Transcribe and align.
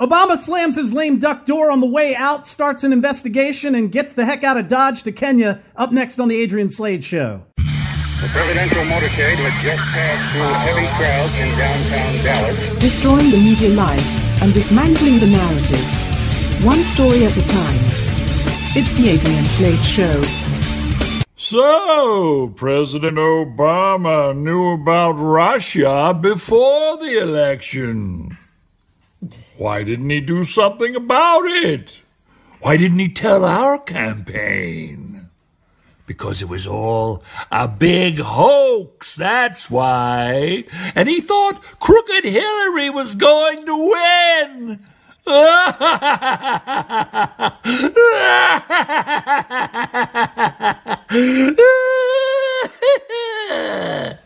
Obama 0.00 0.36
slams 0.36 0.74
his 0.74 0.92
lame 0.92 1.18
duck 1.20 1.44
door 1.44 1.70
on 1.70 1.78
the 1.78 1.86
way 1.86 2.16
out, 2.16 2.48
starts 2.48 2.82
an 2.82 2.92
investigation, 2.92 3.76
and 3.76 3.92
gets 3.92 4.14
the 4.14 4.24
heck 4.24 4.42
out 4.42 4.56
of 4.56 4.66
Dodge 4.66 5.04
to 5.04 5.12
Kenya. 5.12 5.62
Up 5.76 5.92
next 5.92 6.18
on 6.18 6.26
the 6.26 6.36
Adrian 6.36 6.68
Slade 6.68 7.04
Show. 7.04 7.44
The 7.58 8.28
presidential 8.32 8.82
motorcade 8.82 9.36
had 9.36 9.62
just 9.62 9.82
passed 9.94 10.34
through 10.34 10.52
heavy 10.66 10.86
crowds 10.96 11.34
in 11.34 11.56
downtown 11.56 12.24
Dallas. 12.24 12.78
Destroying 12.80 13.30
the 13.30 13.36
media 13.36 13.68
lies 13.68 14.42
and 14.42 14.52
dismantling 14.52 15.20
the 15.20 15.28
narratives. 15.28 16.04
One 16.64 16.82
story 16.82 17.24
at 17.24 17.36
a 17.36 17.46
time. 17.46 17.78
It's 18.74 18.94
the 18.94 19.10
Adrian 19.10 19.44
Slade 19.44 19.84
Show. 19.84 20.22
So, 21.36 22.52
President 22.56 23.16
Obama 23.16 24.36
knew 24.36 24.72
about 24.72 25.20
Russia 25.20 26.18
before 26.20 26.96
the 26.96 27.22
election. 27.22 28.36
Why 29.56 29.84
didn't 29.84 30.10
he 30.10 30.20
do 30.20 30.44
something 30.44 30.96
about 30.96 31.46
it? 31.46 32.00
Why 32.60 32.76
didn't 32.76 32.98
he 32.98 33.08
tell 33.08 33.44
our 33.44 33.78
campaign? 33.78 35.28
Because 36.06 36.42
it 36.42 36.48
was 36.48 36.66
all 36.66 37.22
a 37.50 37.68
big 37.68 38.18
hoax, 38.18 39.14
that's 39.14 39.70
why. 39.70 40.64
And 40.94 41.08
he 41.08 41.20
thought 41.20 41.62
Crooked 41.80 42.24
Hillary 42.24 42.90
was 42.90 43.14
going 43.14 43.64
to 43.66 43.90
win. 43.90 44.86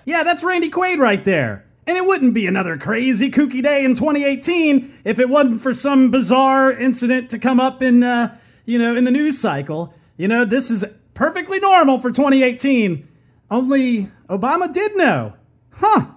Yeah, 0.09 0.25
that's 0.25 0.43
Randy 0.43 0.71
Quaid 0.71 0.99
right 0.99 1.23
there. 1.23 1.68
And 1.89 1.97
it 1.97 2.05
wouldn't 2.05 2.35
be 2.35 2.47
another 2.47 2.77
crazy, 2.77 3.31
kooky 3.31 3.63
day 3.63 3.83
in 3.83 3.95
2018 3.95 5.01
if 5.05 5.19
it 5.19 5.31
wasn't 5.31 5.63
for 5.63 5.73
some 5.73 6.11
bizarre 6.11 6.71
incident 6.71 7.31
to 7.31 7.39
come 7.39 7.59
up 7.59 7.81
in, 7.81 8.03
uh, 8.03 8.37
you 8.67 8.79
know, 8.79 8.95
in 8.95 9.05
the 9.05 9.11
news 9.11 9.41
cycle. 9.41 9.95
You 10.19 10.29
know, 10.29 10.45
this 10.45 10.71
is 10.71 10.85
perfectly 11.15 11.59
normal 11.61 11.99
for 11.99 12.11
2018. 12.11 13.09
Only 13.51 14.11
Obama 14.29 14.71
did 14.71 14.99
know. 14.99 15.33
Huh. 15.71 16.09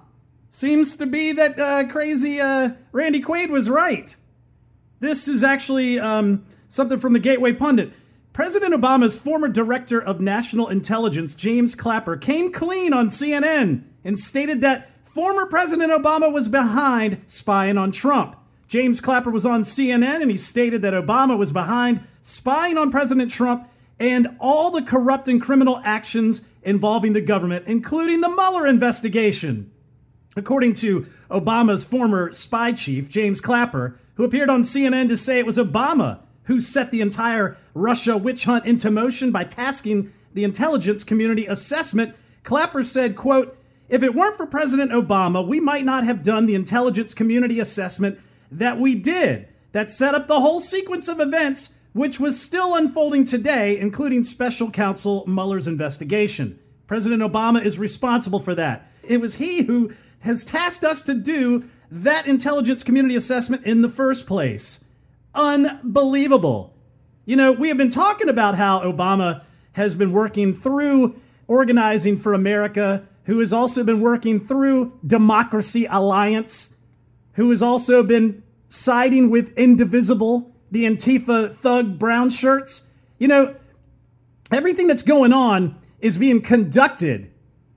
Seems 0.50 0.97
to 0.97 1.05
be 1.05 1.31
that 1.31 1.58
uh, 1.58 1.88
crazy 1.88 2.41
uh, 2.41 2.72
Randy 2.91 3.22
Quaid 3.22 3.50
was 3.50 3.69
right. 3.69 4.13
This 5.00 5.30
is 5.30 5.41
actually 5.41 6.02
um, 6.02 6.44
something 6.67 7.00
from 7.00 7.13
the 7.13 7.19
Gateway 7.19 7.53
Pundit. 7.53 7.94
President 8.33 8.73
Obama's 8.73 9.17
former 9.17 9.47
director 9.47 10.02
of 10.02 10.19
national 10.19 10.67
intelligence, 10.67 11.33
James 11.33 11.75
Clapper, 11.75 12.17
came 12.17 12.52
clean 12.52 12.91
on 12.91 13.08
CNN 13.08 13.83
and 14.03 14.19
stated 14.19 14.59
that 14.61 14.91
former 15.14 15.45
President 15.45 15.92
Obama 15.92 16.31
was 16.31 16.48
behind 16.48 17.22
spying 17.28 17.78
on 17.78 17.92
Trump. 17.92 18.38
James 18.70 19.02
Clapper 19.02 19.30
was 19.30 19.45
on 19.45 19.62
CNN 19.62 20.22
and 20.22 20.31
he 20.31 20.38
stated 20.38 20.81
that 20.81 20.94
Obama 20.94 21.38
was 21.38 21.52
behind 21.52 22.02
spying 22.22 22.78
on 22.78 22.90
President 22.90 23.30
Trump 23.30 23.68
and 24.00 24.30
all 24.40 24.72
the 24.72 24.81
corrupt 24.81 25.28
and 25.28 25.42
criminal 25.42 25.81
actions 25.84 26.48
involving 26.64 27.12
the 27.12 27.20
government, 27.20 27.68
including 27.68 28.22
the 28.22 28.30
Mueller 28.30 28.66
investigation. 28.66 29.70
According 30.38 30.73
to 30.76 31.02
Obama's 31.30 31.84
former 31.84 32.31
spy 32.31 32.72
chief, 32.72 33.09
James 33.09 33.42
Clapper, 33.42 34.00
who 34.16 34.23
appeared 34.23 34.50
on 34.50 34.62
CNN 34.62 35.09
to 35.09 35.18
say 35.18 35.40
it 35.40 35.46
was 35.46 35.58
Obama 35.58 36.20
who 36.44 36.62
set 36.62 36.90
the 36.90 37.02
entire 37.02 37.58
Russia 37.73 38.16
witch 38.16 38.46
hunt 38.46 38.66
into 38.66 38.90
motion 38.90 39.31
by 39.31 39.44
tasking 39.44 40.09
the 40.34 40.46
intelligence 40.46 41.03
community 41.03 41.46
assessment, 41.48 42.16
Clapper 42.44 42.81
said, 42.81 43.18
quote, 43.18 43.58
if 43.92 44.03
it 44.03 44.16
weren't 44.16 44.38
for 44.38 44.45
President 44.47 44.92
Obama, 44.92 45.45
we 45.45 45.59
might 45.59 45.84
not 45.84 46.06
have 46.06 46.23
done 46.23 46.45
the 46.45 46.56
intelligence 46.56 47.14
community 47.14 47.59
assessment 47.59 48.17
that 48.50 48.80
we 48.80 48.95
did, 48.95 49.50
that 49.73 49.92
set 49.92 50.16
up 50.16 50.28
the 50.28 50.39
whole 50.39 50.61
sequence 50.61 51.09
of 51.09 51.20
events, 51.20 51.73
which 51.92 52.17
was 52.17 52.42
still 52.42 52.75
unfolding 52.75 53.25
today, 53.25 53.78
including 53.78 54.23
special 54.23 54.72
counsel 54.72 55.25
Mueller's 55.28 55.67
investigation. 55.67 56.58
President 56.88 57.22
Obama 57.22 57.62
is 57.63 57.78
responsible 57.78 58.40
for 58.40 58.56
that. 58.56 58.90
It 59.03 59.19
was 59.19 59.35
he 59.35 59.63
who 59.63 59.91
has 60.22 60.46
tasked 60.46 60.85
us 60.85 61.02
to 61.03 61.13
do 61.13 61.66
that 61.91 62.28
intelligence 62.28 62.84
community 62.84 63.18
assessment 63.18 63.66
in 63.66 63.81
the 63.81 63.90
first 63.90 64.25
place. 64.25 64.85
Unbelievable. 65.35 66.73
You 67.25 67.35
know, 67.35 67.52
we 67.52 67.68
have 67.68 67.78
been 67.78 67.90
talking 67.90 68.29
about 68.29 68.56
how 68.56 68.79
Obama 68.79 69.44
has 69.73 69.96
been 69.96 70.13
working 70.13 70.53
through 70.53 71.19
Organizing 71.47 72.16
for 72.16 72.34
America, 72.34 73.06
who 73.24 73.40
has 73.40 73.54
also 73.54 73.84
been 73.84 74.02
working 74.02 74.40
through 74.40 74.98
Democracy 75.06 75.86
Alliance, 75.90 76.76
who 77.34 77.50
has 77.50 77.62
also 77.62 78.04
been 78.04 78.44
siding 78.68 79.30
with 79.30 79.56
Indivisible, 79.58 80.56
the 80.72 80.86
Antifa 80.86 81.54
thug 81.54 82.00
brown 82.00 82.30
shirts. 82.30 82.88
You 83.20 83.28
know, 83.28 83.56
everything 84.52 84.88
that's 84.88 85.04
going 85.04 85.34
on 85.34 85.78
is 86.00 86.18
being 86.18 86.42
conducted 86.42 87.32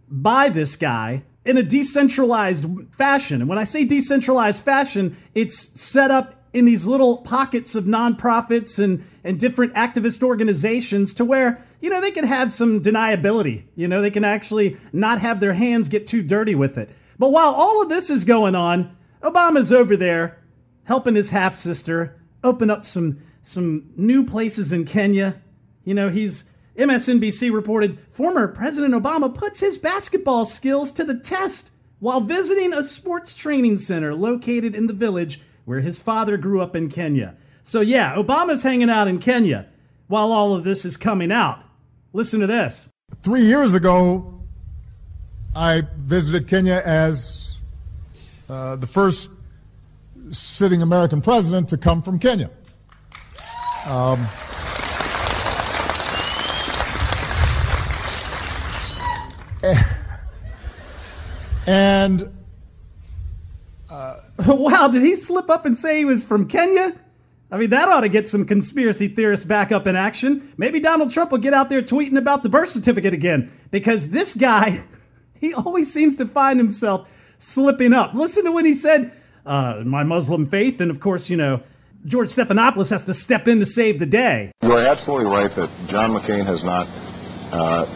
by 0.09 0.49
this 0.49 0.77
guy 0.77 1.25
in 1.45 1.59
a 1.59 1.63
decentralized 1.63 2.67
fashion. 2.95 3.41
And 3.41 3.49
when 3.49 3.59
I 3.59 3.65
say 3.65 3.85
decentralized 3.85 4.65
fashion, 4.65 5.17
it's 5.35 5.81
set 5.81 6.11
up 6.11 6.44
in 6.55 6.65
these 6.65 6.87
little 6.87 7.19
pockets 7.19 7.75
of 7.75 7.85
nonprofits 7.85 8.83
and, 8.83 9.05
and 9.25 9.41
different 9.41 9.75
activist 9.75 10.23
organizations 10.23 11.13
to 11.13 11.25
where, 11.25 11.59
you 11.81 11.91
know, 11.91 12.01
they 12.01 12.13
can 12.13 12.25
have 12.25 12.53
some 12.53 12.81
deniability. 12.81 13.65
You 13.75 13.89
know, 13.89 14.01
they 14.01 14.11
can 14.11 14.23
actually 14.23 14.77
not 14.93 15.21
have 15.21 15.41
their 15.41 15.53
hands 15.53 15.89
get 15.89 16.07
too 16.07 16.23
dirty 16.23 16.55
with 16.55 16.79
it. 16.79 16.89
But 17.19 17.33
while 17.33 17.53
all 17.53 17.83
of 17.83 17.89
this 17.89 18.09
is 18.09 18.25
going 18.25 18.55
on, 18.55 18.97
Obama's 19.23 19.73
over 19.73 19.97
there 19.97 20.39
helping 20.85 21.17
his 21.17 21.29
half 21.29 21.55
sister 21.55 22.21
open 22.45 22.71
up 22.71 22.85
some 22.85 23.19
some 23.43 23.91
new 23.97 24.25
places 24.25 24.73
in 24.73 24.85
Kenya. 24.85 25.43
You 25.85 25.95
know, 25.95 26.09
he's 26.09 26.51
MSNBC 26.77 27.53
reported 27.53 27.99
former 28.11 28.49
President 28.49 28.95
Obama 28.95 29.35
puts 29.35 29.59
his 29.59 29.77
basketball 29.77 30.45
skills 30.45 30.93
to 30.93 31.05
the 31.05 31.19
test 31.19 31.73
while 31.99 32.21
visiting 32.21 32.73
a 32.73 32.83
sports 32.83 33.35
training 33.35 33.77
center 33.77 34.15
located 34.15 34.75
in 34.75 34.87
the 34.87 34.93
village 34.93 35.41
where 35.65 35.81
his 35.81 36.01
father 36.01 36.37
grew 36.37 36.61
up 36.61 36.77
in 36.77 36.89
Kenya. 36.89 37.37
So, 37.63 37.81
yeah, 37.81 38.15
Obama's 38.15 38.63
hanging 38.63 38.91
out 38.91 39.09
in 39.09 39.19
Kenya 39.19 39.67
while 40.09 40.33
all 40.33 40.55
of 40.55 40.65
this 40.65 40.85
is 40.85 40.97
coming 40.97 41.33
out. 41.33 41.61
Listen 42.13 42.41
to 42.41 42.47
this. 42.47 42.89
Three 43.21 43.43
years 43.43 43.75
ago, 43.75 44.43
I 45.57 45.83
visited 45.99 46.49
Kenya 46.49 46.83
as 46.85 47.61
uh, 48.49 48.77
the 48.77 48.87
first 48.87 49.31
sitting 50.31 50.83
American 50.83 51.21
president 51.23 51.69
to 51.71 51.79
come 51.79 52.03
from 52.03 52.19
Kenya. 52.19 52.51
Um, 53.87 54.27
and 61.67 62.35
wow, 64.47 64.89
did 64.89 65.03
he 65.03 65.15
slip 65.15 65.51
up 65.51 65.65
and 65.65 65.77
say 65.77 65.99
he 65.99 66.05
was 66.05 66.25
from 66.25 66.49
Kenya? 66.49 66.95
I 67.51 67.57
mean, 67.57 67.71
that 67.71 67.89
ought 67.89 68.01
to 68.01 68.09
get 68.09 68.27
some 68.27 68.47
conspiracy 68.47 69.07
theorists 69.07 69.45
back 69.45 69.71
up 69.71 69.87
in 69.87 69.95
action. 69.95 70.53
Maybe 70.57 70.81
Donald 70.81 71.11
Trump 71.11 71.31
will 71.31 71.39
get 71.39 71.55
out 71.55 71.69
there 71.69 71.83
tweeting 71.83 72.19
about 72.19 72.43
the 72.43 72.49
birth 72.49 72.69
certificate 72.69 73.15
again 73.15 73.51
because 73.71 74.11
this 74.11 74.35
guy, 74.35 74.83
he 75.41 75.55
always 75.55 75.93
seems 75.93 76.17
to 76.17 76.27
find 76.27 76.59
himself 76.59 77.09
slipping 77.39 77.93
up. 77.93 78.15
Listen 78.15 78.45
to 78.45 78.53
when 78.53 78.65
he 78.65 78.75
said, 78.75 79.13
uh, 79.47 79.83
my 79.85 80.03
Muslim 80.03 80.47
faith, 80.47 80.81
and 80.81 80.91
of 80.91 81.01
course, 81.01 81.29
you 81.29 81.37
know, 81.37 81.61
George 82.07 82.29
Stephanopoulos 82.29 82.91
has 82.91 83.05
to 83.07 83.15
step 83.15 83.49
in 83.49 83.59
to 83.61 83.67
save 83.67 83.99
the 83.99 84.07
day. 84.07 84.53
You 84.63 84.73
are 84.73 84.85
absolutely 84.85 85.27
right 85.27 85.55
that 85.55 85.71
John 85.87 86.11
McCain 86.13 86.45
has 86.45 86.65
not 86.65 86.87
uh, 87.53 87.87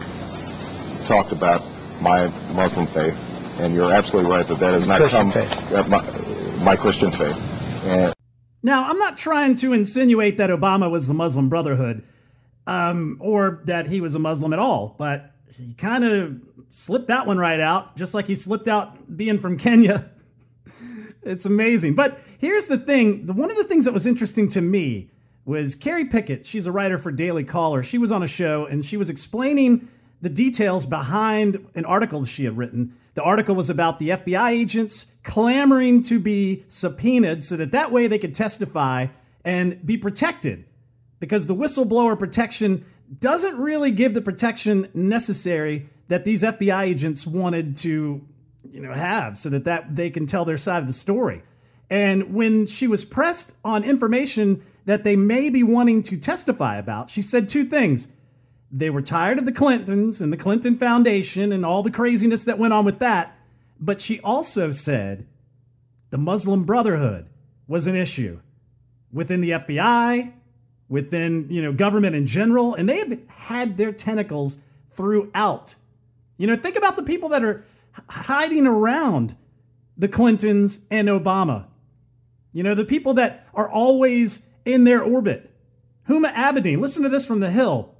talked 1.03 1.31
about 1.31 1.63
my 2.01 2.27
Muslim 2.53 2.87
faith, 2.87 3.15
and 3.59 3.75
you're 3.75 3.91
absolutely 3.91 4.31
right 4.31 4.47
that 4.47 4.59
that 4.59 4.73
has 4.73 4.87
not 4.87 4.99
Christian 4.99 5.31
come 5.31 5.31
faith. 5.31 5.71
uh, 5.71 5.83
my, 5.87 6.01
my 6.63 6.75
Christian 6.75 7.11
faith. 7.11 7.35
And 7.83 8.13
Now, 8.63 8.89
I'm 8.89 8.97
not 8.97 9.17
trying 9.17 9.55
to 9.55 9.73
insinuate 9.73 10.37
that 10.37 10.49
Obama 10.49 10.89
was 10.89 11.07
the 11.07 11.13
Muslim 11.13 11.49
Brotherhood 11.49 12.03
um, 12.67 13.17
or 13.19 13.61
that 13.65 13.87
he 13.87 14.01
was 14.01 14.15
a 14.15 14.19
Muslim 14.19 14.53
at 14.53 14.59
all, 14.59 14.95
but 14.97 15.31
he 15.57 15.73
kind 15.73 16.03
of 16.03 16.41
slipped 16.69 17.07
that 17.07 17.27
one 17.27 17.37
right 17.37 17.59
out, 17.59 17.97
just 17.97 18.13
like 18.13 18.27
he 18.27 18.35
slipped 18.35 18.67
out 18.67 19.17
being 19.17 19.39
from 19.39 19.57
Kenya. 19.57 20.09
it's 21.23 21.45
amazing. 21.45 21.95
But 21.95 22.19
here's 22.37 22.67
the 22.67 22.77
thing 22.77 23.25
the, 23.25 23.33
one 23.33 23.51
of 23.51 23.57
the 23.57 23.63
things 23.63 23.85
that 23.85 23.93
was 23.93 24.05
interesting 24.05 24.47
to 24.49 24.61
me 24.61 25.09
was 25.45 25.75
Kerry 25.75 26.05
Picket. 26.05 26.45
She's 26.45 26.67
a 26.67 26.71
writer 26.71 26.97
for 26.97 27.11
Daily 27.11 27.43
Caller. 27.43 27.81
She 27.81 27.97
was 27.97 28.11
on 28.11 28.23
a 28.23 28.27
show 28.27 28.67
and 28.67 28.85
she 28.85 28.97
was 28.97 29.09
explaining 29.09 29.87
the 30.21 30.29
details 30.29 30.85
behind 30.85 31.65
an 31.75 31.85
article 31.85 32.23
she 32.25 32.43
had 32.43 32.55
written. 32.57 32.95
The 33.19 33.25
article 33.25 33.53
was 33.53 33.69
about 33.69 33.99
the 33.99 34.11
FBI 34.11 34.51
agents 34.51 35.07
clamoring 35.23 36.03
to 36.03 36.19
be 36.19 36.63
subpoenaed 36.69 37.43
so 37.43 37.57
that 37.57 37.71
that 37.71 37.91
way 37.91 38.07
they 38.07 38.17
could 38.17 38.33
testify 38.33 39.07
and 39.43 39.85
be 39.85 39.97
protected. 39.97 40.63
Because 41.19 41.45
the 41.45 41.53
whistleblower 41.53 42.17
protection 42.17 42.85
doesn't 43.19 43.57
really 43.57 43.91
give 43.91 44.13
the 44.13 44.21
protection 44.21 44.87
necessary 44.93 45.89
that 46.07 46.23
these 46.23 46.43
FBI 46.43 46.83
agents 46.83 47.27
wanted 47.27 47.75
to, 47.75 48.25
you 48.71 48.79
know, 48.79 48.93
have 48.93 49.37
so 49.37 49.49
that, 49.49 49.65
that 49.65 49.93
they 49.93 50.09
can 50.09 50.25
tell 50.25 50.45
their 50.45 50.55
side 50.55 50.79
of 50.79 50.87
the 50.87 50.93
story. 50.93 51.43
And 51.89 52.33
when 52.33 52.67
she 52.67 52.87
was 52.87 53.03
pressed 53.03 53.53
on 53.65 53.83
information 53.83 54.63
that 54.85 55.03
they 55.03 55.17
may 55.17 55.49
be 55.49 55.61
wanting 55.61 56.03
to 56.03 56.15
testify 56.15 56.77
about, 56.77 57.09
she 57.09 57.21
said 57.21 57.49
two 57.49 57.65
things. 57.65 58.07
They 58.71 58.89
were 58.89 59.01
tired 59.01 59.39
of 59.39 59.45
the 59.45 59.51
Clintons 59.51 60.21
and 60.21 60.31
the 60.31 60.37
Clinton 60.37 60.75
Foundation 60.75 61.51
and 61.51 61.65
all 61.65 61.81
the 61.81 61.91
craziness 61.91 62.45
that 62.45 62.59
went 62.59 62.73
on 62.73 62.85
with 62.85 62.99
that. 62.99 63.35
But 63.79 63.99
she 63.99 64.19
also 64.19 64.71
said 64.71 65.25
the 66.09 66.17
Muslim 66.17 66.63
Brotherhood 66.63 67.27
was 67.67 67.87
an 67.87 67.95
issue 67.95 68.39
within 69.11 69.41
the 69.41 69.51
FBI, 69.51 70.33
within, 70.87 71.47
you 71.49 71.61
know, 71.61 71.71
government 71.71 72.15
in 72.15 72.25
general, 72.25 72.75
and 72.75 72.87
they 72.87 72.97
have 72.97 73.17
had 73.27 73.77
their 73.77 73.91
tentacles 73.91 74.57
throughout. 74.89 75.75
You 76.37 76.47
know, 76.47 76.55
think 76.55 76.75
about 76.75 76.95
the 76.95 77.03
people 77.03 77.29
that 77.29 77.43
are 77.43 77.63
hiding 78.07 78.67
around 78.67 79.35
the 79.97 80.07
Clintons 80.07 80.85
and 80.89 81.07
Obama. 81.07 81.65
You 82.53 82.63
know, 82.63 82.75
the 82.75 82.85
people 82.85 83.13
that 83.15 83.47
are 83.53 83.69
always 83.69 84.47
in 84.65 84.83
their 84.83 85.03
orbit. 85.03 85.51
Huma 86.07 86.33
Abedin, 86.33 86.79
listen 86.79 87.03
to 87.03 87.09
this 87.09 87.25
from 87.25 87.39
The 87.39 87.51
Hill. 87.51 87.93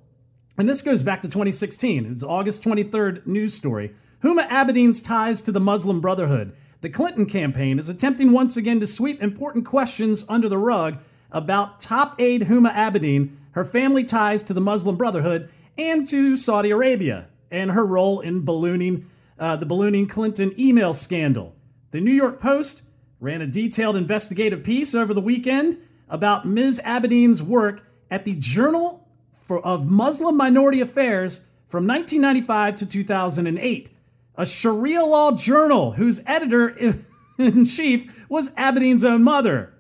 And 0.60 0.68
this 0.68 0.82
goes 0.82 1.04
back 1.04 1.22
to 1.22 1.30
2016. 1.30 2.06
It's 2.06 2.22
August 2.22 2.66
23rd 2.66 3.26
news 3.26 3.54
story. 3.54 3.94
Huma 4.22 4.46
Abedin's 4.50 5.02
ties 5.02 5.42
to 5.44 5.54
the 5.54 5.60
Muslim 5.62 6.02
Brotherhood. 6.02 6.54
The 6.82 6.90
Clinton 6.90 7.26
campaign 7.26 7.80
is 7.80 7.88
attempting 7.88 8.34
once 8.34 8.58
again 8.58 8.82
to 8.82 8.86
sweep 8.86 9.24
important 9.24 9.66
questions 9.66 10.26
under 10.28 10.50
the 10.50 10.58
rug 10.58 10.98
about 11.32 11.80
top 11.80 12.20
aide 12.20 12.42
Huma 12.42 12.74
Abedin, 12.74 13.32
her 13.52 13.64
family 13.64 14.04
ties 14.04 14.44
to 14.44 14.54
the 14.54 14.60
Muslim 14.60 14.98
Brotherhood, 14.98 15.50
and 15.78 16.06
to 16.08 16.36
Saudi 16.36 16.72
Arabia, 16.72 17.30
and 17.50 17.72
her 17.72 17.86
role 17.86 18.20
in 18.20 18.44
ballooning 18.44 19.06
uh, 19.40 19.56
the 19.56 19.66
ballooning 19.66 20.08
Clinton 20.08 20.54
email 20.60 20.94
scandal. 20.94 21.56
The 21.92 22.02
New 22.02 22.12
York 22.12 22.42
Post 22.42 22.84
ran 23.22 23.42
a 23.42 23.48
detailed 23.48 23.96
investigative 23.96 24.66
piece 24.66 24.94
over 24.94 25.14
the 25.14 25.22
weekend 25.22 25.78
about 26.10 26.46
Ms. 26.46 26.82
Abedin's 26.84 27.42
work 27.42 27.88
at 28.12 28.26
the 28.26 28.36
Journal 28.36 29.09
for, 29.50 29.66
of 29.66 29.90
Muslim 29.90 30.38
Minority 30.38 30.80
Affairs 30.80 31.40
from 31.70 31.88
1995 31.88 32.76
to 32.76 32.86
2008, 32.86 33.90
a 34.36 34.46
Sharia 34.46 35.04
law 35.04 35.32
journal 35.32 35.94
whose 35.94 36.22
editor 36.28 36.70
in 37.40 37.66
chief 37.66 38.30
was 38.30 38.54
Abedin's 38.54 39.04
own 39.04 39.24
mother. 39.24 39.74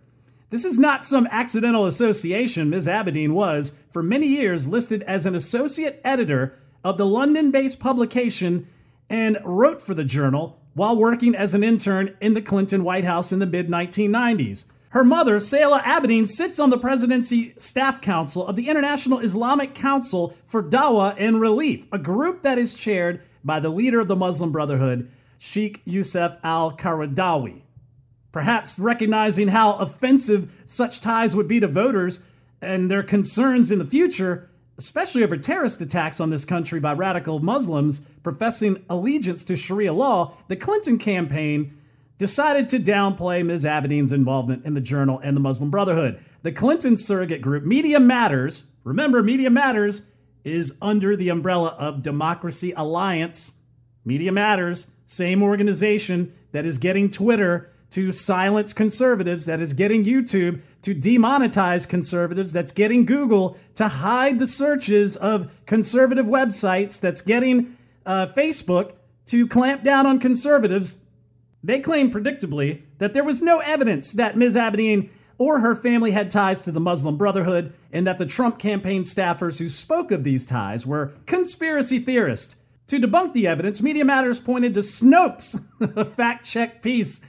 This 0.49 0.65
is 0.65 0.79
not 0.79 1.05
some 1.05 1.27
accidental 1.29 1.85
association. 1.85 2.71
Ms. 2.71 2.87
Abedin 2.87 3.33
was, 3.33 3.79
for 3.91 4.01
many 4.01 4.25
years, 4.25 4.67
listed 4.67 5.03
as 5.03 5.27
an 5.27 5.35
associate 5.35 6.01
editor 6.03 6.55
of 6.83 6.97
the 6.97 7.05
London 7.05 7.51
based 7.51 7.79
publication 7.79 8.65
and 9.07 9.37
wrote 9.45 9.83
for 9.83 9.93
the 9.93 10.03
journal 10.03 10.59
while 10.73 10.95
working 10.95 11.35
as 11.35 11.53
an 11.53 11.63
intern 11.63 12.15
in 12.19 12.33
the 12.33 12.41
Clinton 12.41 12.83
White 12.83 13.03
House 13.03 13.31
in 13.31 13.37
the 13.37 13.45
mid 13.45 13.67
1990s. 13.67 14.65
Her 14.89 15.03
mother, 15.03 15.37
Sayla 15.37 15.83
Abedin, 15.83 16.27
sits 16.27 16.59
on 16.59 16.71
the 16.71 16.77
presidency 16.77 17.53
staff 17.57 18.01
council 18.01 18.47
of 18.47 18.55
the 18.55 18.69
International 18.69 19.19
Islamic 19.19 19.75
Council 19.75 20.33
for 20.45 20.63
Dawah 20.63 21.13
and 21.17 21.39
Relief, 21.39 21.85
a 21.91 21.99
group 21.99 22.41
that 22.41 22.57
is 22.57 22.73
chaired 22.73 23.21
by 23.43 23.59
the 23.59 23.69
leader 23.69 23.99
of 23.99 24.07
the 24.07 24.15
Muslim 24.15 24.51
Brotherhood, 24.51 25.11
Sheikh 25.37 25.81
Yusuf 25.85 26.37
al 26.43 26.71
Qaradawi. 26.71 27.61
Perhaps 28.31 28.79
recognizing 28.79 29.49
how 29.49 29.73
offensive 29.73 30.51
such 30.65 31.01
ties 31.01 31.35
would 31.35 31.47
be 31.47 31.59
to 31.59 31.67
voters 31.67 32.23
and 32.59 32.89
their 32.89 33.03
concerns 33.03 33.69
in 33.69 33.77
the 33.77 33.85
future, 33.85 34.49
especially 34.79 35.23
over 35.23 35.37
terrorist 35.37 35.81
attacks 35.81 36.19
on 36.19 36.31
this 36.31 36.45
country 36.45 36.79
by 36.79 36.93
radical 36.93 37.39
Muslims 37.39 37.99
professing 38.23 38.83
allegiance 38.89 39.43
to 39.43 39.55
Sharia 39.55 39.93
law, 39.93 40.33
the 40.47 40.55
Clinton 40.55 40.97
campaign 40.97 41.78
decided 42.19 42.67
to 42.67 42.79
downplay 42.79 43.43
Ms. 43.43 43.65
Abedin's 43.65 44.11
involvement 44.11 44.65
in 44.65 44.75
the 44.75 44.81
Journal 44.81 45.19
and 45.23 45.35
the 45.35 45.41
Muslim 45.41 45.71
Brotherhood. 45.71 46.19
The 46.43 46.51
Clinton 46.51 46.97
surrogate 46.97 47.41
group, 47.41 47.63
Media 47.63 47.99
Matters, 47.99 48.65
remember, 48.83 49.23
Media 49.23 49.49
Matters 49.49 50.03
is 50.43 50.77
under 50.81 51.15
the 51.15 51.29
umbrella 51.29 51.75
of 51.79 52.01
Democracy 52.01 52.73
Alliance. 52.75 53.53
Media 54.05 54.31
Matters, 54.31 54.87
same 55.05 55.41
organization 55.41 56.33
that 56.51 56.65
is 56.65 56.77
getting 56.77 57.09
Twitter 57.09 57.71
to 57.91 58.11
silence 58.11 58.73
conservatives, 58.73 59.45
that 59.45 59.61
is 59.61 59.73
getting 59.73 60.03
YouTube 60.03 60.61
to 60.83 60.93
demonetize 60.93 61.87
conservatives, 61.87 62.53
that's 62.53 62.71
getting 62.71 63.05
Google 63.05 63.57
to 63.75 63.87
hide 63.87 64.39
the 64.39 64.47
searches 64.47 65.15
of 65.17 65.53
conservative 65.65 66.25
websites, 66.25 66.99
that's 66.99 67.21
getting 67.21 67.75
uh, 68.05 68.27
Facebook 68.27 68.93
to 69.27 69.47
clamp 69.47 69.83
down 69.83 70.05
on 70.05 70.19
conservatives. 70.19 70.97
They 71.63 71.79
claim, 71.79 72.11
predictably, 72.11 72.81
that 72.97 73.13
there 73.13 73.23
was 73.23 73.41
no 73.41 73.59
evidence 73.59 74.13
that 74.13 74.37
Ms. 74.37 74.55
Abedin 74.55 75.09
or 75.37 75.59
her 75.59 75.75
family 75.75 76.11
had 76.11 76.29
ties 76.29 76.61
to 76.63 76.71
the 76.71 76.79
Muslim 76.79 77.17
Brotherhood, 77.17 77.73
and 77.93 78.05
that 78.05 78.17
the 78.17 78.25
Trump 78.25 78.59
campaign 78.59 79.03
staffers 79.03 79.59
who 79.59 79.69
spoke 79.69 80.11
of 80.11 80.23
these 80.23 80.45
ties 80.45 80.85
were 80.85 81.13
conspiracy 81.25 81.99
theorists. 81.99 82.55
To 82.87 82.99
debunk 82.99 83.33
the 83.33 83.47
evidence, 83.47 83.81
Media 83.81 84.03
Matters 84.03 84.39
pointed 84.39 84.73
to 84.73 84.81
Snopes, 84.81 85.63
a 85.95 86.03
fact 86.03 86.45
check 86.45 86.81
piece 86.81 87.21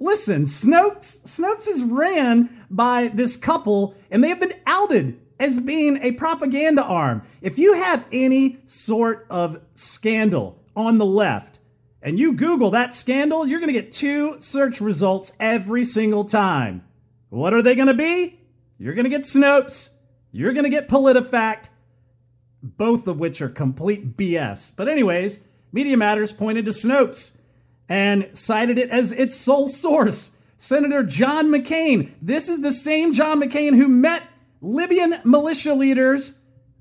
Listen, 0.00 0.44
Snopes, 0.44 1.20
Snopes 1.24 1.66
is 1.66 1.82
ran 1.82 2.48
by 2.70 3.08
this 3.08 3.36
couple, 3.36 3.96
and 4.10 4.22
they 4.22 4.28
have 4.28 4.38
been 4.38 4.54
outed 4.66 5.18
as 5.40 5.58
being 5.58 5.96
a 6.02 6.12
propaganda 6.12 6.84
arm. 6.84 7.22
If 7.42 7.58
you 7.58 7.74
have 7.74 8.04
any 8.12 8.58
sort 8.66 9.26
of 9.28 9.60
scandal 9.74 10.60
on 10.76 10.98
the 10.98 11.06
left, 11.06 11.57
and 12.02 12.18
you 12.18 12.34
Google 12.34 12.70
that 12.70 12.94
scandal, 12.94 13.46
you're 13.46 13.60
going 13.60 13.72
to 13.72 13.80
get 13.80 13.92
two 13.92 14.40
search 14.40 14.80
results 14.80 15.32
every 15.40 15.84
single 15.84 16.24
time. 16.24 16.84
What 17.30 17.52
are 17.52 17.62
they 17.62 17.74
going 17.74 17.88
to 17.88 17.94
be? 17.94 18.40
You're 18.78 18.94
going 18.94 19.04
to 19.04 19.10
get 19.10 19.22
Snopes. 19.22 19.90
You're 20.30 20.52
going 20.52 20.64
to 20.64 20.70
get 20.70 20.88
PolitiFact, 20.88 21.68
both 22.62 23.08
of 23.08 23.18
which 23.18 23.42
are 23.42 23.48
complete 23.48 24.16
BS. 24.16 24.74
But, 24.76 24.88
anyways, 24.88 25.44
Media 25.72 25.96
Matters 25.96 26.32
pointed 26.32 26.64
to 26.66 26.70
Snopes 26.70 27.36
and 27.88 28.28
cited 28.32 28.78
it 28.78 28.90
as 28.90 29.12
its 29.12 29.34
sole 29.34 29.68
source. 29.68 30.36
Senator 30.58 31.02
John 31.02 31.48
McCain. 31.48 32.12
This 32.20 32.48
is 32.48 32.60
the 32.60 32.72
same 32.72 33.12
John 33.12 33.40
McCain 33.40 33.74
who 33.76 33.88
met 33.88 34.22
Libyan 34.60 35.20
militia 35.24 35.74
leaders, 35.74 36.38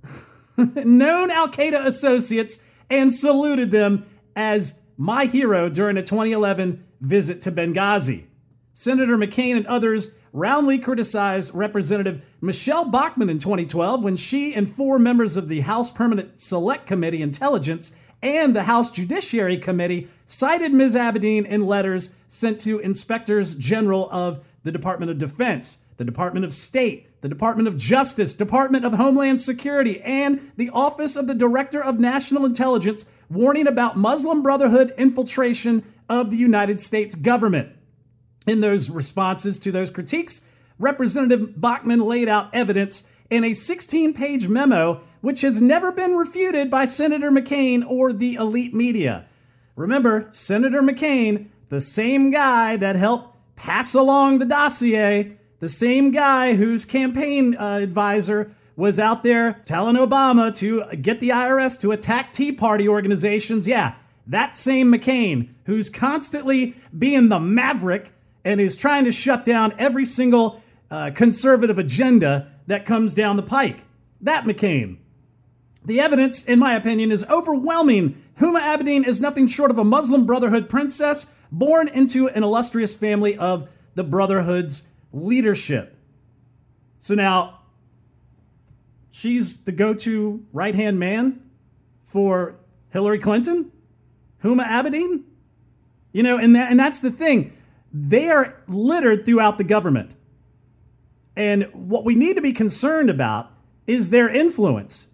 known 0.57 1.31
Al 1.31 1.47
Qaeda 1.47 1.85
associates, 1.85 2.63
and 2.89 3.13
saluted 3.13 3.69
them 3.71 4.03
as 4.35 4.79
my 4.97 5.25
hero 5.25 5.69
during 5.69 5.95
a 5.97 6.03
2011 6.03 6.83
visit 7.01 7.41
to 7.41 7.51
Benghazi. 7.51 8.25
Senator 8.73 9.17
McCain 9.17 9.55
and 9.55 9.67
others 9.67 10.11
roundly 10.33 10.77
criticized 10.77 11.53
Representative 11.55 12.25
Michelle 12.41 12.85
Bachmann 12.85 13.29
in 13.29 13.39
2012 13.39 14.03
when 14.03 14.15
she 14.15 14.53
and 14.53 14.69
four 14.69 14.99
members 14.99 15.37
of 15.37 15.49
the 15.49 15.61
House 15.61 15.91
Permanent 15.91 16.39
Select 16.39 16.85
Committee 16.85 17.21
Intelligence 17.21 17.95
and 18.21 18.55
the 18.55 18.63
House 18.63 18.89
Judiciary 18.89 19.57
Committee 19.57 20.07
cited 20.25 20.73
Ms. 20.73 20.95
Abedin 20.95 21.45
in 21.45 21.65
letters 21.65 22.15
sent 22.27 22.59
to 22.61 22.79
inspectors 22.79 23.55
general 23.55 24.09
of 24.11 24.47
the 24.63 24.71
Department 24.71 25.11
of 25.11 25.17
Defense, 25.17 25.79
the 25.97 26.05
Department 26.05 26.45
of 26.45 26.53
State, 26.53 27.21
the 27.21 27.29
Department 27.29 27.67
of 27.67 27.77
Justice, 27.77 28.33
Department 28.33 28.85
of 28.85 28.93
Homeland 28.93 29.41
Security, 29.41 30.01
and 30.01 30.51
the 30.57 30.69
Office 30.71 31.15
of 31.15 31.27
the 31.27 31.35
Director 31.35 31.83
of 31.83 31.99
National 31.99 32.45
Intelligence, 32.45 33.05
warning 33.29 33.67
about 33.67 33.97
Muslim 33.97 34.43
Brotherhood 34.43 34.93
infiltration 34.97 35.83
of 36.09 36.29
the 36.29 36.37
United 36.37 36.79
States 36.81 37.15
government. 37.15 37.69
In 38.45 38.61
those 38.61 38.89
responses 38.89 39.59
to 39.59 39.71
those 39.71 39.89
critiques, 39.89 40.47
Representative 40.79 41.59
Bachmann 41.59 42.01
laid 42.01 42.29
out 42.29 42.53
evidence 42.53 43.09
in 43.29 43.43
a 43.43 43.53
16 43.53 44.13
page 44.13 44.47
memo 44.47 45.01
which 45.21 45.41
has 45.41 45.61
never 45.61 45.91
been 45.91 46.15
refuted 46.15 46.69
by 46.69 46.85
Senator 46.85 47.31
McCain 47.31 47.83
or 47.87 48.13
the 48.13 48.35
elite 48.35 48.73
media. 48.73 49.25
Remember, 49.75 50.27
Senator 50.31 50.81
McCain, 50.81 51.47
the 51.69 51.81
same 51.81 52.31
guy 52.31 52.77
that 52.77 52.95
helped 52.95 53.35
pass 53.55 53.93
along 53.93 54.39
the 54.39 54.45
dossier, 54.45 55.37
the 55.59 55.69
same 55.69 56.11
guy 56.11 56.55
whose 56.55 56.85
campaign 56.85 57.55
uh, 57.57 57.79
advisor 57.81 58.51
was 58.75 58.99
out 58.99 59.23
there 59.23 59.53
telling 59.65 59.95
Obama 59.95 60.55
to 60.57 60.83
get 60.97 61.19
the 61.19 61.29
IRS 61.29 61.81
to 61.81 61.91
attack 61.91 62.31
Tea 62.31 62.51
Party 62.51 62.87
organizations. 62.87 63.67
Yeah, 63.67 63.95
that 64.27 64.55
same 64.55 64.93
McCain 64.93 65.49
who's 65.65 65.89
constantly 65.89 66.75
being 66.97 67.29
the 67.29 67.39
maverick 67.39 68.11
and 68.45 68.61
is 68.61 68.77
trying 68.77 69.05
to 69.05 69.11
shut 69.11 69.43
down 69.43 69.73
every 69.79 70.05
single 70.05 70.61
uh, 70.91 71.11
conservative 71.13 71.79
agenda 71.79 72.51
that 72.67 72.85
comes 72.85 73.15
down 73.15 73.35
the 73.37 73.43
pike. 73.43 73.83
That 74.21 74.45
McCain. 74.45 74.97
The 75.85 75.99
evidence, 75.99 76.43
in 76.43 76.59
my 76.59 76.75
opinion, 76.75 77.11
is 77.11 77.25
overwhelming. 77.29 78.21
Huma 78.39 78.59
Abedin 78.59 79.07
is 79.07 79.21
nothing 79.21 79.47
short 79.47 79.71
of 79.71 79.79
a 79.79 79.83
Muslim 79.83 80.25
Brotherhood 80.25 80.69
princess 80.69 81.33
born 81.51 81.87
into 81.87 82.27
an 82.27 82.43
illustrious 82.43 82.93
family 82.93 83.37
of 83.37 83.69
the 83.95 84.03
Brotherhood's 84.03 84.87
leadership. 85.13 85.95
So 86.99 87.15
now, 87.15 87.59
she's 89.11 89.57
the 89.57 89.71
go 89.71 89.93
to 89.93 90.45
right 90.51 90.75
hand 90.75 90.99
man 90.99 91.41
for 92.03 92.55
Hillary 92.89 93.19
Clinton? 93.19 93.71
Huma 94.43 94.65
Abedin? 94.65 95.23
You 96.11 96.23
know, 96.23 96.37
and, 96.37 96.55
that, 96.55 96.71
and 96.71 96.79
that's 96.79 96.99
the 96.99 97.11
thing. 97.11 97.53
they 97.93 98.29
are 98.29 98.55
littered 98.67 99.25
throughout 99.25 99.57
the 99.57 99.63
government. 99.63 100.15
And 101.37 101.69
what 101.71 102.03
we 102.03 102.15
need 102.15 102.33
to 102.33 102.41
be 102.41 102.51
concerned 102.51 103.11
about 103.11 103.51
is 103.85 104.09
their 104.09 104.27
influence. 104.27 105.09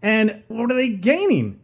And 0.00 0.42
what 0.48 0.72
are 0.72 0.74
they 0.74 0.88
gaining? 0.88 1.60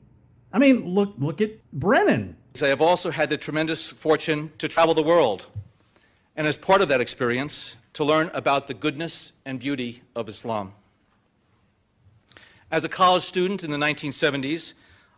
I 0.52 0.58
mean, 0.58 0.86
look 0.86 1.14
look 1.16 1.40
at 1.40 1.52
Brennan. 1.72 2.36
I 2.62 2.66
have 2.66 2.82
also 2.82 3.10
had 3.10 3.30
the 3.30 3.38
tremendous 3.38 3.88
fortune 3.88 4.52
to 4.58 4.68
travel 4.68 4.92
the 4.92 5.02
world, 5.02 5.46
and 6.36 6.46
as 6.46 6.58
part 6.58 6.82
of 6.82 6.88
that 6.88 7.00
experience, 7.00 7.76
to 7.94 8.04
learn 8.04 8.30
about 8.34 8.66
the 8.66 8.74
goodness 8.74 9.32
and 9.46 9.58
beauty 9.58 10.02
of 10.14 10.28
Islam. 10.28 10.74
As 12.70 12.84
a 12.84 12.88
college 12.90 13.22
student 13.22 13.64
in 13.64 13.70
the 13.70 13.78
1970s, 13.78 14.74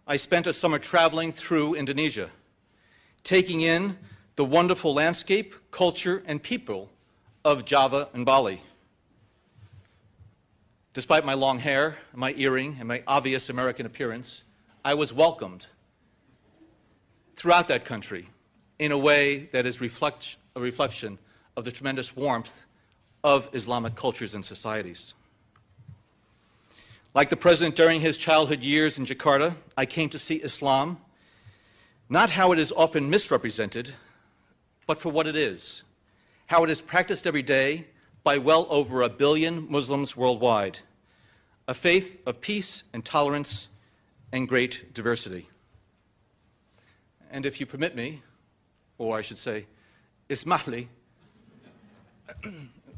I 0.06 0.16
spent 0.16 0.47
a 0.47 0.52
summer 0.52 0.78
traveling 0.78 1.32
through 1.32 1.75
Indonesia, 1.75 2.30
taking 3.25 3.61
in 3.61 3.99
the 4.37 4.44
wonderful 4.44 4.94
landscape, 4.94 5.54
culture, 5.73 6.23
and 6.26 6.40
people 6.40 6.90
of 7.45 7.64
Java 7.64 8.09
and 8.12 8.26
Bali. 8.26 8.61
Despite 10.92 11.25
my 11.25 11.35
long 11.35 11.59
hair, 11.59 11.97
my 12.14 12.35
earring, 12.37 12.76
and 12.78 12.88
my 12.88 13.02
obvious 13.07 13.49
American 13.49 13.87
appearance, 13.87 14.42
I 14.85 14.95
was 14.95 15.12
welcomed 15.12 15.66
throughout 17.37 17.68
that 17.68 17.85
country 17.85 18.28
in 18.78 18.92
a 18.92 18.99
way 18.99 19.49
that 19.52 19.66
is 19.66 19.80
reflect, 19.80 20.37
a 20.57 20.61
reflection 20.61 21.18
of 21.57 21.64
the 21.64 21.73
tremendous 21.73 22.16
warmth 22.16 22.66
of 23.23 23.49
Islamic 23.52 23.95
cultures 23.95 24.35
and 24.35 24.45
societies. 24.45 25.14
Like 27.14 27.30
the 27.30 27.37
president 27.37 27.75
during 27.75 28.00
his 28.00 28.16
childhood 28.16 28.62
years 28.62 28.99
in 28.99 29.04
Jakarta, 29.04 29.54
I 29.76 29.87
came 29.87 30.09
to 30.11 30.18
see 30.18 30.37
Islam 30.37 30.99
not 32.09 32.30
how 32.30 32.52
it 32.52 32.59
is 32.59 32.73
often 32.73 33.11
misrepresented, 33.11 33.95
but 34.87 34.99
for 34.99 35.11
what 35.11 35.26
it 35.26 35.37
is, 35.37 35.83
how 36.48 36.63
it 36.63 36.69
is 36.69 36.81
practiced 36.81 37.25
every 37.25 37.41
day 37.41 37.88
by 38.24 38.38
well 38.38 38.67
over 38.69 39.01
a 39.01 39.10
billion 39.10 39.69
Muslims 39.69 40.15
worldwide, 40.15 40.79
a 41.67 41.74
faith 41.74 42.22
of 42.25 42.41
peace 42.41 42.83
and 42.93 43.03
tolerance 43.03 43.67
and 44.31 44.48
great 44.48 44.93
diversity. 44.93 45.50
And 47.31 47.45
if 47.45 47.60
you 47.60 47.65
permit 47.65 47.95
me, 47.95 48.22
or 48.98 49.17
I 49.17 49.22
should 49.22 49.38
say, 49.38 49.65
اسمح 50.29 50.86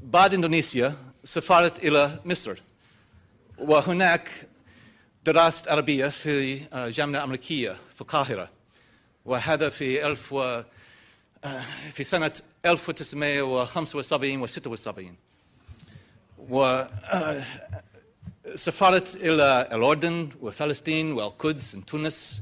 بعد 0.02 0.34
إندونيسيا 0.34 0.96
سافرت 1.24 1.84
إلى 1.84 2.20
مصر 2.26 2.60
وهناك 3.58 4.30
درست 5.26 5.68
عربية 5.68 6.08
في 6.08 6.62
الجامعة 6.74 7.20
الأمريكية 7.20 7.78
في 7.96 8.02
القاهرة 8.02 8.50
وهذا 9.26 9.70
في 9.70 10.08
ألف 10.08 10.34
و 10.34 10.64
في 11.94 12.04
سنة 12.04 12.32
1975 12.66 14.42
و 14.42 14.46
76 14.48 15.16
وسافرت 18.56 19.16
إلى 19.16 19.68
الأردن 19.72 20.30
وفلسطين 20.42 21.12
والقدس 21.12 21.76
وتونس 21.76 22.42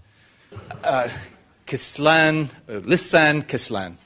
كسلان 1.68 2.48
لسان 2.70 3.42
كسلان 3.42 3.96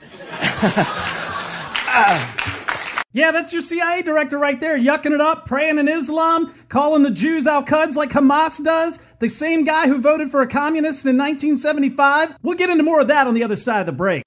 Yeah, 3.14 3.32
that's 3.32 3.52
your 3.52 3.62
CIA 3.62 4.04
director 4.04 4.38
right 4.38 4.60
there, 4.60 4.78
yucking 4.78 5.12
it 5.12 5.22
up, 5.22 5.48
praying 5.48 5.80
in 5.80 5.88
Islam, 5.88 6.54
calling 6.70 7.02
the 7.02 7.10
Jews 7.10 7.48
al 7.48 7.64
Quds 7.64 7.96
like 7.96 8.12
Hamas 8.12 8.64
does, 8.64 9.00
the 9.18 9.30
same 9.30 9.64
guy 9.64 9.88
who 9.88 9.98
voted 9.98 10.30
for 10.30 10.42
a 10.42 10.48
communist 10.48 11.04
in 11.06 11.18
1975. 11.18 12.36
We'll 12.44 12.58
get 12.58 12.70
into 12.70 12.84
more 12.84 13.00
of 13.00 13.08
that 13.08 13.26
on 13.26 13.34
the 13.34 13.44
other 13.44 13.56
side 13.56 13.80
of 13.80 13.88
the 13.88 13.92
break. 13.92 14.24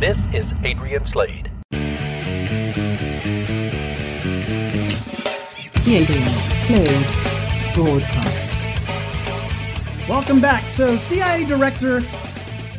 This 0.00 0.18
is 0.32 0.52
Adrian 0.64 1.06
Slade. 1.06 1.48
The 5.84 5.94
Adrian 5.94 6.26
Slade 6.26 7.06
Broadcast. 7.74 8.50
Welcome 10.08 10.40
back. 10.40 10.68
So, 10.68 10.96
CIA 10.96 11.44
Director 11.44 12.02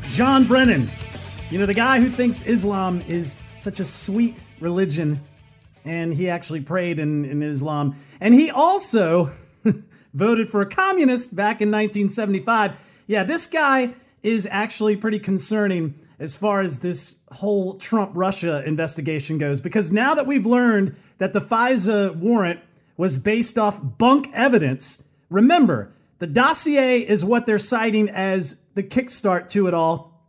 John 0.09 0.43
Brennan, 0.43 0.89
you 1.49 1.57
know, 1.57 1.65
the 1.65 1.73
guy 1.73 2.01
who 2.01 2.09
thinks 2.09 2.45
Islam 2.45 3.01
is 3.07 3.37
such 3.55 3.79
a 3.79 3.85
sweet 3.85 4.37
religion, 4.59 5.17
and 5.85 6.13
he 6.13 6.29
actually 6.29 6.61
prayed 6.61 6.99
in, 6.99 7.23
in 7.23 7.41
Islam. 7.41 7.95
And 8.19 8.33
he 8.33 8.51
also 8.51 9.31
voted 10.13 10.49
for 10.49 10.59
a 10.59 10.69
communist 10.69 11.33
back 11.33 11.61
in 11.61 11.71
1975. 11.71 13.03
Yeah, 13.07 13.23
this 13.23 13.47
guy 13.47 13.93
is 14.21 14.45
actually 14.51 14.97
pretty 14.97 15.19
concerning 15.19 15.95
as 16.19 16.35
far 16.35 16.61
as 16.61 16.79
this 16.79 17.19
whole 17.31 17.75
Trump 17.77 18.11
Russia 18.13 18.63
investigation 18.65 19.37
goes, 19.37 19.61
because 19.61 19.91
now 19.91 20.15
that 20.15 20.27
we've 20.27 20.45
learned 20.45 20.95
that 21.17 21.33
the 21.33 21.39
FISA 21.39 22.15
warrant 22.15 22.59
was 22.97 23.17
based 23.17 23.57
off 23.57 23.79
bunk 23.97 24.27
evidence, 24.33 25.03
remember, 25.29 25.91
the 26.19 26.27
dossier 26.27 26.99
is 26.99 27.25
what 27.25 27.45
they're 27.45 27.57
citing 27.57 28.09
as 28.09 28.61
the 28.73 28.83
kickstart 28.83 29.49
to 29.49 29.67
it 29.67 29.73
all. 29.73 30.23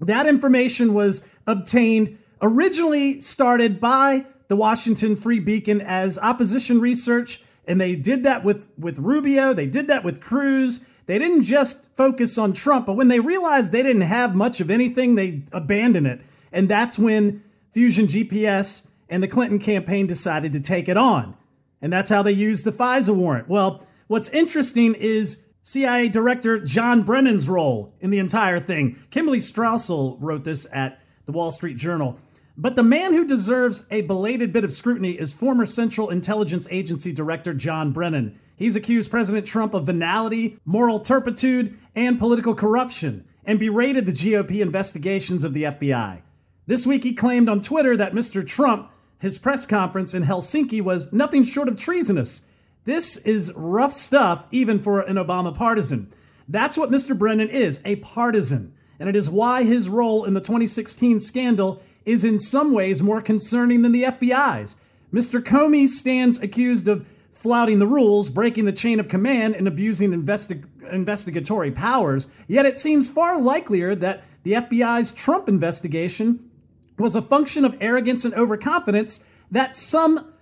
That 0.00 0.26
information 0.26 0.94
was 0.94 1.28
obtained 1.46 2.18
originally 2.42 3.20
started 3.20 3.80
by 3.80 4.24
the 4.48 4.56
Washington 4.56 5.16
Free 5.16 5.40
Beacon 5.40 5.80
as 5.80 6.18
opposition 6.18 6.80
research, 6.80 7.42
and 7.66 7.80
they 7.80 7.94
did 7.96 8.24
that 8.24 8.44
with, 8.44 8.68
with 8.78 8.98
Rubio, 8.98 9.52
they 9.52 9.66
did 9.66 9.88
that 9.88 10.04
with 10.04 10.20
Cruz. 10.20 10.84
They 11.10 11.18
didn't 11.18 11.42
just 11.42 11.92
focus 11.96 12.38
on 12.38 12.52
Trump, 12.52 12.86
but 12.86 12.92
when 12.92 13.08
they 13.08 13.18
realized 13.18 13.72
they 13.72 13.82
didn't 13.82 14.02
have 14.02 14.36
much 14.36 14.60
of 14.60 14.70
anything, 14.70 15.16
they 15.16 15.42
abandoned 15.50 16.06
it. 16.06 16.20
And 16.52 16.68
that's 16.68 17.00
when 17.00 17.42
Fusion 17.72 18.06
GPS 18.06 18.86
and 19.08 19.20
the 19.20 19.26
Clinton 19.26 19.58
campaign 19.58 20.06
decided 20.06 20.52
to 20.52 20.60
take 20.60 20.88
it 20.88 20.96
on. 20.96 21.36
And 21.82 21.92
that's 21.92 22.10
how 22.10 22.22
they 22.22 22.30
used 22.30 22.64
the 22.64 22.70
FISA 22.70 23.12
warrant. 23.12 23.48
Well, 23.48 23.84
what's 24.06 24.28
interesting 24.28 24.94
is 24.94 25.44
CIA 25.64 26.06
Director 26.06 26.60
John 26.60 27.02
Brennan's 27.02 27.48
role 27.48 27.92
in 27.98 28.10
the 28.10 28.20
entire 28.20 28.60
thing. 28.60 28.96
Kimberly 29.10 29.38
Strassel 29.38 30.16
wrote 30.20 30.44
this 30.44 30.64
at 30.72 31.00
the 31.24 31.32
Wall 31.32 31.50
Street 31.50 31.76
Journal. 31.76 32.20
But 32.60 32.76
the 32.76 32.82
man 32.82 33.14
who 33.14 33.24
deserves 33.24 33.86
a 33.90 34.02
belated 34.02 34.52
bit 34.52 34.64
of 34.64 34.72
scrutiny 34.72 35.12
is 35.12 35.32
former 35.32 35.64
Central 35.64 36.10
Intelligence 36.10 36.68
Agency 36.70 37.10
Director 37.10 37.54
John 37.54 37.90
Brennan. 37.90 38.38
He's 38.54 38.76
accused 38.76 39.10
President 39.10 39.46
Trump 39.46 39.72
of 39.72 39.86
venality, 39.86 40.58
moral 40.66 41.00
turpitude, 41.00 41.78
and 41.94 42.18
political 42.18 42.54
corruption, 42.54 43.24
and 43.46 43.58
berated 43.58 44.04
the 44.04 44.12
GOP 44.12 44.60
investigations 44.60 45.42
of 45.42 45.54
the 45.54 45.62
FBI. 45.62 46.20
This 46.66 46.86
week, 46.86 47.02
he 47.02 47.14
claimed 47.14 47.48
on 47.48 47.62
Twitter 47.62 47.96
that 47.96 48.12
Mr. 48.12 48.46
Trump, 48.46 48.90
his 49.20 49.38
press 49.38 49.64
conference 49.64 50.12
in 50.12 50.24
Helsinki, 50.24 50.82
was 50.82 51.10
nothing 51.14 51.44
short 51.44 51.66
of 51.66 51.78
treasonous. 51.78 52.42
This 52.84 53.16
is 53.16 53.54
rough 53.56 53.94
stuff, 53.94 54.46
even 54.50 54.78
for 54.78 55.00
an 55.00 55.16
Obama 55.16 55.56
partisan. 55.56 56.12
That's 56.46 56.76
what 56.76 56.90
Mr. 56.90 57.16
Brennan 57.16 57.48
is 57.48 57.80
a 57.86 57.96
partisan. 57.96 58.74
And 58.98 59.08
it 59.08 59.16
is 59.16 59.30
why 59.30 59.64
his 59.64 59.88
role 59.88 60.26
in 60.26 60.34
the 60.34 60.42
2016 60.42 61.20
scandal 61.20 61.82
is 62.04 62.24
in 62.24 62.38
some 62.38 62.72
ways 62.72 63.02
more 63.02 63.20
concerning 63.20 63.82
than 63.82 63.92
the 63.92 64.04
FBI's. 64.04 64.76
Mr. 65.12 65.42
Comey 65.42 65.88
stands 65.88 66.40
accused 66.42 66.88
of 66.88 67.06
flouting 67.32 67.78
the 67.78 67.86
rules, 67.86 68.28
breaking 68.28 68.64
the 68.64 68.72
chain 68.72 69.00
of 69.00 69.08
command, 69.08 69.54
and 69.54 69.66
abusing 69.66 70.10
investi- 70.10 70.64
investigatory 70.92 71.70
powers. 71.70 72.28
Yet 72.46 72.66
it 72.66 72.76
seems 72.76 73.08
far 73.08 73.40
likelier 73.40 73.94
that 73.96 74.24
the 74.42 74.52
FBI's 74.52 75.12
Trump 75.12 75.48
investigation 75.48 76.50
was 76.98 77.16
a 77.16 77.22
function 77.22 77.64
of 77.64 77.76
arrogance 77.80 78.24
and 78.24 78.34
overconfidence 78.34 79.24
that 79.50 79.74
some 79.74 80.32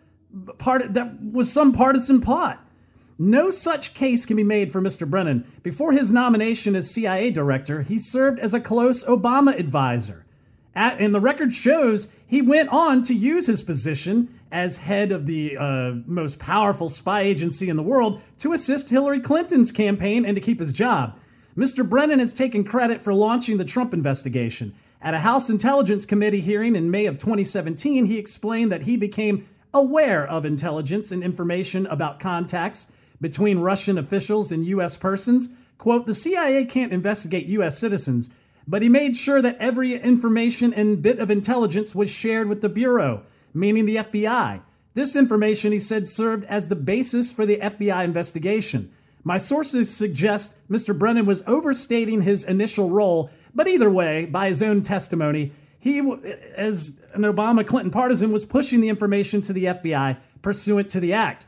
part 0.59 0.93
that 0.95 1.23
was 1.23 1.51
some 1.51 1.73
partisan 1.73 2.21
plot. 2.21 2.65
No 3.19 3.51
such 3.51 3.95
case 3.95 4.25
can 4.27 4.37
be 4.37 4.45
made 4.45 4.71
for 4.71 4.81
Mr. 4.81 5.09
Brennan. 5.09 5.45
Before 5.63 5.93
his 5.93 6.13
nomination 6.13 6.77
as 6.77 6.91
CIA 6.91 7.31
director, 7.31 7.83
he 7.83 7.99
served 7.99 8.39
as 8.39 8.55
a 8.55 8.61
close 8.61 9.03
Obama 9.05 9.59
advisor. 9.59 10.25
At, 10.79 11.01
and 11.01 11.13
the 11.13 11.19
record 11.19 11.53
shows 11.53 12.07
he 12.25 12.41
went 12.41 12.69
on 12.69 13.03
to 13.03 13.13
use 13.13 13.49
his 13.49 13.65
position 13.65 14.33
as 14.53 14.77
head 14.77 15.11
of 15.11 15.27
the 15.27 15.57
uh, 15.59 15.95
most 16.07 16.39
powerful 16.39 16.89
spy 16.89 17.23
agency 17.23 17.69
in 17.69 17.75
the 17.75 17.83
world 17.83 18.23
to 18.39 18.53
assist 18.53 18.89
Hillary 18.89 19.19
Clinton's 19.19 19.73
campaign 19.73 20.25
and 20.25 20.37
to 20.37 20.41
keep 20.41 20.61
his 20.61 20.73
job. 20.73 21.19
Mr. 21.57 21.87
Brennan 21.87 22.21
has 22.21 22.33
taken 22.33 22.63
credit 22.63 23.03
for 23.03 23.13
launching 23.13 23.57
the 23.57 23.65
Trump 23.65 23.93
investigation. 23.93 24.73
At 25.03 25.15
a 25.15 25.19
House 25.19 25.51
Intelligence 25.51 26.07
Committee 26.07 26.41
hearing 26.41 26.77
in 26.77 26.93
May 26.93 27.07
of 27.07 27.17
2017, 27.17 28.05
he 28.05 28.17
explained 28.17 28.71
that 28.71 28.83
he 28.83 28.97
became 28.97 29.49
aware 29.75 30.29
of 30.29 30.47
intelligence 30.47 31.11
and 31.11 31.25
information 31.25 31.87
about 31.87 32.21
contacts 32.21 32.87
between 33.21 33.59
Russian 33.59 33.99
officials 33.99 34.53
and 34.53 34.65
U.S. 34.67 34.97
persons. 34.97 35.49
Quote, 35.77 36.07
the 36.07 36.15
CIA 36.15 36.65
can't 36.67 36.93
investigate 36.93 37.47
U.S. 37.47 37.77
citizens, 37.77 38.31
but 38.69 38.83
he 38.83 38.89
made 38.89 39.17
sure 39.17 39.41
that 39.41 39.57
every 39.59 39.95
information 39.95 40.75
and 40.75 41.01
bit 41.01 41.19
of 41.19 41.31
intelligence 41.31 41.95
was 41.95 42.11
shared 42.11 42.49
with 42.49 42.61
the 42.61 42.69
Bureau, 42.69 43.23
meaning 43.55 43.87
the 43.87 43.97
FBI. 43.97 44.61
This 44.93 45.17
information, 45.17 45.73
he 45.73 45.79
said, 45.79 46.07
served 46.07 46.45
as 46.45 46.69
the 46.69 46.77
basis 46.77 47.33
for 47.33 47.47
the 47.47 47.57
FBI 47.57 48.05
investigation. 48.05 48.91
My 49.25 49.39
sources 49.39 49.93
suggest 49.93 50.57
Mr. 50.71 50.97
Brennan 50.97 51.25
was 51.25 51.43
overstating 51.47 52.21
his 52.21 52.45
initial 52.45 52.91
role, 52.91 53.31
but 53.55 53.69
either 53.69 53.91
way, 53.91 54.27
by 54.27 54.49
his 54.49 54.63
own 54.63 54.83
testimony, 54.83 55.51
he, 55.79 56.01
as 56.57 57.01
an 57.15 57.23
Obama 57.23 57.67
Clinton 57.67 57.91
partisan, 57.91 58.33
was 58.33 58.45
pushing 58.45 58.81
the 58.81 58.89
information 58.89 59.41
to 59.43 59.53
the 59.55 59.65
FBI 59.65 60.19
pursuant 60.43 60.91
to 60.91 61.01
the 61.01 61.15
act. 61.15 61.47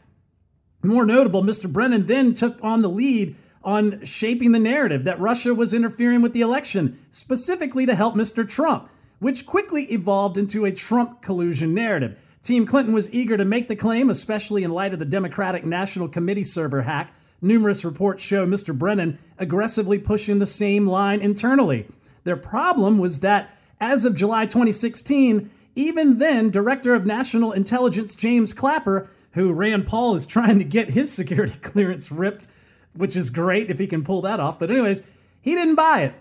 More 0.83 1.05
notable, 1.05 1.43
Mr. 1.43 1.71
Brennan 1.71 2.07
then 2.07 2.33
took 2.33 2.63
on 2.63 2.81
the 2.81 2.89
lead 2.89 3.37
on 3.63 4.05
shaping 4.05 4.53
the 4.53 4.59
narrative 4.59 5.05
that 5.05 5.21
Russia 5.21 5.55
was 5.55 5.75
interfering 5.75 6.23
with 6.23 6.33
the 6.33 6.41
election, 6.41 6.99
specifically 7.11 7.87
to 7.87 7.95
help 7.95 8.15
Mr. 8.15 8.49
Trump, 8.49 8.89
which 9.19 9.47
quickly 9.47 9.85
evolved 9.93 10.37
into 10.37 10.65
a 10.65 10.73
Trump 10.73 11.21
collusion 11.23 11.75
narrative. 11.75 12.19
Team 12.43 12.65
Clinton 12.65 12.95
was 12.95 13.13
eager 13.13 13.37
to 13.37 13.45
make 13.45 13.69
the 13.69 13.77
claim, 13.77 14.09
especially 14.09 14.65
in 14.65 14.71
light 14.71 14.95
of 14.95 14.99
the 14.99 15.05
Democratic 15.05 15.65
National 15.65 16.09
Committee 16.09 16.45
server 16.45 16.83
hack. 16.83 17.13
Numerous 17.43 17.85
reports 17.85 18.23
show 18.23 18.47
Mr. 18.47 18.77
Brennan 18.77 19.19
aggressively 19.39 19.99
pushing 19.99 20.39
the 20.39 20.47
same 20.47 20.87
line 20.87 21.21
internally. 21.21 21.87
Their 22.25 22.37
problem 22.37 22.99
was 22.99 23.21
that 23.21 23.51
as 23.79 24.05
of 24.05 24.15
July 24.15 24.47
2016, 24.47 25.51
even 25.75 26.19
then, 26.19 26.51
Director 26.51 26.95
of 26.95 27.07
National 27.07 27.53
Intelligence 27.53 28.15
James 28.15 28.53
Clapper, 28.53 29.09
who 29.33 29.53
Rand 29.53 29.87
Paul 29.87 30.17
is 30.17 30.27
trying 30.27 30.59
to 30.59 30.65
get 30.65 30.91
his 30.91 31.13
security 31.13 31.59
clearance 31.63 32.11
ripped, 32.11 32.47
which 32.95 33.17
is 33.17 33.31
great 33.31 33.71
if 33.71 33.79
he 33.79 33.87
can 33.87 34.05
pull 34.05 34.23
that 34.23 34.41
off. 34.41 34.59
But, 34.59 34.71
anyways, 34.71 35.03
he 35.41 35.55
didn't 35.55 35.75
buy 35.77 36.03
it. 36.03 36.15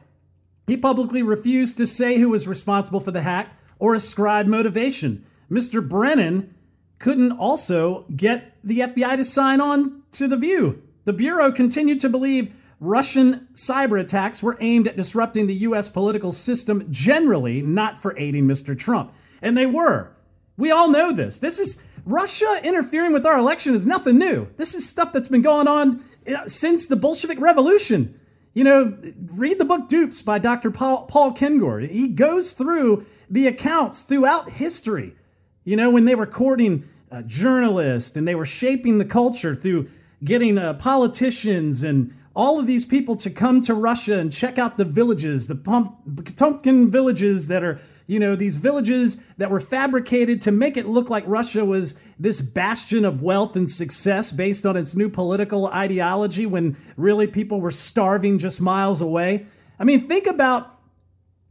He 0.68 0.78
publicly 0.78 1.24
refused 1.24 1.78
to 1.78 1.88
say 1.88 2.18
who 2.18 2.30
was 2.30 2.48
responsible 2.48 3.00
for 3.00 3.12
the 3.12 3.22
hack 3.22 3.56
or 3.80 3.96
ascribe 3.96 4.46
motivation. 4.46 5.26
Mr. 5.50 5.88
Brennan 5.88 6.54
couldn't 7.00 7.32
also 7.32 8.06
get 8.16 8.56
the 8.64 8.80
FBI 8.80 9.18
to 9.18 9.24
sign 9.24 9.62
on 9.62 10.04
to 10.12 10.28
the 10.28 10.38
view. 10.38 10.82
The 11.06 11.14
Bureau 11.14 11.52
continued 11.52 12.00
to 12.00 12.10
believe 12.10 12.54
Russian 12.80 13.48
cyber 13.54 14.00
attacks 14.00 14.44
were 14.44 14.58
aimed 14.60 14.88
at 14.88 14.96
disrupting 14.96 15.48
the 15.48 15.56
U.S. 15.56 15.90
political 15.90 16.32
system 16.32 16.86
generally, 16.92 17.62
not 17.62 18.00
for 18.00 18.18
aiding 18.18 18.46
Mr. 18.46 18.78
Trump. 18.78 19.14
And 19.42 19.58
they 19.58 19.66
were. 19.66 20.12
We 20.58 20.72
all 20.72 20.90
know 20.90 21.12
this. 21.12 21.40
This 21.40 21.58
is 21.58 21.84
Russia 22.06 22.60
interfering 22.64 23.14
with 23.14 23.26
our 23.26 23.38
election 23.38 23.74
is 23.74 23.88
nothing 23.88 24.18
new. 24.18 24.48
This 24.58 24.76
is 24.76 24.88
stuff 24.88 25.14
that's 25.14 25.28
been 25.28 25.42
going 25.42 25.68
on 25.68 26.04
since 26.48 26.86
the 26.86 26.96
Bolshevik 26.96 27.40
Revolution. 27.40 28.20
You 28.54 28.64
know, 28.64 28.98
read 29.34 29.60
the 29.60 29.66
book 29.66 29.88
Dupes 29.88 30.22
by 30.22 30.40
Dr. 30.40 30.72
Paul, 30.72 31.06
Paul 31.06 31.34
Kengor. 31.34 31.88
He 31.88 32.08
goes 32.08 32.54
through 32.54 33.06
the 33.30 33.48
accounts 33.48 34.04
throughout 34.04 34.50
history. 34.50 35.16
You 35.64 35.76
know, 35.76 35.92
when 35.92 36.06
they 36.06 36.16
were 36.16 36.26
courting 36.26 36.84
uh, 37.12 37.22
journalists 37.24 38.18
and 38.18 38.28
they 38.28 38.36
were 38.36 38.46
shaping 38.46 38.98
the 38.98 39.06
culture 39.06 39.56
through 39.56 39.88
getting 40.24 40.58
uh, 40.58 40.74
politicians 40.74 41.84
and 41.84 42.14
all 42.36 42.60
of 42.60 42.68
these 42.68 42.86
people 42.86 43.16
to 43.18 43.30
come 43.30 43.62
to 43.62 43.74
Russia 43.74 44.20
and 44.20 44.32
check 44.32 44.58
out 44.58 44.78
the 44.78 44.86
villages, 44.86 45.48
the 45.48 45.56
Potemkin 45.56 46.90
villages 46.90 47.48
that 47.48 47.64
are, 47.64 47.80
you 48.08 48.20
know, 48.20 48.36
these 48.36 48.58
villages 48.58 49.22
that 49.38 49.50
were 49.50 49.60
fabricated 49.60 50.42
to 50.42 50.52
make 50.52 50.78
it 50.78 50.86
look 50.86 51.10
like 51.10 51.24
Russia 51.28 51.66
was 51.66 52.00
this 52.20 52.42
bastion 52.42 53.04
of 53.04 53.22
wealth 53.22 53.56
and 53.56 53.70
success 53.70 54.32
based 54.32 54.66
on 54.66 54.78
its 54.78 54.96
new 54.96 55.10
political 55.10 55.68
ideology 55.68 56.46
when 56.46 56.78
really 56.98 57.28
people 57.28 57.62
were 57.62 57.72
starving 57.72 58.38
just 58.38 58.62
miles 58.62 59.02
away. 59.02 59.46
I 59.80 59.84
mean, 59.84 60.02
think 60.02 60.28
about 60.28 60.80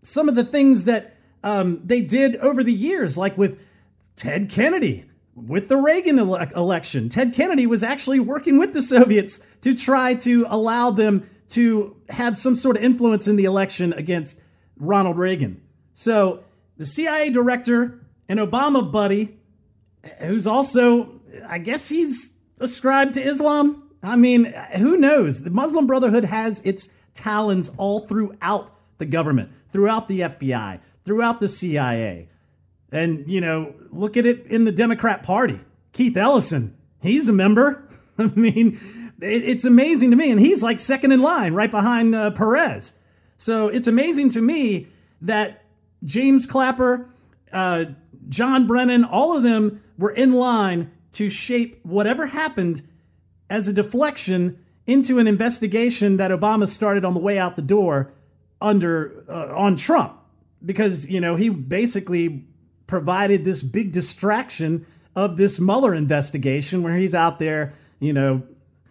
some 0.02 0.28
of 0.28 0.34
the 0.34 0.44
things 0.44 0.84
that 0.84 1.16
um, 1.42 1.80
they 1.84 2.00
did 2.00 2.36
over 2.36 2.62
the 2.62 2.72
years, 2.72 3.18
like 3.18 3.36
with 3.36 3.64
Ted 4.16 4.50
Kennedy 4.50 5.04
with 5.46 5.68
the 5.68 5.76
Reagan 5.76 6.18
ele- 6.18 6.36
election. 6.56 7.08
Ted 7.08 7.32
Kennedy 7.34 7.66
was 7.66 7.82
actually 7.82 8.20
working 8.20 8.58
with 8.58 8.72
the 8.72 8.82
Soviets 8.82 9.44
to 9.60 9.74
try 9.74 10.14
to 10.14 10.46
allow 10.48 10.90
them 10.90 11.28
to 11.48 11.96
have 12.10 12.36
some 12.36 12.54
sort 12.54 12.76
of 12.76 12.82
influence 12.82 13.28
in 13.28 13.36
the 13.36 13.44
election 13.44 13.92
against 13.94 14.40
Ronald 14.78 15.18
Reagan. 15.18 15.60
So 15.94 16.40
the 16.76 16.84
CIA 16.84 17.30
director, 17.30 18.00
an 18.28 18.38
Obama 18.38 18.90
buddy, 18.90 19.36
who's 20.20 20.46
also, 20.46 21.20
I 21.46 21.58
guess 21.58 21.88
he's 21.88 22.36
ascribed 22.60 23.14
to 23.14 23.22
Islam. 23.22 23.82
I 24.02 24.16
mean, 24.16 24.44
who 24.76 24.96
knows? 24.96 25.42
The 25.42 25.50
Muslim 25.50 25.86
Brotherhood 25.86 26.24
has 26.24 26.60
its 26.60 26.94
talons 27.14 27.70
all 27.78 28.06
throughout 28.06 28.70
the 28.98 29.06
government, 29.06 29.50
throughout 29.70 30.08
the 30.08 30.20
FBI, 30.20 30.80
throughout 31.04 31.40
the 31.40 31.48
CIA. 31.48 32.28
And, 32.90 33.28
you 33.28 33.40
know, 33.40 33.74
look 33.90 34.16
at 34.16 34.26
it 34.26 34.46
in 34.46 34.64
the 34.64 34.72
Democrat 34.72 35.22
Party. 35.22 35.60
Keith 35.92 36.16
Ellison, 36.16 36.76
he's 37.00 37.28
a 37.28 37.32
member. 37.32 37.86
I 38.18 38.26
mean, 38.26 38.78
it's 39.20 39.64
amazing 39.64 40.10
to 40.10 40.16
me. 40.16 40.30
And 40.30 40.40
he's 40.40 40.62
like 40.62 40.78
second 40.78 41.12
in 41.12 41.20
line 41.20 41.54
right 41.54 41.70
behind 41.70 42.14
uh, 42.14 42.30
Perez. 42.30 42.94
So 43.36 43.68
it's 43.68 43.86
amazing 43.86 44.30
to 44.30 44.40
me 44.40 44.86
that 45.22 45.64
James 46.04 46.46
Clapper, 46.46 47.08
uh, 47.52 47.86
John 48.28 48.66
Brennan, 48.66 49.04
all 49.04 49.36
of 49.36 49.42
them 49.42 49.82
were 49.96 50.10
in 50.10 50.32
line 50.32 50.90
to 51.12 51.30
shape 51.30 51.80
whatever 51.84 52.26
happened 52.26 52.82
as 53.50 53.68
a 53.68 53.72
deflection 53.72 54.58
into 54.86 55.18
an 55.18 55.26
investigation 55.26 56.16
that 56.16 56.30
Obama 56.30 56.66
started 56.68 57.04
on 57.04 57.14
the 57.14 57.20
way 57.20 57.38
out 57.38 57.56
the 57.56 57.62
door 57.62 58.12
under 58.60 59.24
uh, 59.28 59.54
on 59.56 59.76
Trump 59.76 60.18
because 60.64 61.08
you 61.08 61.20
know 61.20 61.36
he 61.36 61.48
basically 61.48 62.44
provided 62.88 63.44
this 63.44 63.62
big 63.62 63.92
distraction 63.92 64.84
of 65.14 65.36
this 65.36 65.60
Mueller 65.60 65.94
investigation 65.94 66.82
where 66.82 66.96
he's 66.96 67.14
out 67.14 67.38
there, 67.38 67.72
you 68.00 68.12
know, 68.12 68.42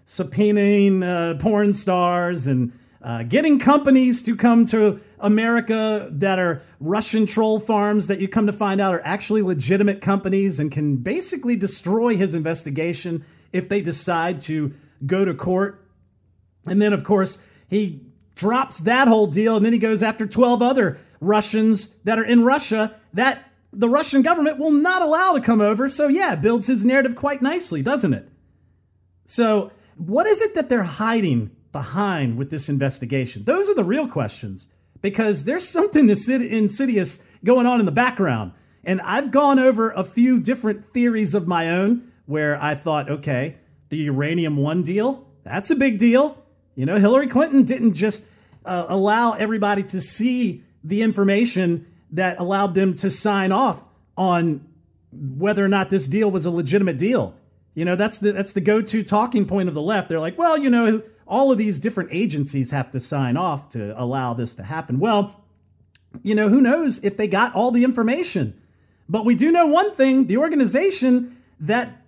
subpoenaing 0.06 1.04
uh, 1.04 1.38
porn 1.38 1.74
stars 1.74 2.48
and 2.48 2.72
uh, 3.02 3.24
getting 3.24 3.60
companies 3.60 4.22
to 4.22 4.36
come 4.36 4.66
to 4.66 5.00
America 5.20 6.08
that 6.12 6.40
are 6.40 6.62
Russian 6.80 7.26
troll 7.26 7.60
farms 7.60 8.08
that 8.08 8.20
you 8.20 8.28
come 8.28 8.48
to 8.48 8.54
find 8.54 8.80
out 8.80 8.94
are 8.94 9.02
actually 9.04 9.42
legitimate 9.42 10.02
companies 10.02 10.60
and 10.60 10.72
can 10.72 10.98
basically 10.98 11.56
destroy 11.56 12.16
his 12.16 12.34
investigation 12.36 13.24
if 13.54 13.70
they 13.70 13.82
decide 13.82 14.42
to 14.42 14.74
go 15.06 15.26
to 15.26 15.34
court. 15.34 15.86
And 16.66 16.82
then, 16.82 16.94
of 16.94 17.04
course, 17.04 17.44
he 17.70 18.02
drops 18.36 18.80
that 18.80 19.08
whole 19.08 19.28
deal 19.28 19.56
and 19.56 19.66
then 19.66 19.74
he 19.74 19.80
goes 19.80 20.04
after 20.04 20.26
12 20.26 20.62
other 20.62 20.98
Russians 21.20 21.96
that 22.04 22.20
are 22.20 22.24
in 22.24 22.44
Russia 22.44 22.96
that 23.14 23.47
the 23.78 23.88
Russian 23.88 24.24
government 24.24 24.58
will 24.58 24.72
not 24.72 25.04
allow 25.04 25.34
to 25.34 25.42
come 25.42 25.62
over. 25.62 25.88
So, 25.88 26.08
yeah, 26.08 26.36
builds 26.36 26.66
his 26.66 26.84
narrative 26.84 27.16
quite 27.16 27.44
nicely, 27.44 27.84
doesn't 27.84 28.14
it? 28.14 28.28
So, 29.26 29.72
what 29.98 30.26
is 30.26 30.42
it 30.42 30.56
that 30.56 30.68
they're 30.68 30.84
hiding 30.84 31.52
behind 31.72 32.38
with 32.38 32.50
this 32.50 32.70
investigation? 32.70 33.44
Those 33.44 33.70
are 33.70 33.76
the 33.76 33.84
real 33.84 34.08
questions 34.08 34.68
because 35.02 35.44
there's 35.44 35.68
something 35.68 36.10
insidious 36.10 37.24
going 37.44 37.68
on 37.68 37.80
in 37.80 37.86
the 37.86 37.92
background. 37.92 38.52
And 38.84 39.00
I've 39.02 39.32
gone 39.32 39.60
over 39.60 39.92
a 39.92 40.04
few 40.04 40.40
different 40.40 40.86
theories 40.86 41.36
of 41.36 41.48
my 41.48 41.70
own 41.70 42.12
where 42.26 42.62
I 42.62 42.74
thought, 42.74 43.10
okay, 43.10 43.58
the 43.90 43.98
uranium 43.98 44.58
one 44.58 44.82
deal, 44.82 45.28
that's 45.44 45.70
a 45.70 45.76
big 45.76 46.00
deal. 46.00 46.44
You 46.76 46.86
know, 46.86 46.98
Hillary 46.98 47.28
Clinton 47.28 47.64
didn't 47.64 47.94
just 47.94 48.26
uh, 48.66 48.86
allow 48.90 49.34
everybody 49.34 49.84
to 49.84 50.02
see 50.02 50.64
the 50.84 51.04
information 51.04 51.86
that 52.12 52.40
allowed 52.40 52.74
them 52.74 52.94
to 52.96 53.10
sign 53.10 53.52
off 53.52 53.84
on 54.18 54.66
whether 55.12 55.64
or 55.64 55.68
not 55.68 55.90
this 55.90 56.08
deal 56.08 56.30
was 56.32 56.46
a 56.46 56.52
legitimate 56.52 56.98
deal. 56.98 57.36
You 57.74 57.86
know, 57.86 57.96
that's 57.96 58.18
the 58.18 58.32
that's 58.32 58.54
the 58.54 58.62
go-to 58.62 59.04
talking 59.04 59.46
point 59.46 59.70
of 59.70 59.76
the 59.76 59.82
left. 59.82 60.10
They're 60.10 60.20
like, 60.20 60.38
well, 60.38 60.58
you 60.58 60.70
know, 60.70 61.02
all 61.28 61.52
of 61.52 61.58
these 61.58 61.80
different 61.80 62.10
agencies 62.12 62.72
have 62.72 62.92
to 62.92 63.00
sign 63.00 63.38
off 63.38 63.70
to 63.70 64.00
allow 64.02 64.34
this 64.34 64.56
to 64.56 64.64
happen. 64.64 65.00
Well, 65.00 65.44
you 66.24 66.34
know, 66.34 66.50
who 66.50 66.62
knows 66.62 67.04
if 67.04 67.18
they 67.18 67.28
got 67.28 67.54
all 67.54 67.72
the 67.72 67.84
information. 67.84 68.60
But 69.10 69.26
we 69.26 69.36
do 69.36 69.52
know 69.52 69.68
one 69.68 69.92
thing, 69.92 70.28
the 70.28 70.38
organization 70.38 71.38
that 71.60 72.02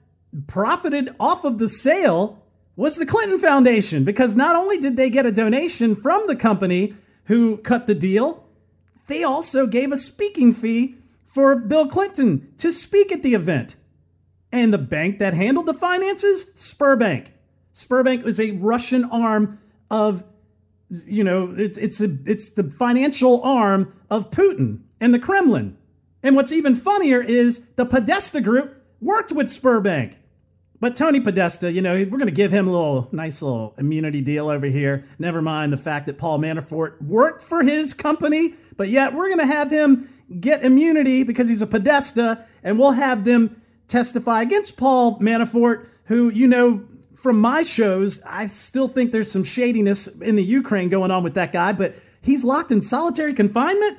profited 0.47 1.15
off 1.19 1.43
of 1.43 1.57
the 1.57 1.69
sale 1.69 2.41
was 2.75 2.97
the 2.97 3.05
Clinton 3.05 3.39
Foundation 3.39 4.03
because 4.03 4.35
not 4.35 4.55
only 4.55 4.77
did 4.77 4.95
they 4.95 5.09
get 5.09 5.25
a 5.25 5.31
donation 5.31 5.95
from 5.95 6.27
the 6.27 6.35
company 6.35 6.93
who 7.25 7.57
cut 7.57 7.87
the 7.87 7.95
deal, 7.95 8.43
they 9.09 9.23
also 9.23 9.65
gave 9.65 9.91
a 9.91 9.97
speaking 9.97 10.53
fee 10.53 10.95
for 11.25 11.55
Bill 11.55 11.87
Clinton 11.87 12.53
to 12.57 12.71
speak 12.71 13.11
at 13.11 13.23
the 13.23 13.33
event. 13.33 13.75
And 14.51 14.73
the 14.73 14.77
bank 14.77 15.19
that 15.19 15.33
handled 15.33 15.65
the 15.65 15.73
finances, 15.73 16.45
Sberbank. 16.55 17.27
Sberbank 17.73 18.25
is 18.25 18.39
a 18.39 18.51
Russian 18.51 19.05
arm 19.05 19.59
of, 19.91 20.23
you 20.89 21.23
know, 21.23 21.53
it's 21.57 21.77
it's 21.77 22.01
a, 22.01 22.17
it's 22.25 22.51
the 22.51 22.63
financial 22.63 23.41
arm 23.43 23.93
of 24.09 24.31
Putin 24.31 24.81
and 24.99 25.13
the 25.13 25.19
Kremlin. 25.19 25.77
And 26.23 26.35
what's 26.35 26.51
even 26.51 26.75
funnier 26.75 27.21
is 27.21 27.65
the 27.75 27.85
Podesta 27.85 28.41
Group 28.41 28.83
worked 29.01 29.31
with 29.31 29.47
Sberbank. 29.47 30.15
But 30.81 30.95
Tony 30.95 31.19
Podesta, 31.19 31.71
you 31.71 31.81
know, 31.81 31.93
we're 31.93 32.05
going 32.05 32.25
to 32.25 32.31
give 32.31 32.51
him 32.51 32.67
a 32.67 32.71
little 32.71 33.09
nice 33.11 33.41
little 33.41 33.75
immunity 33.77 34.21
deal 34.21 34.49
over 34.49 34.65
here. 34.65 35.03
Never 35.19 35.41
mind 35.41 35.73
the 35.73 35.77
fact 35.77 36.05
that 36.07 36.17
Paul 36.17 36.39
Manafort 36.39 37.01
worked 37.01 37.43
for 37.43 37.63
his 37.63 37.93
company, 37.93 38.53
but 38.77 38.89
yet 38.89 39.13
we're 39.13 39.27
going 39.27 39.39
to 39.39 39.45
have 39.45 39.69
him 39.69 40.07
get 40.39 40.63
immunity 40.63 41.23
because 41.23 41.49
he's 41.49 41.61
a 41.61 41.67
Podesta, 41.67 42.45
and 42.63 42.79
we'll 42.79 42.91
have 42.91 43.25
them 43.25 43.61
testify 43.87 44.41
against 44.41 44.77
Paul 44.77 45.19
Manafort, 45.19 45.87
who, 46.05 46.29
you 46.29 46.47
know, 46.47 46.81
from 47.15 47.39
my 47.39 47.63
shows, 47.63 48.21
I 48.25 48.45
still 48.45 48.87
think 48.87 49.11
there's 49.11 49.31
some 49.31 49.43
shadiness 49.43 50.07
in 50.07 50.37
the 50.37 50.43
Ukraine 50.43 50.87
going 50.87 51.11
on 51.11 51.23
with 51.23 51.33
that 51.33 51.51
guy, 51.51 51.73
but 51.73 51.95
he's 52.21 52.45
locked 52.45 52.71
in 52.71 52.81
solitary 52.81 53.33
confinement 53.33 53.97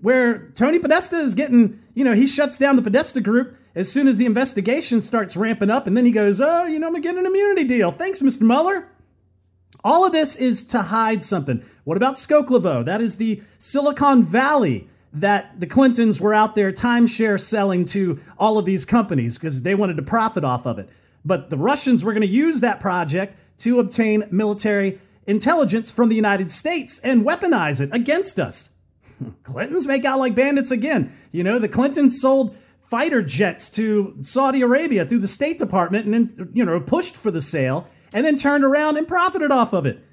where 0.00 0.50
Tony 0.54 0.78
Podesta 0.78 1.18
is 1.18 1.34
getting, 1.34 1.78
you 1.94 2.04
know, 2.04 2.14
he 2.14 2.26
shuts 2.26 2.58
down 2.58 2.76
the 2.76 2.82
Podesta 2.82 3.20
group 3.20 3.56
as 3.74 3.90
soon 3.90 4.08
as 4.08 4.18
the 4.18 4.26
investigation 4.26 5.00
starts 5.00 5.36
ramping 5.36 5.70
up, 5.70 5.86
and 5.86 5.96
then 5.96 6.06
he 6.06 6.12
goes, 6.12 6.40
Oh, 6.40 6.64
you 6.64 6.78
know, 6.78 6.86
I'm 6.88 6.92
gonna 6.92 7.02
get 7.02 7.16
an 7.16 7.26
immunity 7.26 7.64
deal. 7.64 7.90
Thanks, 7.90 8.20
Mr. 8.20 8.42
Mueller. 8.42 8.88
All 9.82 10.06
of 10.06 10.12
this 10.12 10.36
is 10.36 10.64
to 10.64 10.80
hide 10.80 11.22
something. 11.22 11.62
What 11.84 11.96
about 11.96 12.14
Skolkovo? 12.14 12.84
That 12.84 13.00
is 13.00 13.16
the 13.16 13.42
Silicon 13.58 14.22
Valley 14.22 14.88
that 15.12 15.60
the 15.60 15.66
Clintons 15.66 16.20
were 16.20 16.34
out 16.34 16.54
there 16.54 16.72
timeshare 16.72 17.38
selling 17.38 17.84
to 17.86 18.18
all 18.38 18.58
of 18.58 18.64
these 18.64 18.84
companies 18.84 19.38
because 19.38 19.62
they 19.62 19.74
wanted 19.74 19.96
to 19.96 20.02
profit 20.02 20.42
off 20.42 20.66
of 20.66 20.78
it. 20.78 20.88
But 21.24 21.50
the 21.50 21.58
Russians 21.58 22.04
were 22.04 22.12
going 22.12 22.22
to 22.22 22.26
use 22.26 22.60
that 22.60 22.80
project 22.80 23.36
to 23.58 23.78
obtain 23.78 24.26
military 24.30 24.98
intelligence 25.26 25.92
from 25.92 26.08
the 26.08 26.16
United 26.16 26.50
States 26.50 26.98
and 27.00 27.24
weaponize 27.24 27.80
it 27.80 27.90
against 27.92 28.38
us. 28.38 28.70
Clintons 29.42 29.86
make 29.86 30.04
out 30.04 30.18
like 30.18 30.34
bandits 30.34 30.70
again. 30.70 31.12
You 31.32 31.44
know, 31.44 31.58
the 31.58 31.68
Clintons 31.68 32.20
sold 32.20 32.56
fighter 32.82 33.22
jets 33.22 33.70
to 33.70 34.16
Saudi 34.22 34.60
Arabia 34.60 35.06
through 35.06 35.18
the 35.18 35.28
State 35.28 35.58
Department 35.58 36.04
and 36.06 36.14
then, 36.14 36.50
you 36.52 36.64
know, 36.64 36.78
pushed 36.80 37.16
for 37.16 37.30
the 37.30 37.40
sale 37.40 37.86
and 38.12 38.24
then 38.24 38.36
turned 38.36 38.64
around 38.64 38.96
and 38.96 39.08
profited 39.08 39.50
off 39.50 39.72
of 39.72 39.86
it. 39.86 40.04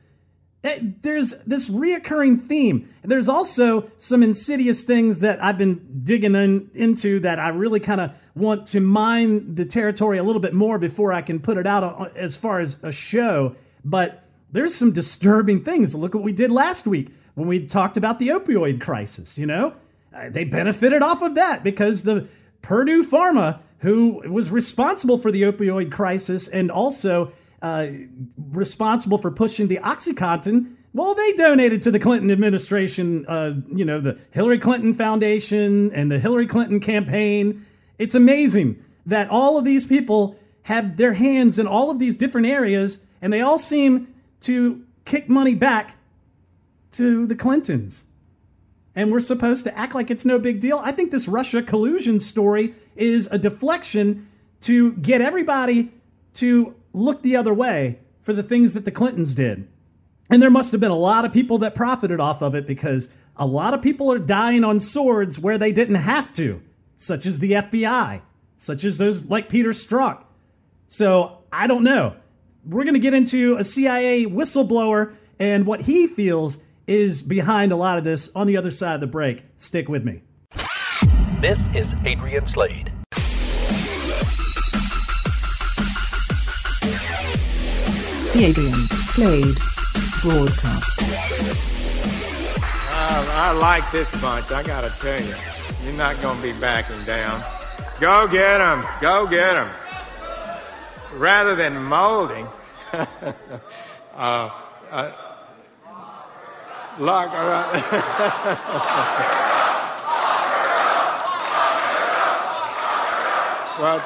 Eh, 0.64 0.80
There's 1.02 1.32
this 1.44 1.70
reoccurring 1.70 2.40
theme. 2.42 2.88
There's 3.04 3.30
also 3.30 3.90
some 3.98 4.24
insidious 4.24 4.84
things 4.84 5.20
that 5.20 5.44
I've 5.44 5.58
been 5.58 6.02
digging 6.04 6.36
in, 6.36 6.70
into 6.74 7.20
that 7.22 7.40
I 7.40 7.50
really 7.50 7.80
kind 7.80 8.02
of 8.02 8.16
want 8.36 8.66
to 8.68 8.80
mine 8.80 9.56
the 9.56 9.66
territory 9.66 10.18
a 10.18 10.24
little 10.24 10.42
bit 10.42 10.54
more 10.54 10.78
before 10.78 11.14
I 11.14 11.22
can 11.22 11.40
put 11.40 11.58
it 11.58 11.68
out 11.68 12.16
as 12.16 12.38
far 12.38 12.60
as 12.60 12.82
a 12.84 12.92
show. 12.92 13.56
But 13.84 14.24
there's 14.52 14.76
some 14.76 14.92
disturbing 14.92 15.64
things. 15.64 15.96
Look 15.96 16.14
what 16.14 16.24
we 16.24 16.34
did 16.34 16.52
last 16.52 16.86
week 16.86 17.10
when 17.36 17.48
we 17.48 17.66
talked 17.66 17.98
about 17.98 18.20
the 18.20 18.30
opioid 18.30 18.82
crisis. 18.82 19.38
You 19.38 19.46
know, 19.46 19.74
Uh, 20.14 20.30
they 20.30 20.44
benefited 20.44 21.02
off 21.02 21.22
of 21.22 21.36
that 21.36 21.64
because 21.64 22.04
the 22.04 22.28
Purdue 22.62 23.04
Pharma, 23.04 23.60
who 23.80 24.22
was 24.30 24.52
responsible 24.52 25.18
for 25.18 25.32
the 25.32 25.44
opioid 25.44 25.90
crisis 25.90 26.50
and 26.50 26.70
also 26.70 27.32
uh, 27.62 27.88
responsible 28.52 29.18
for 29.18 29.32
pushing 29.32 29.68
the 29.70 29.78
OxyContin, 29.78 30.76
well, 30.94 31.16
they 31.16 31.32
donated 31.34 31.80
to 31.82 31.92
the 31.92 32.00
Clinton 32.00 32.30
administration, 32.30 33.26
uh, 33.28 33.54
you 33.74 33.86
know, 33.86 34.02
the 34.02 34.20
Hillary 34.32 34.60
Clinton 34.60 34.94
Foundation 34.94 35.92
and 35.94 36.12
the 36.12 36.20
Hillary 36.20 36.48
Clinton 36.48 36.82
campaign. 36.82 37.66
It's 37.98 38.14
amazing 38.16 38.84
that 39.06 39.30
all 39.30 39.58
of 39.58 39.64
these 39.64 39.86
people 39.86 40.36
have 40.64 40.98
their 40.98 41.14
hands 41.14 41.58
in 41.58 41.68
all 41.68 41.90
of 41.90 42.00
these 42.00 42.18
different 42.18 42.48
areas 42.48 43.06
and 43.22 43.32
they 43.32 43.40
all 43.42 43.58
seem 43.58 44.14
to 44.42 44.84
kick 45.06 45.30
money 45.30 45.56
back 45.56 45.96
to 46.92 47.26
the 47.26 47.36
Clintons 47.36 48.06
and 48.96 49.12
we're 49.12 49.20
supposed 49.20 49.64
to 49.66 49.78
act 49.78 49.96
like 49.96 50.12
it's 50.12 50.26
no 50.26 50.38
big 50.38 50.60
deal. 50.60 50.80
I 50.84 50.92
think 50.92 51.12
this 51.12 51.28
Russia 51.28 51.64
collusion 51.64 52.20
story 52.20 52.74
is 52.96 53.28
a 53.28 53.38
deflection 53.38 54.28
to 54.62 54.94
get 54.94 55.22
everybody 55.22 55.92
to 56.34 56.76
look 56.94 57.22
the 57.22 57.38
other 57.38 57.54
way 57.54 58.00
for 58.22 58.34
the 58.34 58.44
things 58.44 58.74
that 58.74 58.86
the 58.86 58.92
Clintons 58.92 59.34
did. 59.34 59.68
And 60.30 60.42
there 60.42 60.50
must 60.50 60.72
have 60.72 60.82
been 60.82 60.92
a 60.92 60.98
lot 60.98 61.26
of 61.26 61.34
people 61.34 61.60
that 61.60 61.76
profited 61.76 62.20
off 62.20 62.42
of 62.42 62.54
it 62.56 62.66
because 62.66 63.10
a 63.38 63.46
lot 63.46 63.74
of 63.74 63.82
people 63.82 64.12
are 64.12 64.20
dying 64.20 64.64
on 64.64 64.80
swords 64.80 65.40
where 65.40 65.58
they 65.58 65.72
didn't 65.72 65.96
have 65.96 66.32
to, 66.34 66.62
such 66.96 67.26
as 67.26 67.40
the 67.40 67.54
FBI, 67.54 68.22
such 68.58 68.84
as 68.84 68.98
those 68.98 69.26
like 69.26 69.50
Peter 69.50 69.70
Strzok. 69.70 70.24
So 70.88 71.40
I 71.52 71.68
don't 71.68 71.84
know. 71.84 72.16
We're 72.66 72.84
going 72.84 72.94
to 72.94 73.00
get 73.00 73.14
into 73.14 73.56
a 73.56 73.64
CIA 73.64 74.26
whistleblower 74.26 75.16
and 75.40 75.66
what 75.66 75.82
he 75.82 76.08
feels 76.08 76.62
is 76.92 77.22
behind 77.22 77.72
a 77.72 77.76
lot 77.78 77.98
of 77.98 78.04
this 78.04 78.30
on 78.36 78.48
the 78.48 78.58
other 78.58 78.70
side 78.70 78.96
of 78.96 79.02
the 79.02 79.08
break. 79.08 79.46
Stick 79.56 79.88
with 79.88 80.04
me. 80.04 80.22
This 81.40 81.58
is 81.74 81.94
Adrian 82.06 82.46
Slade. 82.48 82.92
The 88.34 88.44
Adrian 88.44 88.74
Slade 88.74 89.56
Broadcast. 90.22 91.00
I, 92.92 93.26
I 93.36 93.52
like 93.54 93.90
this 93.92 94.12
bunch, 94.22 94.52
I 94.52 94.62
gotta 94.62 94.92
tell 95.00 95.22
you. 95.22 95.34
You're 95.86 95.98
not 95.98 96.22
gonna 96.22 96.42
be 96.42 96.52
backing 96.60 97.02
down. 97.06 97.42
Go 98.02 98.28
get 98.28 98.60
'em, 98.60 98.84
go 99.00 99.26
get 99.28 99.56
'em. 99.56 99.70
Rather 101.14 101.56
than 101.56 101.82
molding, 101.84 102.48
uh, 102.94 104.50
uh, 104.92 105.31
look, 107.00 107.30
uh, 107.32 107.72
well, 113.80 114.02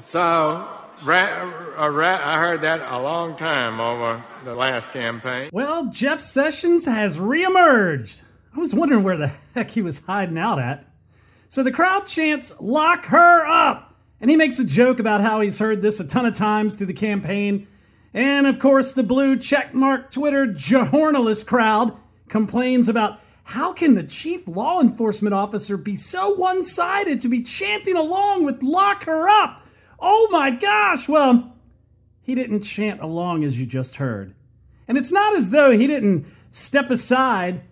so, 0.00 0.68
I 1.06 2.36
heard 2.38 2.62
that 2.62 2.80
a 2.90 3.00
long 3.00 3.36
time 3.36 3.80
over 3.80 4.22
the 4.44 4.54
last 4.54 4.90
campaign. 4.90 5.50
Well, 5.52 5.88
Jeff 5.88 6.20
Sessions 6.20 6.84
has 6.86 7.18
reemerged. 7.18 8.22
I 8.54 8.58
was 8.58 8.74
wondering 8.74 9.02
where 9.02 9.16
the 9.16 9.32
heck 9.54 9.70
he 9.70 9.82
was 9.82 10.04
hiding 10.04 10.38
out 10.38 10.58
at. 10.58 10.84
So 11.48 11.62
the 11.62 11.72
crowd 11.72 12.06
chants, 12.06 12.54
Lock 12.60 13.04
her 13.06 13.46
up! 13.46 13.94
And 14.20 14.30
he 14.30 14.36
makes 14.36 14.58
a 14.58 14.64
joke 14.64 15.00
about 15.00 15.20
how 15.20 15.40
he's 15.40 15.58
heard 15.58 15.82
this 15.82 16.00
a 16.00 16.06
ton 16.06 16.26
of 16.26 16.34
times 16.34 16.76
through 16.76 16.86
the 16.86 16.94
campaign. 16.94 17.66
And 18.14 18.46
of 18.46 18.58
course, 18.58 18.92
the 18.92 19.02
blue 19.02 19.36
checkmark 19.36 20.10
Twitter 20.10 20.46
journalist 20.46 21.46
crowd 21.46 21.96
complains 22.28 22.88
about 22.88 23.20
how 23.44 23.72
can 23.72 23.94
the 23.94 24.04
chief 24.04 24.46
law 24.46 24.80
enforcement 24.80 25.34
officer 25.34 25.76
be 25.76 25.96
so 25.96 26.34
one 26.34 26.64
sided 26.64 27.20
to 27.20 27.28
be 27.28 27.42
chanting 27.42 27.96
along 27.96 28.44
with 28.44 28.62
Lock 28.62 29.04
her 29.04 29.28
up? 29.28 29.62
Oh 29.98 30.28
my 30.30 30.50
gosh! 30.50 31.08
Well, 31.08 31.54
he 32.22 32.34
didn't 32.34 32.62
chant 32.62 33.00
along 33.00 33.44
as 33.44 33.58
you 33.58 33.66
just 33.66 33.96
heard. 33.96 34.34
And 34.86 34.98
it's 34.98 35.12
not 35.12 35.36
as 35.36 35.50
though 35.50 35.70
he 35.70 35.86
didn't 35.86 36.26
step 36.50 36.90
aside 36.90 37.62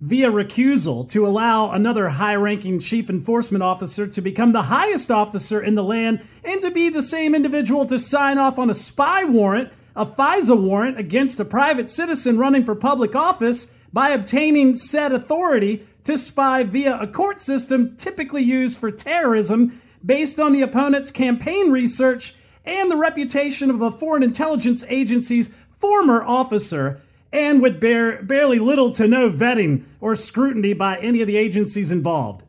via 0.00 0.30
recusal 0.30 1.08
to 1.08 1.26
allow 1.26 1.70
another 1.70 2.08
high 2.08 2.34
ranking 2.34 2.78
chief 2.78 3.08
enforcement 3.08 3.62
officer 3.62 4.06
to 4.06 4.20
become 4.20 4.52
the 4.52 4.62
highest 4.62 5.10
officer 5.10 5.60
in 5.60 5.74
the 5.74 5.82
land 5.82 6.22
and 6.44 6.60
to 6.60 6.70
be 6.70 6.88
the 6.88 7.02
same 7.02 7.34
individual 7.34 7.86
to 7.86 7.98
sign 7.98 8.36
off 8.36 8.58
on 8.58 8.68
a 8.68 8.74
spy 8.74 9.24
warrant, 9.24 9.72
a 9.96 10.04
FISA 10.04 10.56
warrant 10.60 10.98
against 10.98 11.40
a 11.40 11.44
private 11.44 11.88
citizen 11.88 12.38
running 12.38 12.64
for 12.64 12.74
public 12.74 13.16
office 13.16 13.72
by 13.92 14.10
obtaining 14.10 14.76
said 14.76 15.10
authority 15.10 15.86
to 16.04 16.18
spy 16.18 16.62
via 16.62 17.00
a 17.00 17.06
court 17.06 17.40
system 17.40 17.96
typically 17.96 18.42
used 18.42 18.78
for 18.78 18.90
terrorism 18.90 19.80
based 20.04 20.38
on 20.38 20.52
the 20.52 20.62
opponent's 20.62 21.10
campaign 21.10 21.70
research 21.70 22.34
and 22.64 22.90
the 22.90 22.96
reputation 22.96 23.70
of 23.70 23.80
a 23.80 23.90
foreign 23.90 24.22
intelligence 24.22 24.84
agency's 24.88 25.48
former 25.70 26.22
officer, 26.22 27.00
and 27.32 27.62
with 27.62 27.80
bare, 27.80 28.22
barely 28.22 28.58
little 28.58 28.90
to 28.90 29.06
no 29.06 29.28
vetting 29.28 29.84
or 30.00 30.14
scrutiny 30.14 30.72
by 30.72 30.96
any 30.98 31.20
of 31.20 31.26
the 31.26 31.36
agencies 31.36 31.90
involved. 31.90 32.44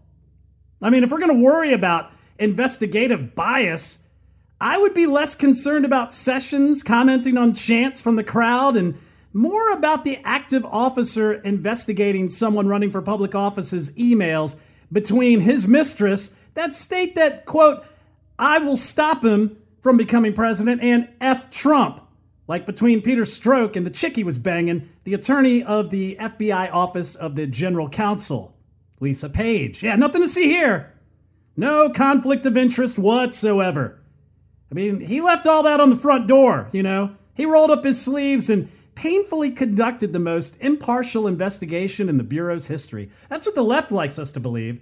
I 0.82 0.90
mean, 0.90 1.04
if 1.04 1.12
we're 1.12 1.20
going 1.20 1.36
to 1.36 1.44
worry 1.44 1.74
about 1.74 2.12
investigative 2.40 3.36
bias, 3.36 4.00
I 4.60 4.78
would 4.78 4.94
be 4.94 5.06
less 5.06 5.36
concerned 5.36 5.86
about 5.86 6.12
Sessions 6.12 6.82
commenting 6.82 7.38
on 7.38 7.54
chants 7.54 8.02
from 8.02 8.16
the 8.16 8.24
crowd 8.24 8.76
and 8.76 8.96
more 9.34 9.72
about 9.72 10.04
the 10.04 10.20
active 10.24 10.66
officer 10.66 11.34
investigating 11.34 12.28
someone 12.28 12.68
running 12.68 12.90
for 12.90 13.02
public 13.02 13.36
office's 13.36 13.92
emails 13.92 14.56
between 14.92 15.42
his 15.42 15.68
mistress 15.68 16.36
that 16.56 16.74
state 16.74 17.14
that, 17.16 17.46
quote, 17.46 17.86
I 18.40 18.58
will 18.58 18.78
stop 18.78 19.24
him 19.24 19.58
from 19.82 19.96
becoming 19.96 20.34
president 20.34 20.82
and 20.82 21.08
F 21.22 21.52
Trump, 21.52 22.02
like 22.48 22.66
between 22.66 23.02
Peter 23.04 23.26
Stroke 23.26 23.76
and 23.76 23.86
the 23.86 23.92
chick 23.92 24.16
he 24.16 24.24
was 24.24 24.40
banging, 24.40 24.90
the 25.04 25.14
attorney 25.14 25.62
of 25.64 25.92
the 25.92 26.18
FBI 26.20 26.72
Office 26.74 27.14
of 27.14 27.36
the 27.36 27.46
General 27.46 27.90
Counsel, 27.90 28.56
Lisa 29.00 29.30
Page. 29.30 29.84
Yeah, 29.84 29.96
nothing 29.98 30.22
to 30.22 30.28
see 30.28 30.46
here. 30.46 30.94
No 31.56 31.90
conflict 31.90 32.48
of 32.48 32.58
interest 32.58 32.98
whatsoever. 32.98 34.00
I 34.72 34.76
mean, 34.76 35.00
he 35.00 35.22
left 35.22 35.48
all 35.48 35.64
that 35.64 35.80
on 35.80 35.90
the 35.90 35.96
front 35.96 36.28
door, 36.28 36.70
you 36.72 36.84
know? 36.84 37.16
He 37.36 37.46
rolled 37.46 37.72
up 37.72 37.84
his 37.84 38.02
sleeves 38.02 38.50
and 38.50 38.70
painfully 38.96 39.52
conducted 39.52 40.12
the 40.12 40.20
most 40.20 40.60
impartial 40.60 41.28
investigation 41.28 42.10
in 42.10 42.18
the 42.18 42.24
Bureau's 42.24 42.68
history. 42.68 43.10
That's 43.30 43.46
what 43.46 43.56
the 43.56 43.64
left 43.64 43.92
likes 43.92 44.18
us 44.20 44.32
to 44.34 44.40
believe. 44.40 44.82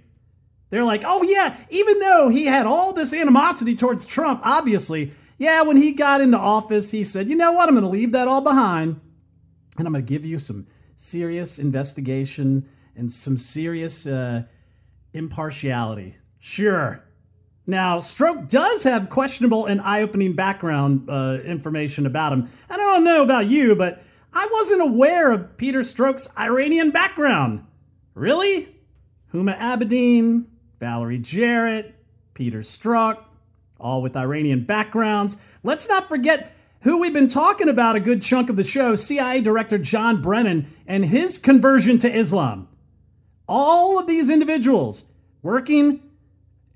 They're 0.70 0.84
like, 0.84 1.02
oh, 1.06 1.22
yeah, 1.22 1.56
even 1.70 2.00
though 2.00 2.28
he 2.28 2.46
had 2.46 2.66
all 2.66 2.92
this 2.92 3.12
animosity 3.12 3.74
towards 3.74 4.06
Trump, 4.06 4.40
obviously, 4.42 5.12
yeah, 5.38 5.62
when 5.62 5.76
he 5.76 5.92
got 5.92 6.20
into 6.20 6.38
office, 6.38 6.90
he 6.90 7.04
said, 7.04 7.28
you 7.28 7.36
know 7.36 7.52
what, 7.52 7.68
I'm 7.68 7.74
going 7.74 7.84
to 7.84 7.90
leave 7.90 8.12
that 8.12 8.26
all 8.26 8.40
behind 8.40 9.00
and 9.78 9.86
I'm 9.86 9.92
going 9.92 10.04
to 10.04 10.12
give 10.12 10.24
you 10.24 10.38
some 10.38 10.66
serious 10.94 11.58
investigation 11.58 12.68
and 12.96 13.10
some 13.10 13.36
serious 13.36 14.06
uh, 14.06 14.42
impartiality. 15.12 16.16
Sure. 16.38 17.04
Now, 17.66 17.98
Stroke 17.98 18.48
does 18.48 18.84
have 18.84 19.10
questionable 19.10 19.66
and 19.66 19.80
eye 19.80 20.02
opening 20.02 20.34
background 20.34 21.08
uh, 21.10 21.38
information 21.44 22.06
about 22.06 22.32
him. 22.32 22.48
I 22.70 22.76
don't 22.76 23.02
know 23.02 23.22
about 23.22 23.46
you, 23.46 23.74
but 23.74 24.02
I 24.32 24.48
wasn't 24.52 24.82
aware 24.82 25.32
of 25.32 25.56
Peter 25.56 25.80
Stroke's 25.80 26.28
Iranian 26.38 26.90
background. 26.90 27.66
Really? 28.14 28.68
Huma 29.32 29.58
Abedin, 29.58 30.44
Valerie 30.78 31.18
Jarrett, 31.18 31.94
Peter 32.34 32.60
Strzok, 32.60 33.18
all 33.80 34.00
with 34.00 34.16
Iranian 34.16 34.64
backgrounds. 34.64 35.36
Let's 35.64 35.88
not 35.88 36.08
forget 36.08 36.54
who 36.82 36.98
we've 36.98 37.12
been 37.12 37.26
talking 37.26 37.68
about 37.68 37.96
a 37.96 38.00
good 38.00 38.22
chunk 38.22 38.48
of 38.48 38.56
the 38.56 38.62
show 38.62 38.94
CIA 38.94 39.40
Director 39.40 39.76
John 39.76 40.20
Brennan 40.20 40.66
and 40.86 41.04
his 41.04 41.36
conversion 41.36 41.98
to 41.98 42.14
Islam. 42.14 42.68
All 43.48 43.98
of 43.98 44.06
these 44.06 44.30
individuals 44.30 45.04
working 45.42 46.00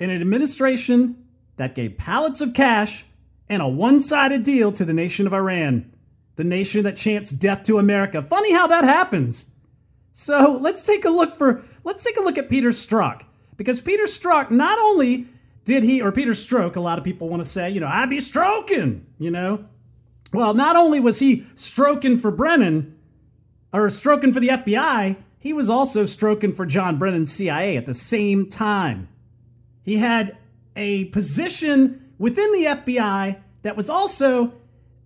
in 0.00 0.10
an 0.10 0.20
administration 0.20 1.24
that 1.56 1.74
gave 1.74 1.96
pallets 1.96 2.40
of 2.40 2.54
cash 2.54 3.04
and 3.48 3.62
a 3.62 3.68
one 3.68 4.00
sided 4.00 4.42
deal 4.42 4.72
to 4.72 4.84
the 4.84 4.94
nation 4.94 5.26
of 5.26 5.34
Iran, 5.34 5.92
the 6.36 6.44
nation 6.44 6.82
that 6.84 6.96
chants 6.96 7.30
death 7.30 7.62
to 7.64 7.78
America. 7.78 8.22
Funny 8.22 8.52
how 8.52 8.66
that 8.66 8.84
happens. 8.84 9.50
So 10.12 10.58
let's 10.60 10.82
take 10.82 11.04
a 11.04 11.10
look 11.10 11.34
for 11.34 11.62
let's 11.84 12.02
take 12.02 12.16
a 12.16 12.22
look 12.22 12.38
at 12.38 12.48
Peter 12.48 12.70
Strzok 12.70 13.22
because 13.56 13.80
Peter 13.80 14.04
Strzok 14.04 14.50
not 14.50 14.78
only 14.78 15.26
did 15.64 15.82
he 15.82 16.00
or 16.00 16.10
Peter 16.10 16.34
Stroke, 16.34 16.76
a 16.76 16.80
lot 16.80 16.98
of 16.98 17.04
people 17.04 17.28
want 17.28 17.44
to 17.44 17.48
say, 17.48 17.70
you 17.70 17.80
know, 17.80 17.86
I 17.86 18.06
be 18.06 18.20
stroking, 18.20 19.06
you 19.18 19.30
know. 19.30 19.64
Well, 20.32 20.54
not 20.54 20.76
only 20.76 21.00
was 21.00 21.18
he 21.18 21.44
stroking 21.54 22.16
for 22.16 22.30
Brennan 22.30 22.96
or 23.72 23.88
stroking 23.88 24.32
for 24.32 24.40
the 24.40 24.48
FBI, 24.48 25.16
he 25.38 25.52
was 25.52 25.68
also 25.68 26.04
stroking 26.04 26.52
for 26.52 26.66
John 26.66 26.98
Brennan's 26.98 27.32
CIA 27.32 27.76
at 27.76 27.86
the 27.86 27.94
same 27.94 28.48
time. 28.48 29.08
He 29.82 29.96
had 29.96 30.36
a 30.76 31.06
position 31.06 32.12
within 32.18 32.52
the 32.52 32.64
FBI 32.64 33.38
that 33.62 33.76
was 33.76 33.90
also 33.90 34.52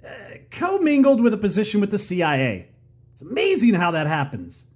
uh, 0.05 0.11
commingled 0.51 1.21
with 1.21 1.33
a 1.33 1.39
position 1.39 1.81
with 1.81 1.91
the 1.91 1.99
CIA. 1.99 2.69
It's 3.13 3.23
amazing 3.23 3.75
how 3.75 3.91
that 3.93 4.07
happens. 4.07 4.67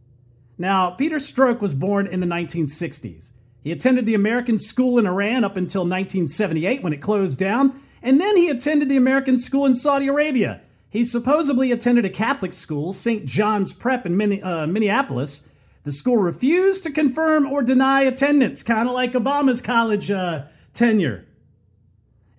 Now, 0.57 0.91
Peter 0.91 1.17
Strzok 1.17 1.61
was 1.61 1.75
born 1.75 2.07
in 2.07 2.21
the 2.21 2.27
1960s. 2.27 3.33
He 3.63 3.73
attended 3.73 4.07
the 4.07 4.15
American 4.15 4.59
School 4.59 4.99
in 4.99 5.07
Iran 5.07 5.45
up 5.45 5.57
until 5.57 5.83
1978 5.83 6.83
when 6.83 6.93
it 6.93 7.03
closed 7.03 7.39
down, 7.39 7.81
and 8.03 8.21
then 8.21 8.37
he 8.37 8.49
attended 8.49 8.89
the 8.89 8.97
American 8.97 9.37
School 9.37 9.67
in 9.67 9.75
Saudi 9.75 10.09
Arabia. 10.09 10.61
He 10.91 11.05
supposedly 11.05 11.71
attended 11.71 12.05
a 12.05 12.11
Catholic 12.11 12.53
school, 12.53 12.93
St. 12.93 13.27
John's 13.27 13.73
Prep 13.73 14.07
in 14.07 14.43
uh, 14.43 14.67
Minneapolis. 14.67 15.47
The 15.89 15.93
school 15.93 16.19
refused 16.19 16.83
to 16.83 16.91
confirm 16.91 17.47
or 17.47 17.63
deny 17.63 18.03
attendance, 18.03 18.63
kind 18.63 18.91
of 18.91 18.95
like 18.95 19.15
Obama's 19.15 19.63
college 19.63 20.11
uh, 20.11 20.43
tenure. 20.75 21.25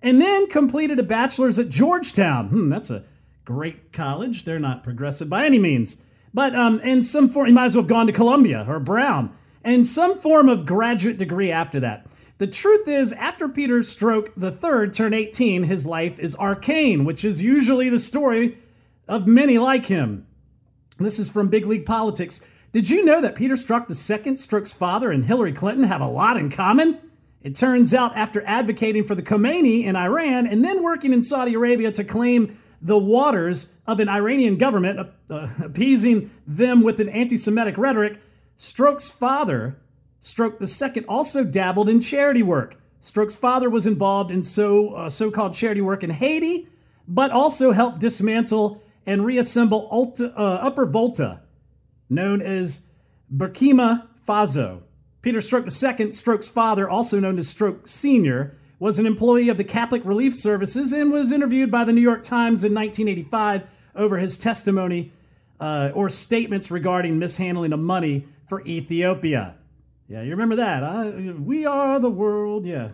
And 0.00 0.22
then 0.22 0.46
completed 0.46 1.00
a 1.00 1.02
bachelor's 1.02 1.58
at 1.58 1.68
Georgetown. 1.68 2.46
Hmm, 2.46 2.68
that's 2.68 2.90
a 2.90 3.02
great 3.44 3.92
college. 3.92 4.44
They're 4.44 4.60
not 4.60 4.84
progressive 4.84 5.28
by 5.28 5.46
any 5.46 5.58
means. 5.58 6.00
But 6.32 6.54
um, 6.54 6.78
in 6.82 7.02
some 7.02 7.28
form, 7.28 7.48
he 7.48 7.52
might 7.52 7.64
as 7.64 7.74
well 7.74 7.82
have 7.82 7.88
gone 7.88 8.06
to 8.06 8.12
Columbia 8.12 8.64
or 8.68 8.78
Brown 8.78 9.36
and 9.64 9.84
some 9.84 10.16
form 10.16 10.48
of 10.48 10.64
graduate 10.64 11.18
degree 11.18 11.50
after 11.50 11.80
that. 11.80 12.06
The 12.38 12.46
truth 12.46 12.86
is, 12.86 13.12
after 13.14 13.48
Peter 13.48 13.82
Stroke 13.82 14.32
III 14.40 14.90
turned 14.90 15.14
18, 15.14 15.64
his 15.64 15.84
life 15.84 16.20
is 16.20 16.36
arcane, 16.36 17.04
which 17.04 17.24
is 17.24 17.42
usually 17.42 17.88
the 17.88 17.98
story 17.98 18.58
of 19.08 19.26
many 19.26 19.58
like 19.58 19.86
him. 19.86 20.28
This 21.00 21.18
is 21.18 21.28
from 21.28 21.48
Big 21.48 21.66
League 21.66 21.84
Politics. 21.84 22.46
Did 22.72 22.88
you 22.88 23.04
know 23.04 23.20
that 23.20 23.34
Peter 23.34 23.54
Strzok 23.54 23.90
II, 23.90 24.36
Stroke's 24.36 24.72
father, 24.72 25.10
and 25.10 25.24
Hillary 25.24 25.52
Clinton 25.52 25.84
have 25.84 26.00
a 26.00 26.06
lot 26.06 26.36
in 26.36 26.50
common? 26.50 26.98
It 27.42 27.56
turns 27.56 27.92
out, 27.92 28.16
after 28.16 28.44
advocating 28.46 29.02
for 29.02 29.16
the 29.16 29.22
Khomeini 29.22 29.84
in 29.84 29.96
Iran 29.96 30.46
and 30.46 30.64
then 30.64 30.82
working 30.82 31.12
in 31.12 31.20
Saudi 31.20 31.54
Arabia 31.54 31.90
to 31.90 32.04
claim 32.04 32.56
the 32.80 32.98
waters 32.98 33.72
of 33.86 33.98
an 33.98 34.08
Iranian 34.08 34.56
government, 34.56 35.00
uh, 35.00 35.34
uh, 35.34 35.48
appeasing 35.64 36.30
them 36.46 36.82
with 36.82 37.00
an 37.00 37.08
anti 37.08 37.36
Semitic 37.36 37.76
rhetoric, 37.76 38.18
Stroke's 38.56 39.10
father, 39.10 39.76
Stroke 40.20 40.60
II, 40.60 41.04
also 41.06 41.42
dabbled 41.42 41.88
in 41.88 42.00
charity 42.00 42.42
work. 42.42 42.76
Stroke's 43.00 43.36
father 43.36 43.68
was 43.68 43.86
involved 43.86 44.30
in 44.30 44.42
so 44.42 44.94
uh, 44.94 45.08
so-called 45.08 45.54
charity 45.54 45.80
work 45.80 46.04
in 46.04 46.10
Haiti, 46.10 46.68
but 47.08 47.32
also 47.32 47.72
helped 47.72 47.98
dismantle 47.98 48.80
and 49.06 49.24
reassemble 49.24 49.88
Ulta, 49.90 50.32
uh, 50.36 50.66
Upper 50.66 50.86
Volta, 50.86 51.40
known 52.10 52.42
as 52.42 52.86
Burkina 53.34 54.08
Faso. 54.28 54.82
Peter 55.22 55.40
Stroke 55.40 55.66
II, 55.66 56.12
Stroke's 56.12 56.48
father, 56.48 56.88
also 56.88 57.20
known 57.20 57.38
as 57.38 57.48
Stroke 57.48 57.86
Sr., 57.86 58.56
was 58.78 58.98
an 58.98 59.06
employee 59.06 59.50
of 59.50 59.58
the 59.58 59.64
Catholic 59.64 60.02
Relief 60.04 60.34
Services 60.34 60.92
and 60.92 61.12
was 61.12 61.32
interviewed 61.32 61.70
by 61.70 61.84
the 61.84 61.92
New 61.92 62.00
York 62.00 62.22
Times 62.22 62.64
in 62.64 62.74
1985 62.74 63.62
over 63.94 64.16
his 64.16 64.38
testimony 64.38 65.12
uh, 65.60 65.90
or 65.94 66.08
statements 66.08 66.70
regarding 66.70 67.18
mishandling 67.18 67.74
of 67.74 67.80
money 67.80 68.26
for 68.48 68.64
Ethiopia. 68.66 69.54
Yeah, 70.08 70.22
you 70.22 70.30
remember 70.30 70.56
that? 70.56 70.82
Huh? 70.82 71.32
We 71.38 71.66
are 71.66 72.00
the 72.00 72.10
world. 72.10 72.64
Yeah. 72.64 72.90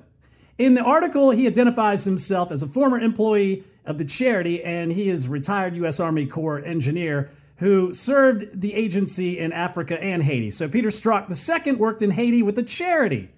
In 0.58 0.74
the 0.74 0.82
article, 0.82 1.30
he 1.30 1.46
identifies 1.46 2.04
himself 2.04 2.50
as 2.50 2.62
a 2.62 2.66
former 2.66 2.98
employee 2.98 3.62
of 3.84 3.98
the 3.98 4.04
charity, 4.04 4.64
and 4.64 4.92
he 4.92 5.08
is 5.08 5.28
retired 5.28 5.76
U.S. 5.76 6.00
Army 6.00 6.26
Corps 6.26 6.64
engineer 6.64 7.30
who 7.56 7.92
served 7.94 8.60
the 8.60 8.74
agency 8.74 9.38
in 9.38 9.52
Africa 9.52 10.02
and 10.02 10.22
Haiti. 10.22 10.50
So 10.50 10.68
Peter 10.68 10.88
Strzok 10.88 11.66
II 11.66 11.72
worked 11.74 12.02
in 12.02 12.10
Haiti 12.10 12.42
with 12.42 12.58
a 12.58 12.62
charity. 12.62 13.30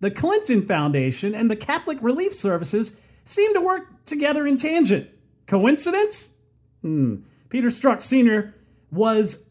The 0.00 0.10
Clinton 0.10 0.62
Foundation 0.62 1.34
and 1.34 1.50
the 1.50 1.56
Catholic 1.56 1.98
Relief 2.02 2.34
Services 2.34 2.98
seem 3.24 3.54
to 3.54 3.60
work 3.60 4.04
together 4.04 4.46
in 4.46 4.56
tangent. 4.56 5.08
Coincidence? 5.46 6.34
Hmm. 6.82 7.16
Peter 7.48 7.68
Strzok 7.68 8.02
Sr. 8.02 8.54
was 8.90 9.48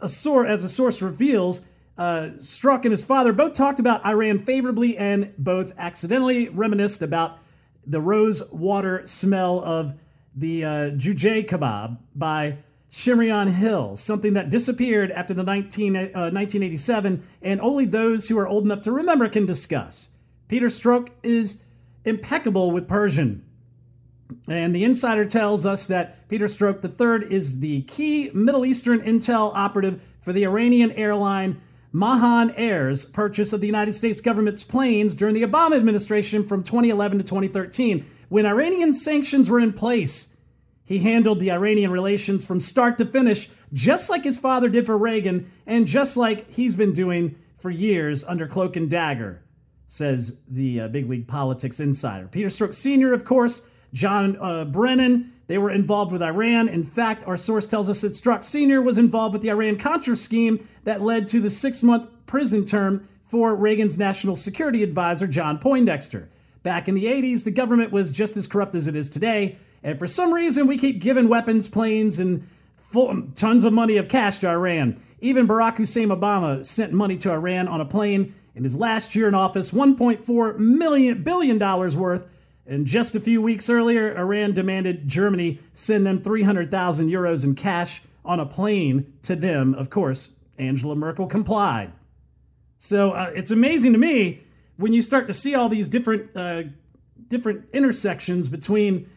a 0.00 0.08
source, 0.08 0.48
as 0.48 0.64
a 0.64 0.68
source 0.68 1.00
reveals, 1.00 1.60
uh, 1.96 2.30
Strzok 2.36 2.82
and 2.82 2.90
his 2.90 3.04
father 3.04 3.32
both 3.32 3.54
talked 3.54 3.80
about 3.80 4.04
Iran 4.04 4.38
favorably 4.38 4.98
and 4.98 5.32
both 5.38 5.72
accidentally 5.78 6.48
reminisced 6.48 7.02
about 7.02 7.38
the 7.86 8.00
rose 8.00 8.42
water 8.50 9.02
smell 9.06 9.62
of 9.62 9.94
the 10.34 10.64
uh, 10.64 10.90
kebab 10.90 11.98
by 12.14 12.58
Shimron 12.90 13.50
Hill, 13.50 13.96
something 13.96 14.34
that 14.34 14.48
disappeared 14.48 15.10
after 15.10 15.34
the 15.34 15.42
19, 15.42 15.96
uh, 15.96 16.00
1987 16.00 17.22
and 17.42 17.60
only 17.60 17.84
those 17.84 18.28
who 18.28 18.38
are 18.38 18.46
old 18.46 18.64
enough 18.64 18.82
to 18.82 18.92
remember 18.92 19.28
can 19.28 19.44
discuss. 19.44 20.08
Peter 20.48 20.66
Strzok 20.66 21.08
is 21.22 21.62
impeccable 22.04 22.70
with 22.70 22.88
Persian. 22.88 23.44
And 24.48 24.74
the 24.74 24.84
insider 24.84 25.24
tells 25.24 25.66
us 25.66 25.86
that 25.86 26.28
Peter 26.28 26.46
Strzok 26.46 26.82
III 26.82 27.32
is 27.32 27.60
the 27.60 27.82
key 27.82 28.30
Middle 28.32 28.64
Eastern 28.64 29.00
intel 29.00 29.52
operative 29.54 30.02
for 30.20 30.32
the 30.32 30.44
Iranian 30.44 30.92
airline 30.92 31.60
Mahan 31.92 32.50
Air's 32.56 33.04
purchase 33.04 33.52
of 33.52 33.60
the 33.60 33.66
United 33.66 33.94
States 33.94 34.20
government's 34.20 34.64
planes 34.64 35.14
during 35.14 35.34
the 35.34 35.42
Obama 35.42 35.76
administration 35.76 36.44
from 36.44 36.62
2011 36.62 37.18
to 37.18 37.24
2013, 37.24 38.04
when 38.28 38.44
Iranian 38.44 38.92
sanctions 38.92 39.48
were 39.48 39.60
in 39.60 39.72
place. 39.72 40.35
He 40.86 41.00
handled 41.00 41.40
the 41.40 41.50
Iranian 41.50 41.90
relations 41.90 42.46
from 42.46 42.60
start 42.60 42.96
to 42.98 43.06
finish, 43.06 43.50
just 43.72 44.08
like 44.08 44.22
his 44.24 44.38
father 44.38 44.68
did 44.68 44.86
for 44.86 44.96
Reagan, 44.96 45.50
and 45.66 45.86
just 45.86 46.16
like 46.16 46.48
he's 46.50 46.76
been 46.76 46.92
doing 46.92 47.34
for 47.58 47.70
years 47.70 48.22
under 48.22 48.46
Cloak 48.46 48.76
and 48.76 48.88
Dagger, 48.88 49.42
says 49.88 50.38
the 50.48 50.82
uh, 50.82 50.88
Big 50.88 51.10
League 51.10 51.26
Politics 51.26 51.80
insider. 51.80 52.28
Peter 52.28 52.48
Strzok 52.48 52.72
Sr., 52.72 53.12
of 53.12 53.24
course, 53.24 53.68
John 53.92 54.38
uh, 54.40 54.64
Brennan, 54.64 55.32
they 55.48 55.58
were 55.58 55.70
involved 55.70 56.12
with 56.12 56.22
Iran. 56.22 56.68
In 56.68 56.84
fact, 56.84 57.26
our 57.26 57.36
source 57.36 57.66
tells 57.66 57.90
us 57.90 58.02
that 58.02 58.12
Strzok 58.12 58.44
Sr. 58.44 58.80
was 58.80 58.96
involved 58.96 59.32
with 59.32 59.42
the 59.42 59.50
Iran 59.50 59.76
Contra 59.76 60.14
scheme 60.14 60.66
that 60.84 61.02
led 61.02 61.26
to 61.28 61.40
the 61.40 61.50
six 61.50 61.82
month 61.82 62.08
prison 62.26 62.64
term 62.64 63.08
for 63.24 63.56
Reagan's 63.56 63.98
national 63.98 64.36
security 64.36 64.84
advisor, 64.84 65.26
John 65.26 65.58
Poindexter. 65.58 66.28
Back 66.62 66.88
in 66.88 66.94
the 66.94 67.06
80s, 67.06 67.44
the 67.44 67.50
government 67.50 67.90
was 67.90 68.12
just 68.12 68.36
as 68.36 68.46
corrupt 68.46 68.74
as 68.74 68.86
it 68.86 68.94
is 68.94 69.10
today. 69.10 69.56
And 69.86 69.98
for 69.98 70.06
some 70.06 70.34
reason, 70.34 70.66
we 70.66 70.76
keep 70.76 71.00
giving 71.00 71.28
weapons, 71.28 71.68
planes, 71.68 72.18
and 72.18 72.46
full, 72.76 73.22
tons 73.34 73.64
of 73.64 73.72
money 73.72 73.96
of 73.96 74.08
cash 74.08 74.40
to 74.40 74.48
Iran. 74.50 75.00
Even 75.22 75.48
Barack 75.48 75.78
Hussein 75.78 76.08
Obama 76.08 76.62
sent 76.66 76.92
money 76.92 77.16
to 77.16 77.32
Iran 77.32 77.68
on 77.68 77.80
a 77.80 77.86
plane 77.86 78.34
in 78.54 78.64
his 78.64 78.76
last 78.76 79.14
year 79.14 79.28
in 79.28 79.34
office, 79.34 79.70
1.4 79.70 80.58
million 80.58 81.22
billion 81.22 81.56
dollars 81.56 81.96
worth 81.96 82.28
and 82.66 82.84
just 82.84 83.14
a 83.14 83.20
few 83.20 83.40
weeks 83.40 83.70
earlier, 83.70 84.16
Iran 84.16 84.52
demanded 84.52 85.06
Germany 85.06 85.60
send 85.72 86.04
them 86.04 86.20
300,000 86.20 87.08
euros 87.08 87.44
in 87.44 87.54
cash 87.54 88.02
on 88.24 88.40
a 88.40 88.46
plane 88.46 89.12
to 89.22 89.36
them. 89.36 89.74
Of 89.74 89.88
course, 89.88 90.34
Angela 90.58 90.96
Merkel 90.96 91.26
complied. 91.26 91.92
So 92.78 93.12
uh, 93.12 93.30
it's 93.34 93.52
amazing 93.52 93.92
to 93.92 93.98
me 93.98 94.42
when 94.78 94.92
you 94.92 95.00
start 95.00 95.28
to 95.28 95.32
see 95.32 95.54
all 95.54 95.68
these 95.68 95.88
different 95.88 96.36
uh, 96.36 96.64
different 97.28 97.64
intersections 97.72 98.48
between 98.48 99.08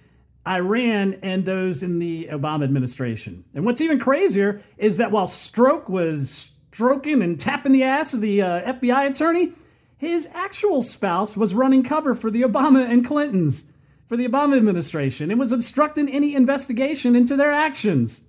Iran 0.49 1.19
and 1.21 1.45
those 1.45 1.83
in 1.83 1.99
the 1.99 2.27
Obama 2.31 2.63
administration. 2.63 3.43
And 3.53 3.65
what's 3.65 3.81
even 3.81 3.99
crazier 3.99 4.61
is 4.77 4.97
that 4.97 5.11
while 5.11 5.27
Stroke 5.27 5.87
was 5.87 6.51
stroking 6.71 7.21
and 7.21 7.39
tapping 7.39 7.71
the 7.71 7.83
ass 7.83 8.13
of 8.13 8.21
the 8.21 8.41
uh, 8.41 8.73
FBI 8.73 9.09
attorney, 9.09 9.51
his 9.97 10.27
actual 10.33 10.81
spouse 10.81 11.37
was 11.37 11.53
running 11.53 11.83
cover 11.83 12.15
for 12.15 12.31
the 12.31 12.41
Obama 12.41 12.89
and 12.89 13.05
Clintons, 13.05 13.71
for 14.07 14.17
the 14.17 14.27
Obama 14.27 14.57
administration, 14.57 15.29
and 15.29 15.39
was 15.39 15.51
obstructing 15.51 16.09
any 16.09 16.33
investigation 16.33 17.15
into 17.15 17.35
their 17.35 17.51
actions. 17.51 18.23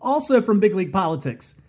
Also 0.00 0.40
from 0.40 0.60
Big 0.60 0.74
League 0.74 0.92
Politics. 0.92 1.60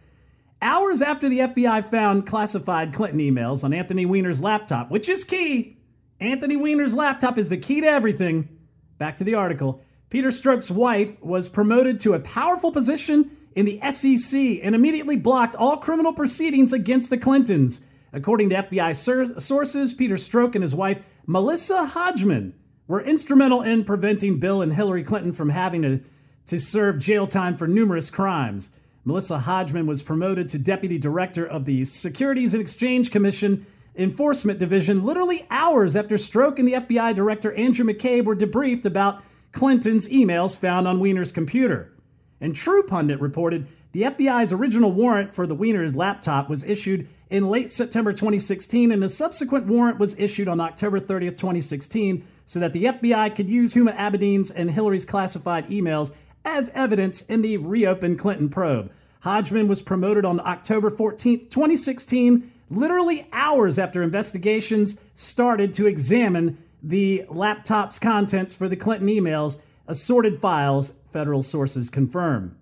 hours 0.62 1.02
after 1.02 1.30
the 1.30 1.40
FBI 1.40 1.84
found 1.86 2.28
classified 2.28 2.94
Clinton 2.94 3.20
emails 3.20 3.64
on 3.64 3.74
Anthony 3.74 4.06
Weiner's 4.06 4.42
laptop, 4.42 4.92
which 4.92 5.10
is 5.10 5.24
key. 5.24 5.78
Anthony 6.20 6.56
Weiner's 6.56 6.96
laptop 6.96 7.38
is 7.38 7.50
the 7.50 7.58
key 7.58 7.82
to 7.82 7.88
everything. 7.88 8.50
Back 8.98 9.18
to 9.18 9.24
the 9.24 9.36
article. 9.36 9.82
Peter 10.10 10.30
Strzok's 10.30 10.72
wife 10.72 11.22
was 11.22 11.50
promoted 11.50 12.00
to 12.00 12.14
a 12.14 12.20
powerful 12.20 12.72
position 12.72 13.32
in 13.56 13.66
the 13.66 13.80
SEC 13.92 14.60
and 14.64 14.76
immediately 14.76 15.16
blocked 15.16 15.56
all 15.56 15.78
criminal 15.78 16.14
proceedings 16.14 16.74
against 16.74 17.10
the 17.10 17.18
Clintons. 17.18 17.86
According 18.14 18.50
to 18.50 18.56
FBI 18.56 18.96
sur- 18.96 19.40
sources, 19.40 19.94
Peter 19.94 20.16
Strzok 20.16 20.56
and 20.56 20.62
his 20.62 20.76
wife, 20.76 21.04
Melissa 21.26 21.86
Hodgman, 21.86 22.54
were 22.88 23.02
instrumental 23.02 23.62
in 23.62 23.84
preventing 23.84 24.40
Bill 24.40 24.62
and 24.62 24.74
Hillary 24.74 25.04
Clinton 25.04 25.34
from 25.34 25.50
having 25.50 25.82
to, 25.82 26.02
to 26.46 26.60
serve 26.60 27.00
jail 27.00 27.28
time 27.28 27.56
for 27.56 27.68
numerous 27.68 28.10
crimes. 28.10 28.72
Melissa 29.04 29.40
Hodgman 29.40 29.86
was 29.86 30.02
promoted 30.02 30.50
to 30.50 30.60
deputy 30.60 30.98
director 30.98 31.46
of 31.46 31.66
the 31.66 31.84
Securities 31.86 32.54
and 32.54 32.62
Exchange 32.62 33.12
Commission 33.12 33.66
Enforcement 33.98 34.60
Division 34.60 35.04
literally 35.04 35.46
hours 35.50 35.96
after 35.96 36.16
Strzok 36.16 36.60
and 36.60 36.68
the 36.68 36.74
FBI 36.74 37.16
director 37.16 37.54
Andrew 37.54 37.86
McCabe 37.86 38.26
were 38.26 38.36
debriefed 38.36 38.86
about 38.86 39.24
Clinton's 39.52 40.08
emails 40.10 40.58
found 40.58 40.88
on 40.88 41.00
Weiner's 41.00 41.32
computer. 41.32 41.94
And 42.42 42.56
True 42.56 42.84
Pundit 42.84 43.22
reported 43.22 43.68
the 43.94 44.04
FBI's 44.04 44.52
original 44.52 44.92
warrant 44.92 45.34
for 45.34 45.48
the 45.48 45.56
Weiner's 45.56 45.96
laptop 45.96 46.50
was 46.50 46.66
issued 46.66 47.08
in 47.30 47.50
late 47.50 47.70
September 47.70 48.12
2016, 48.12 48.92
and 48.92 49.04
a 49.04 49.10
subsequent 49.10 49.68
warrant 49.68 50.00
was 50.00 50.20
issued 50.20 50.50
on 50.50 50.60
October 50.60 51.00
30th, 51.00 51.38
2016, 51.38 52.24
so 52.44 52.60
that 52.60 52.74
the 52.74 52.84
FBI 52.84 53.34
could 53.34 53.50
use 53.50 53.74
Huma 53.74 53.96
Abedin's 53.96 54.52
and 54.52 54.70
Hillary's 54.70 55.06
classified 55.06 55.68
emails 55.68 56.14
as 56.44 56.70
evidence 56.76 57.22
in 57.24 57.42
the 57.42 57.56
reopened 57.58 58.20
Clinton 58.20 58.50
probe. 58.50 58.92
Hodgman 59.22 59.68
was 59.68 59.82
promoted 59.82 60.26
on 60.26 60.40
October 60.42 60.92
14th, 60.92 61.50
2016, 61.50 62.52
literally 62.70 63.28
hours 63.32 63.78
after 63.80 64.02
investigations 64.04 65.04
started 65.14 65.74
to 65.74 65.88
examine 65.88 66.58
the 66.82 67.26
laptop's 67.30 68.00
contents 68.00 68.54
for 68.54 68.68
the 68.68 68.76
Clinton 68.76 69.08
emails, 69.08 69.62
assorted 69.88 70.40
files, 70.40 70.92
federal 71.12 71.42
sources 71.42 71.90
confirm. 71.90 72.58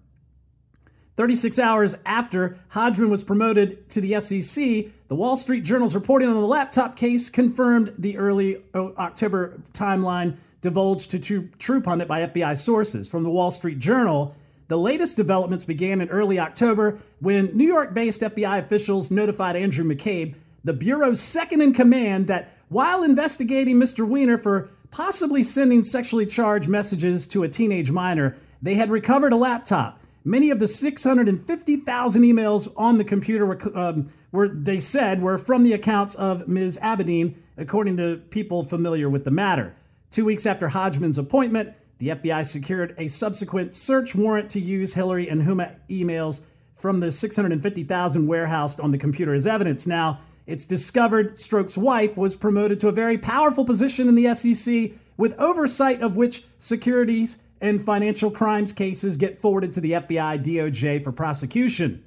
36 1.15 1.59
hours 1.59 1.95
after 2.05 2.57
Hodgman 2.69 3.09
was 3.09 3.23
promoted 3.23 3.87
to 3.89 4.01
the 4.01 4.19
SEC, 4.19 4.87
the 5.07 5.15
Wall 5.15 5.35
Street 5.35 5.63
Journal's 5.63 5.93
reporting 5.93 6.27
on 6.27 6.35
the 6.35 6.47
laptop 6.47 6.95
case 6.95 7.29
confirmed 7.29 7.93
the 7.99 8.17
early 8.17 8.63
uh, 8.73 8.87
October 8.97 9.61
timeline 9.73 10.37
divulged 10.61 11.11
to 11.11 11.19
True, 11.19 11.49
True 11.59 11.81
Pundit 11.81 12.07
by 12.07 12.25
FBI 12.25 12.57
sources. 12.57 13.07
From 13.07 13.23
the 13.23 13.29
Wall 13.29 13.51
Street 13.51 13.77
Journal, 13.77 14.35
the 14.67 14.77
latest 14.77 15.17
developments 15.17 15.65
began 15.65 16.01
in 16.01 16.09
early 16.09 16.39
October 16.39 16.99
when 17.19 17.55
New 17.55 17.67
York 17.67 17.93
based 17.93 18.21
FBI 18.21 18.59
officials 18.59 19.11
notified 19.11 19.55
Andrew 19.55 19.85
McCabe, 19.85 20.35
the 20.63 20.73
Bureau's 20.73 21.19
second 21.19 21.61
in 21.61 21.73
command, 21.73 22.27
that 22.27 22.53
while 22.69 23.03
investigating 23.03 23.75
Mr. 23.75 24.07
Weiner 24.07 24.37
for 24.37 24.69
possibly 24.91 25.43
sending 25.43 25.81
sexually 25.81 26.25
charged 26.25 26.69
messages 26.69 27.27
to 27.27 27.43
a 27.43 27.49
teenage 27.49 27.91
minor, 27.91 28.35
they 28.61 28.75
had 28.75 28.89
recovered 28.89 29.33
a 29.33 29.37
laptop. 29.37 29.99
Many 30.23 30.51
of 30.51 30.59
the 30.59 30.67
650,000 30.67 32.21
emails 32.21 32.71
on 32.77 32.97
the 32.97 33.03
computer 33.03 33.45
were, 33.45 33.77
um, 33.77 34.11
were, 34.31 34.47
they 34.47 34.79
said, 34.79 35.21
were 35.21 35.37
from 35.37 35.63
the 35.63 35.73
accounts 35.73 36.15
of 36.15 36.47
Ms. 36.47 36.79
Abedin, 36.81 37.35
according 37.57 37.97
to 37.97 38.21
people 38.29 38.63
familiar 38.63 39.09
with 39.09 39.25
the 39.25 39.31
matter. 39.31 39.75
Two 40.11 40.23
weeks 40.23 40.45
after 40.45 40.69
Hodgman's 40.69 41.17
appointment, 41.17 41.73
the 41.99 42.09
FBI 42.09 42.45
secured 42.45 42.95
a 42.97 43.07
subsequent 43.07 43.73
search 43.73 44.15
warrant 44.15 44.49
to 44.49 44.59
use 44.59 44.93
Hillary 44.93 45.29
and 45.29 45.41
Huma 45.41 45.75
emails 45.89 46.41
from 46.75 46.99
the 46.99 47.11
650,000 47.11 48.27
warehoused 48.27 48.79
on 48.79 48.91
the 48.91 48.97
computer 48.97 49.33
as 49.33 49.47
evidence. 49.47 49.87
Now, 49.87 50.19
it's 50.45 50.65
discovered 50.65 51.35
Strzok's 51.35 51.77
wife 51.77 52.17
was 52.17 52.35
promoted 52.35 52.79
to 52.81 52.89
a 52.89 52.91
very 52.91 53.17
powerful 53.17 53.63
position 53.63 54.09
in 54.09 54.15
the 54.15 54.33
SEC, 54.33 54.91
with 55.15 55.39
oversight 55.39 56.01
of 56.01 56.17
which 56.17 56.43
securities 56.57 57.37
and 57.61 57.81
financial 57.81 58.29
crimes 58.29 58.73
cases 58.73 59.15
get 59.15 59.39
forwarded 59.39 59.71
to 59.73 59.79
the 59.79 59.93
FBI 59.93 60.43
DOJ 60.43 61.01
for 61.01 61.13
prosecution. 61.13 62.03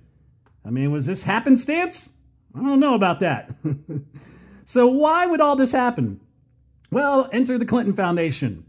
I 0.67 0.71
mean, 0.71 0.93
was 0.93 1.07
this 1.07 1.23
happenstance? 1.23 2.11
I 2.55 2.61
don't 2.61 2.81
know 2.81 2.95
about 2.95 3.21
that. 3.21 3.55
so, 4.67 4.87
why 4.87 5.27
would 5.27 5.41
all 5.41 5.57
this 5.57 5.73
happen? 5.73 6.21
Well, 6.91 7.31
enter 7.33 7.57
the 7.57 7.65
Clinton 7.65 7.95
Foundation. 7.95 8.66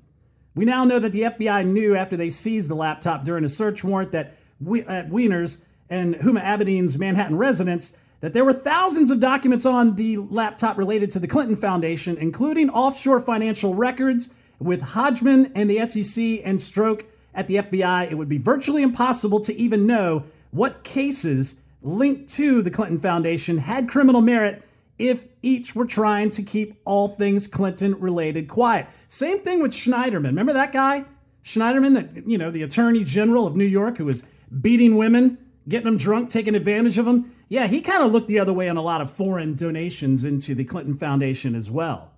We 0.58 0.66
now 0.66 0.86
know 0.86 0.98
that 0.98 1.12
the 1.12 1.22
FBI 1.22 1.68
knew 1.68 1.96
after 1.96 2.18
they 2.18 2.32
seized 2.32 2.72
the 2.72 2.76
laptop 2.76 3.24
during 3.24 3.44
a 3.44 3.50
search 3.50 3.84
warrant 3.84 4.12
that 4.14 4.34
we, 4.60 4.82
at 4.82 5.08
Weiner's 5.08 5.64
and 5.88 6.16
Huma 6.16 6.44
Abedin's 6.44 6.98
Manhattan 6.98 7.38
residence 7.38 7.96
that 8.22 8.34
there 8.34 8.44
were 8.44 8.54
thousands 8.54 9.12
of 9.12 9.20
documents 9.20 9.68
on 9.68 9.96
the 9.96 10.18
laptop 10.18 10.76
related 10.80 11.12
to 11.12 11.20
the 11.20 11.28
Clinton 11.28 11.56
Foundation, 11.56 12.18
including 12.18 12.72
offshore 12.72 13.20
financial 13.20 13.76
records. 13.76 14.34
With 14.60 14.82
Hodgman 14.82 15.52
and 15.54 15.70
the 15.70 15.86
SEC 15.86 16.42
and 16.44 16.58
Strzok 16.58 17.04
at 17.36 17.46
the 17.46 17.58
FBI, 17.58 18.12
it 18.12 18.16
would 18.16 18.28
be 18.28 18.40
virtually 18.40 18.82
impossible 18.82 19.40
to 19.42 19.56
even 19.56 19.86
know 19.86 20.24
what 20.50 20.84
cases 20.84 21.62
linked 21.84 22.30
to 22.30 22.64
the 22.64 22.72
Clinton 22.72 22.98
Foundation 22.98 23.60
had 23.60 23.88
criminal 23.88 24.22
merit 24.22 24.64
if 24.98 25.26
each 25.42 25.76
were 25.76 25.86
trying 25.86 26.30
to 26.32 26.44
keep 26.44 26.80
all 26.86 27.08
things 27.08 27.48
Clinton 27.48 28.00
related 28.00 28.48
quiet. 28.48 28.88
Same 29.08 29.40
thing 29.40 29.62
with 29.62 29.72
Schneiderman. 29.72 30.26
Remember 30.26 30.54
that 30.54 30.72
guy? 30.72 31.06
Schneiderman, 31.44 32.14
the, 32.14 32.30
you 32.30 32.38
know, 32.38 32.52
the 32.52 32.64
attorney 32.64 33.04
general 33.04 33.48
of 33.48 33.56
New 33.56 33.66
York 33.66 33.98
who 33.98 34.06
was 34.06 34.24
beating 34.62 34.98
women, 34.98 35.38
getting 35.68 35.86
them 35.86 35.98
drunk, 35.98 36.30
taking 36.30 36.56
advantage 36.56 36.98
of 36.98 37.06
them. 37.06 37.34
Yeah, 37.48 37.68
he 37.68 37.82
kind 37.82 38.04
of 38.04 38.12
looked 38.12 38.28
the 38.28 38.40
other 38.40 38.54
way 38.54 38.68
on 38.68 38.78
a 38.78 38.82
lot 38.82 39.02
of 39.02 39.10
foreign 39.10 39.56
donations 39.56 40.24
into 40.24 40.56
the 40.56 40.66
Clinton 40.66 40.94
Foundation 40.94 41.56
as 41.56 41.72
well. 41.72 42.12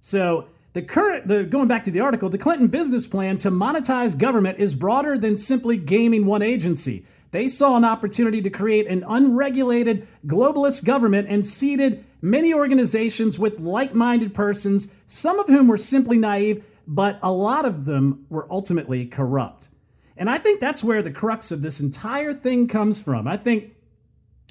So, 0.00 0.48
the 0.72 0.82
current 0.82 1.26
the 1.26 1.42
going 1.42 1.66
back 1.66 1.82
to 1.84 1.90
the 1.90 2.00
article, 2.00 2.28
the 2.28 2.38
Clinton 2.38 2.68
business 2.68 3.06
plan 3.06 3.38
to 3.38 3.50
monetize 3.50 4.16
government 4.16 4.58
is 4.58 4.74
broader 4.74 5.18
than 5.18 5.36
simply 5.36 5.76
gaming 5.76 6.26
one 6.26 6.42
agency. 6.42 7.04
They 7.30 7.46
saw 7.48 7.76
an 7.76 7.84
opportunity 7.84 8.42
to 8.42 8.50
create 8.50 8.86
an 8.86 9.04
unregulated 9.06 10.06
globalist 10.26 10.84
government 10.84 11.28
and 11.28 11.46
seeded 11.46 12.04
many 12.22 12.52
organizations 12.52 13.38
with 13.38 13.60
like-minded 13.60 14.34
persons, 14.34 14.92
some 15.06 15.38
of 15.38 15.46
whom 15.46 15.68
were 15.68 15.76
simply 15.76 16.18
naive, 16.18 16.66
but 16.86 17.18
a 17.22 17.30
lot 17.30 17.64
of 17.64 17.84
them 17.84 18.26
were 18.30 18.46
ultimately 18.50 19.06
corrupt. 19.06 19.68
And 20.16 20.28
I 20.28 20.38
think 20.38 20.60
that's 20.60 20.84
where 20.84 21.02
the 21.02 21.10
crux 21.12 21.50
of 21.50 21.62
this 21.62 21.80
entire 21.80 22.34
thing 22.34 22.68
comes 22.68 23.02
from. 23.02 23.26
I 23.26 23.36
think 23.36 23.74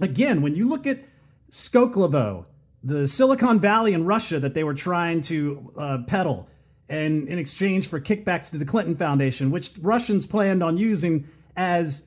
again, 0.02 0.42
when 0.42 0.56
you 0.56 0.68
look 0.68 0.88
at 0.88 1.04
Skolkovo, 1.52 2.46
the 2.84 3.08
Silicon 3.08 3.60
Valley 3.60 3.94
in 3.94 4.06
Russia 4.06 4.40
that 4.40 4.54
they 4.54 4.64
were 4.64 4.74
trying 4.74 5.22
to 5.22 5.74
uh, 5.78 5.98
peddle, 6.08 6.48
and 6.88 7.28
in 7.28 7.38
exchange 7.38 7.90
for 7.90 8.00
kickbacks 8.00 8.50
to 8.52 8.58
the 8.58 8.66
Clinton 8.66 8.96
Foundation, 8.96 9.52
which 9.52 9.74
Russians 9.82 10.26
planned 10.26 10.64
on 10.64 10.78
using 10.78 11.26
as 11.56 12.04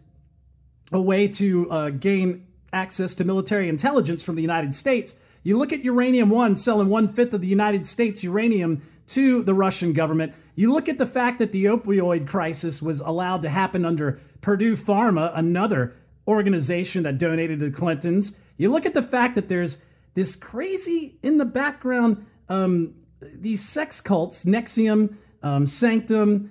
a 0.93 1.01
way 1.01 1.29
to 1.29 1.71
uh, 1.71 1.91
gain 1.91 2.47
access 2.73 3.15
to 3.17 3.25
military 3.25 3.69
intelligence 3.69 4.23
from 4.23 4.35
the 4.35 4.43
United 4.43 4.75
States. 4.75 5.19
You 5.43 5.59
look 5.59 5.73
at 5.73 5.85
Uranium 5.85 6.31
One 6.31 6.57
selling 6.57 6.89
one 6.89 7.09
fifth 7.09 7.35
of 7.35 7.41
the 7.41 7.49
United 7.49 7.85
States 7.85 8.23
uranium 8.23 8.81
to 9.09 9.43
the 9.43 9.55
Russian 9.55 9.93
government. 9.93 10.35
You 10.55 10.73
look 10.73 10.89
at 10.89 10.99
the 10.99 11.07
fact 11.07 11.39
that 11.41 11.53
the 11.53 11.67
opioid 11.67 12.29
crisis 12.29 12.81
was 12.81 13.01
allowed 13.01 13.43
to 13.43 13.49
happen 13.49 13.85
under 13.85 14.19
Purdue 14.41 14.77
Pharma, 14.77 15.33
another 15.35 15.95
organization 16.29 17.03
that 17.03 17.19
donated 17.19 17.59
to 17.59 17.71
the 17.71 17.77
Clintons. 17.77 18.39
You 18.57 18.71
look 18.71 18.87
at 18.87 18.95
the 18.95 19.03
fact 19.03 19.35
that 19.35 19.49
there's 19.49 19.85
this 20.15 20.37
crazy 20.37 21.17
in 21.23 21.39
the 21.39 21.45
background, 21.45 22.25
um, 22.49 22.95
these 23.21 23.61
sex 23.61 24.01
cults, 24.01 24.45
NXIVM, 24.45 25.17
um, 25.43 25.67
Sanctum, 25.67 26.51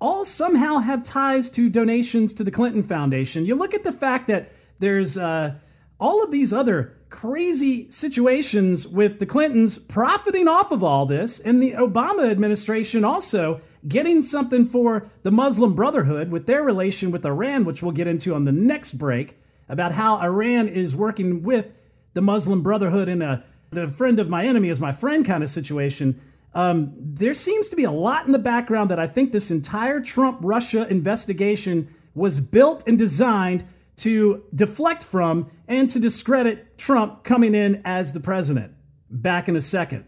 all 0.00 0.24
somehow 0.24 0.78
have 0.78 1.02
ties 1.02 1.50
to 1.50 1.68
donations 1.68 2.34
to 2.34 2.44
the 2.44 2.50
Clinton 2.50 2.82
Foundation. 2.82 3.46
You 3.46 3.54
look 3.54 3.74
at 3.74 3.84
the 3.84 3.92
fact 3.92 4.28
that 4.28 4.50
there's 4.78 5.16
uh, 5.16 5.54
all 5.98 6.22
of 6.22 6.30
these 6.30 6.52
other 6.52 6.92
crazy 7.08 7.88
situations 7.88 8.86
with 8.86 9.18
the 9.18 9.26
Clintons 9.26 9.78
profiting 9.78 10.48
off 10.48 10.70
of 10.70 10.84
all 10.84 11.06
this, 11.06 11.40
and 11.40 11.62
the 11.62 11.72
Obama 11.72 12.30
administration 12.30 13.04
also 13.04 13.60
getting 13.88 14.20
something 14.20 14.66
for 14.66 15.08
the 15.22 15.30
Muslim 15.30 15.74
Brotherhood 15.74 16.30
with 16.30 16.46
their 16.46 16.62
relation 16.62 17.10
with 17.10 17.24
Iran, 17.24 17.64
which 17.64 17.82
we'll 17.82 17.92
get 17.92 18.06
into 18.06 18.34
on 18.34 18.44
the 18.44 18.52
next 18.52 18.94
break, 18.94 19.38
about 19.68 19.92
how 19.92 20.18
Iran 20.18 20.68
is 20.68 20.94
working 20.94 21.42
with 21.42 21.72
the 22.14 22.20
Muslim 22.20 22.62
Brotherhood 22.62 23.08
in 23.08 23.22
a 23.22 23.44
the 23.70 23.88
friend 23.88 24.18
of 24.20 24.28
my 24.28 24.46
enemy 24.46 24.68
is 24.68 24.80
my 24.80 24.92
friend 24.92 25.24
kind 25.24 25.42
of 25.42 25.48
situation. 25.48 26.20
Um, 26.56 26.94
there 26.96 27.34
seems 27.34 27.68
to 27.68 27.76
be 27.76 27.84
a 27.84 27.90
lot 27.90 28.24
in 28.24 28.32
the 28.32 28.38
background 28.38 28.90
that 28.90 28.98
I 28.98 29.06
think 29.06 29.30
this 29.30 29.50
entire 29.50 30.00
Trump 30.00 30.38
Russia 30.40 30.88
investigation 30.88 31.94
was 32.14 32.40
built 32.40 32.88
and 32.88 32.98
designed 32.98 33.62
to 33.96 34.42
deflect 34.54 35.04
from 35.04 35.50
and 35.68 35.90
to 35.90 36.00
discredit 36.00 36.78
Trump 36.78 37.24
coming 37.24 37.54
in 37.54 37.82
as 37.84 38.10
the 38.10 38.20
president. 38.20 38.72
Back 39.10 39.50
in 39.50 39.56
a 39.56 39.60
second. 39.60 40.06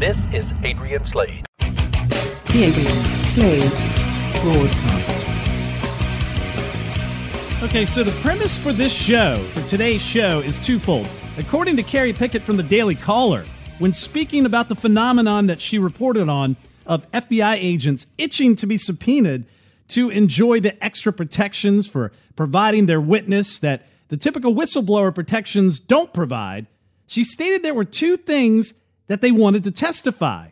This 0.00 0.16
is 0.32 0.50
Adrian 0.64 1.04
Slade. 1.04 1.44
The 1.58 2.64
Adrian 2.64 2.96
Slade 3.24 3.70
Broadcast. 4.40 5.18
Okay, 7.62 7.84
so 7.84 8.02
the 8.02 8.18
premise 8.22 8.56
for 8.56 8.72
this 8.72 8.92
show, 8.92 9.36
for 9.52 9.68
today's 9.68 10.00
show, 10.00 10.38
is 10.40 10.58
twofold. 10.58 11.06
According 11.36 11.76
to 11.76 11.82
Kerry 11.82 12.14
Picket 12.14 12.40
from 12.40 12.56
the 12.56 12.62
Daily 12.62 12.94
Caller, 12.94 13.44
when 13.78 13.92
speaking 13.92 14.46
about 14.46 14.68
the 14.68 14.74
phenomenon 14.74 15.46
that 15.46 15.60
she 15.60 15.78
reported 15.78 16.28
on 16.28 16.56
of 16.86 17.10
FBI 17.12 17.54
agents 17.54 18.06
itching 18.16 18.56
to 18.56 18.66
be 18.66 18.78
subpoenaed 18.78 19.44
to 19.88 20.08
enjoy 20.10 20.60
the 20.60 20.82
extra 20.84 21.12
protections 21.12 21.86
for 21.86 22.10
providing 22.36 22.86
their 22.86 23.00
witness 23.00 23.58
that 23.58 23.86
the 24.08 24.16
typical 24.16 24.54
whistleblower 24.54 25.14
protections 25.14 25.78
don't 25.78 26.12
provide, 26.12 26.66
she 27.06 27.22
stated 27.22 27.62
there 27.62 27.74
were 27.74 27.84
two 27.84 28.16
things 28.16 28.74
that 29.08 29.20
they 29.20 29.30
wanted 29.30 29.64
to 29.64 29.70
testify. 29.70 30.48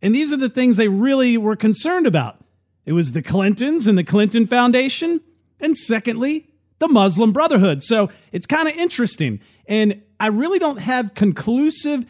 And 0.00 0.14
these 0.14 0.32
are 0.32 0.38
the 0.38 0.48
things 0.48 0.76
they 0.76 0.88
really 0.88 1.36
were 1.36 1.56
concerned 1.56 2.06
about. 2.06 2.38
It 2.86 2.92
was 2.92 3.12
the 3.12 3.22
Clintons 3.22 3.86
and 3.86 3.98
the 3.98 4.04
Clinton 4.04 4.46
Foundation, 4.46 5.20
and 5.60 5.76
secondly, 5.76 6.46
the 6.78 6.88
Muslim 6.88 7.32
Brotherhood. 7.32 7.82
So 7.82 8.08
it's 8.32 8.46
kind 8.46 8.68
of 8.68 8.74
interesting. 8.76 9.40
And 9.66 10.00
I 10.20 10.28
really 10.28 10.58
don't 10.58 10.78
have 10.78 11.14
conclusive 11.14 12.06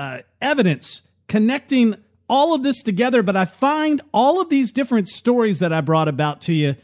uh, 0.00 0.22
evidence 0.40 1.02
connecting 1.28 1.94
all 2.26 2.54
of 2.54 2.62
this 2.62 2.82
together, 2.82 3.22
but 3.22 3.36
I 3.36 3.44
find 3.44 4.00
all 4.14 4.40
of 4.40 4.48
these 4.48 4.72
different 4.72 5.08
stories 5.08 5.58
that 5.58 5.74
I 5.74 5.82
brought 5.82 6.08
about 6.08 6.40
to 6.42 6.54
you 6.54 6.76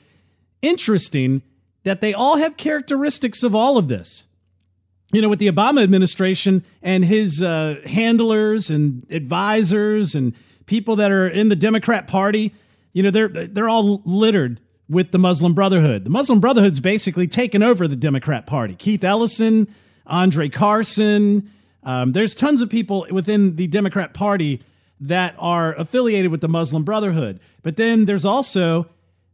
interesting 0.61 1.41
that 1.85 2.03
they 2.03 2.13
all 2.13 2.37
have 2.37 2.59
characteristics 2.59 3.43
of 3.43 3.55
all 3.55 3.79
of 3.79 3.89
this. 3.89 4.25
You 5.13 5.23
know, 5.23 5.31
with 5.31 5.39
the 5.39 5.51
Obama 5.51 5.83
administration 5.83 6.63
and 6.83 7.07
his 7.07 7.41
uh, 7.41 7.81
handlers 7.87 8.69
and 8.69 9.07
advisors 9.09 10.15
and 10.15 10.35
people 10.67 10.97
that 10.97 11.11
are 11.11 11.27
in 11.27 11.49
the 11.49 11.57
Democrat 11.57 12.07
Party, 12.07 12.53
you 12.93 13.03
know, 13.03 13.11
they're 13.11 13.29
they're 13.29 13.69
all 13.69 14.03
littered 14.05 14.61
with 14.91 15.13
the 15.13 15.19
Muslim 15.19 15.55
Brotherhood. 15.55 16.05
The 16.05 16.11
Muslim 16.11 16.41
Brotherhood's 16.41 16.81
basically 16.81 17.29
taken 17.29 17.63
over 17.63 17.89
the 17.89 17.97
Democrat 17.97 18.47
Party. 18.47 18.75
Keith 18.75 19.05
Ellison, 19.05 19.69
Andre 20.07 20.51
Carson. 20.51 21.51
Um, 21.87 22.13
there's 22.13 22.35
tons 22.35 22.61
of 22.61 22.69
people 22.69 23.07
within 23.11 23.57
the 23.57 23.69
Democrat 23.69 24.13
Party 24.13 24.61
that 25.01 25.35
are 25.39 25.73
affiliated 25.75 26.31
with 26.31 26.41
the 26.41 26.49
Muslim 26.49 26.85
Brotherhood. 26.85 27.41
But 27.63 27.77
then 27.77 28.05
there's 28.05 28.25
also 28.25 28.91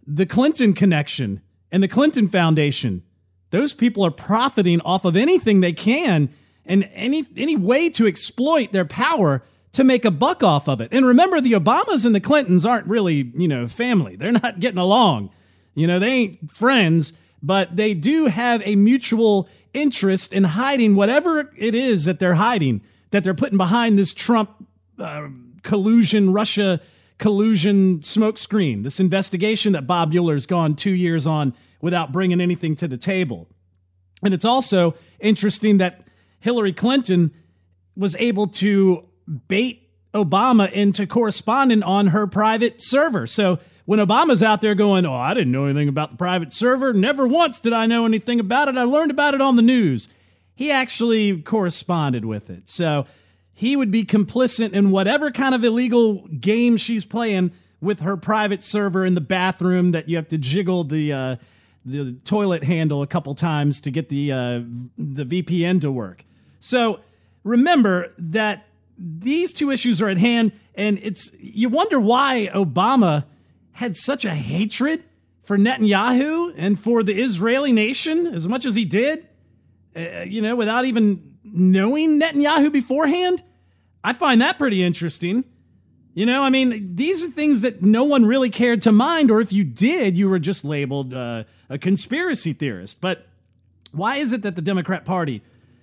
the 0.06 0.26
Clinton 0.26 0.74
connection 0.74 1.40
and 1.72 1.82
the 1.82 1.88
Clinton 1.88 2.28
Foundation. 2.28 3.02
Those 3.50 3.72
people 3.72 4.04
are 4.04 4.10
profiting 4.10 4.80
off 4.82 5.04
of 5.04 5.16
anything 5.16 5.60
they 5.60 5.72
can 5.72 6.28
and 6.66 6.88
any 6.92 7.26
any 7.36 7.56
way 7.56 7.88
to 7.90 8.06
exploit 8.06 8.72
their 8.72 8.84
power 8.84 9.42
to 9.72 9.84
make 9.84 10.04
a 10.04 10.10
buck 10.10 10.42
off 10.42 10.68
of 10.68 10.80
it. 10.80 10.90
And 10.92 11.06
remember 11.06 11.40
the 11.40 11.52
Obamas 11.52 12.04
and 12.04 12.14
the 12.14 12.20
Clintons 12.20 12.66
aren't 12.66 12.86
really, 12.86 13.32
you 13.34 13.48
know, 13.48 13.66
family. 13.66 14.16
They're 14.16 14.32
not 14.32 14.60
getting 14.60 14.78
along. 14.78 15.30
You 15.74 15.86
know, 15.86 15.98
they 15.98 16.10
ain't 16.10 16.50
friends, 16.50 17.14
but 17.42 17.76
they 17.76 17.94
do 17.94 18.26
have 18.26 18.62
a 18.64 18.76
mutual 18.76 19.48
interest 19.74 20.32
in 20.32 20.44
hiding 20.44 20.94
whatever 20.94 21.50
it 21.56 21.74
is 21.74 22.04
that 22.04 22.20
they're 22.20 22.34
hiding, 22.34 22.82
that 23.10 23.24
they're 23.24 23.34
putting 23.34 23.58
behind 23.58 23.98
this 23.98 24.14
Trump 24.14 24.50
uh, 24.98 25.28
collusion, 25.62 26.32
Russia 26.32 26.80
collusion 27.18 28.00
smokescreen, 28.00 28.82
this 28.82 29.00
investigation 29.00 29.72
that 29.72 29.86
Bob 29.86 30.10
Mueller's 30.10 30.46
gone 30.46 30.74
two 30.74 30.90
years 30.90 31.26
on 31.26 31.54
without 31.80 32.12
bringing 32.12 32.40
anything 32.40 32.74
to 32.76 32.88
the 32.88 32.96
table. 32.96 33.48
And 34.24 34.34
it's 34.34 34.44
also 34.44 34.94
interesting 35.20 35.78
that 35.78 36.04
Hillary 36.40 36.72
Clinton 36.72 37.32
was 37.96 38.16
able 38.16 38.48
to 38.48 39.04
bait 39.48 39.88
Obama 40.14 40.70
into 40.72 41.06
corresponding 41.06 41.82
on 41.82 42.08
her 42.08 42.26
private 42.26 42.82
server. 42.82 43.26
So 43.26 43.58
when 43.84 43.98
Obama's 43.98 44.42
out 44.42 44.60
there 44.60 44.74
going, 44.74 45.04
Oh, 45.06 45.14
I 45.14 45.34
didn't 45.34 45.52
know 45.52 45.64
anything 45.64 45.88
about 45.88 46.10
the 46.10 46.16
private 46.16 46.52
server, 46.52 46.92
never 46.92 47.26
once 47.26 47.60
did 47.60 47.72
I 47.72 47.86
know 47.86 48.04
anything 48.04 48.40
about 48.40 48.68
it. 48.68 48.76
I 48.76 48.84
learned 48.84 49.10
about 49.10 49.34
it 49.34 49.40
on 49.40 49.56
the 49.56 49.62
news. 49.62 50.08
He 50.54 50.70
actually 50.70 51.42
corresponded 51.42 52.24
with 52.24 52.50
it. 52.50 52.68
So 52.68 53.06
he 53.52 53.76
would 53.76 53.90
be 53.90 54.04
complicit 54.04 54.72
in 54.72 54.90
whatever 54.90 55.30
kind 55.30 55.54
of 55.54 55.64
illegal 55.64 56.26
game 56.28 56.76
she's 56.76 57.04
playing 57.04 57.52
with 57.80 58.00
her 58.00 58.16
private 58.16 58.62
server 58.62 59.04
in 59.04 59.14
the 59.14 59.20
bathroom 59.20 59.90
that 59.90 60.08
you 60.08 60.16
have 60.16 60.28
to 60.28 60.38
jiggle 60.38 60.84
the 60.84 61.12
uh, 61.12 61.36
the 61.84 62.12
toilet 62.24 62.62
handle 62.62 63.02
a 63.02 63.06
couple 63.06 63.34
times 63.34 63.80
to 63.80 63.90
get 63.90 64.08
the 64.08 64.32
uh, 64.32 64.60
the 64.96 65.24
VPN 65.24 65.80
to 65.80 65.90
work. 65.90 66.24
So 66.60 67.00
remember 67.44 68.14
that 68.18 68.66
these 68.96 69.52
two 69.52 69.70
issues 69.70 70.00
are 70.00 70.08
at 70.08 70.18
hand, 70.18 70.52
and 70.74 70.98
it's 71.02 71.32
you 71.40 71.68
wonder 71.68 71.98
why 71.98 72.50
Obama 72.54 73.24
had 73.72 73.96
such 73.96 74.24
a 74.24 74.34
hatred 74.34 75.04
for 75.42 75.58
Netanyahu 75.58 76.54
and 76.56 76.78
for 76.78 77.02
the 77.02 77.20
Israeli 77.20 77.72
nation 77.72 78.26
as 78.26 78.46
much 78.46 78.64
as 78.64 78.74
he 78.74 78.84
did, 78.84 79.26
uh, 79.96 80.22
you 80.26 80.40
know, 80.40 80.54
without 80.56 80.84
even 80.84 81.36
knowing 81.44 82.20
Netanyahu 82.20 82.72
beforehand. 82.72 83.42
I 84.04 84.12
find 84.12 84.40
that 84.40 84.58
pretty 84.58 84.82
interesting. 84.82 85.44
You 86.14 86.26
know, 86.26 86.42
I 86.42 86.50
mean, 86.50 86.94
these 86.94 87.22
are 87.22 87.30
things 87.30 87.62
that 87.62 87.82
no 87.82 88.04
one 88.04 88.26
really 88.26 88.50
cared 88.50 88.82
to 88.82 88.92
mind, 88.92 89.30
or 89.30 89.40
if 89.40 89.52
you 89.52 89.64
did, 89.64 90.16
you 90.16 90.28
were 90.28 90.38
just 90.38 90.64
labeled 90.64 91.14
uh, 91.14 91.44
a 91.70 91.78
conspiracy 91.78 92.52
theorist. 92.52 93.00
But 93.00 93.26
why 93.92 94.16
is 94.16 94.32
it 94.32 94.42
that 94.42 94.54
the 94.54 94.62
Democrat 94.62 95.04
Party 95.04 95.42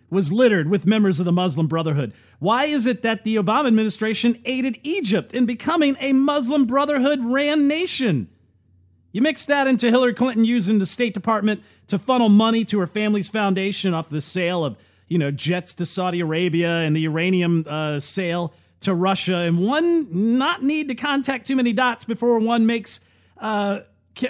was 0.09 0.31
littered 0.31 0.69
with 0.69 0.85
members 0.85 1.19
of 1.19 1.25
the 1.25 1.31
Muslim 1.31 1.67
Brotherhood? 1.67 2.13
Why 2.39 2.65
is 2.65 2.85
it 2.85 3.01
that 3.01 3.23
the 3.23 3.35
Obama 3.35 3.67
administration 3.67 4.41
aided 4.45 4.79
Egypt 4.83 5.33
in 5.33 5.45
becoming 5.45 5.97
a 5.99 6.13
Muslim 6.13 6.65
Brotherhood 6.65 7.23
ran 7.23 7.67
nation? 7.67 8.29
You 9.11 9.21
mix 9.21 9.45
that 9.47 9.67
into 9.67 9.89
Hillary 9.89 10.13
Clinton 10.13 10.45
using 10.45 10.79
the 10.79 10.85
State 10.85 11.13
Department 11.13 11.63
to 11.87 11.97
funnel 11.97 12.29
money 12.29 12.63
to 12.65 12.79
her 12.79 12.87
family's 12.87 13.29
foundation 13.29 13.93
off 13.93 14.09
the 14.09 14.21
sale 14.21 14.63
of, 14.63 14.77
you 15.07 15.17
know, 15.17 15.31
jets 15.31 15.73
to 15.75 15.85
Saudi 15.85 16.19
Arabia 16.19 16.79
and 16.79 16.95
the 16.95 17.01
uranium 17.01 17.65
uh, 17.67 17.99
sale 17.99 18.53
to 18.81 18.93
Russia, 18.93 19.35
and 19.35 19.59
one 19.59 20.37
not 20.37 20.63
need 20.63 20.87
to 20.87 20.95
contact 20.95 21.45
too 21.45 21.55
many 21.55 21.73
dots 21.73 22.05
before 22.05 22.39
one 22.39 22.65
makes 22.65 23.01
uh, 23.39 23.79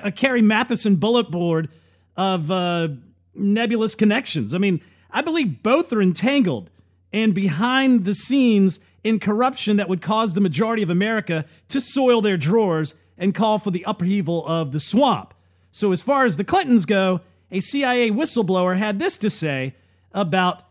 a 0.01 0.11
Carrie 0.11 0.41
Mathison 0.41 0.99
bullet 0.99 1.30
board 1.30 1.69
of 2.17 2.49
uh, 2.49 2.88
nebulous 3.36 3.95
connections. 3.95 4.53
I 4.53 4.57
mean, 4.57 4.82
I 5.12 5.22
believe 5.22 5.64
both 5.64 5.91
are 5.93 6.01
entangled 6.01 6.70
and 7.12 7.34
behind 7.34 8.05
the 8.05 8.14
scenes 8.14 8.80
in 9.03 9.20
corruption 9.20 9.78
that 9.78 9.89
would 9.89 10.01
cause 10.01 10.34
the 10.34 10.41
majority 10.41 10.84
of 10.84 10.89
America 10.89 11.45
to 11.70 11.82
soil 11.82 12.22
their 12.22 12.38
drawers 12.38 12.95
and 13.18 13.34
call 13.34 13.60
for 13.60 13.72
the 13.72 13.84
upheaval 13.88 14.45
of 14.47 14.72
the 14.72 14.80
swamp. 14.80 15.34
So, 15.72 15.91
as 15.91 16.01
far 16.01 16.26
as 16.26 16.38
the 16.38 16.43
Clintons 16.43 16.86
go, 16.86 17.22
a 17.51 17.60
CIA 17.60 18.12
whistleblower 18.12 18.78
had 18.78 18.99
this 18.99 19.18
to 19.20 19.30
say 19.30 19.76
about, 20.14 20.64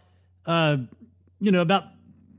uh, 0.47 0.79
you 1.41 1.53
know, 1.53 1.61
about 1.61 1.85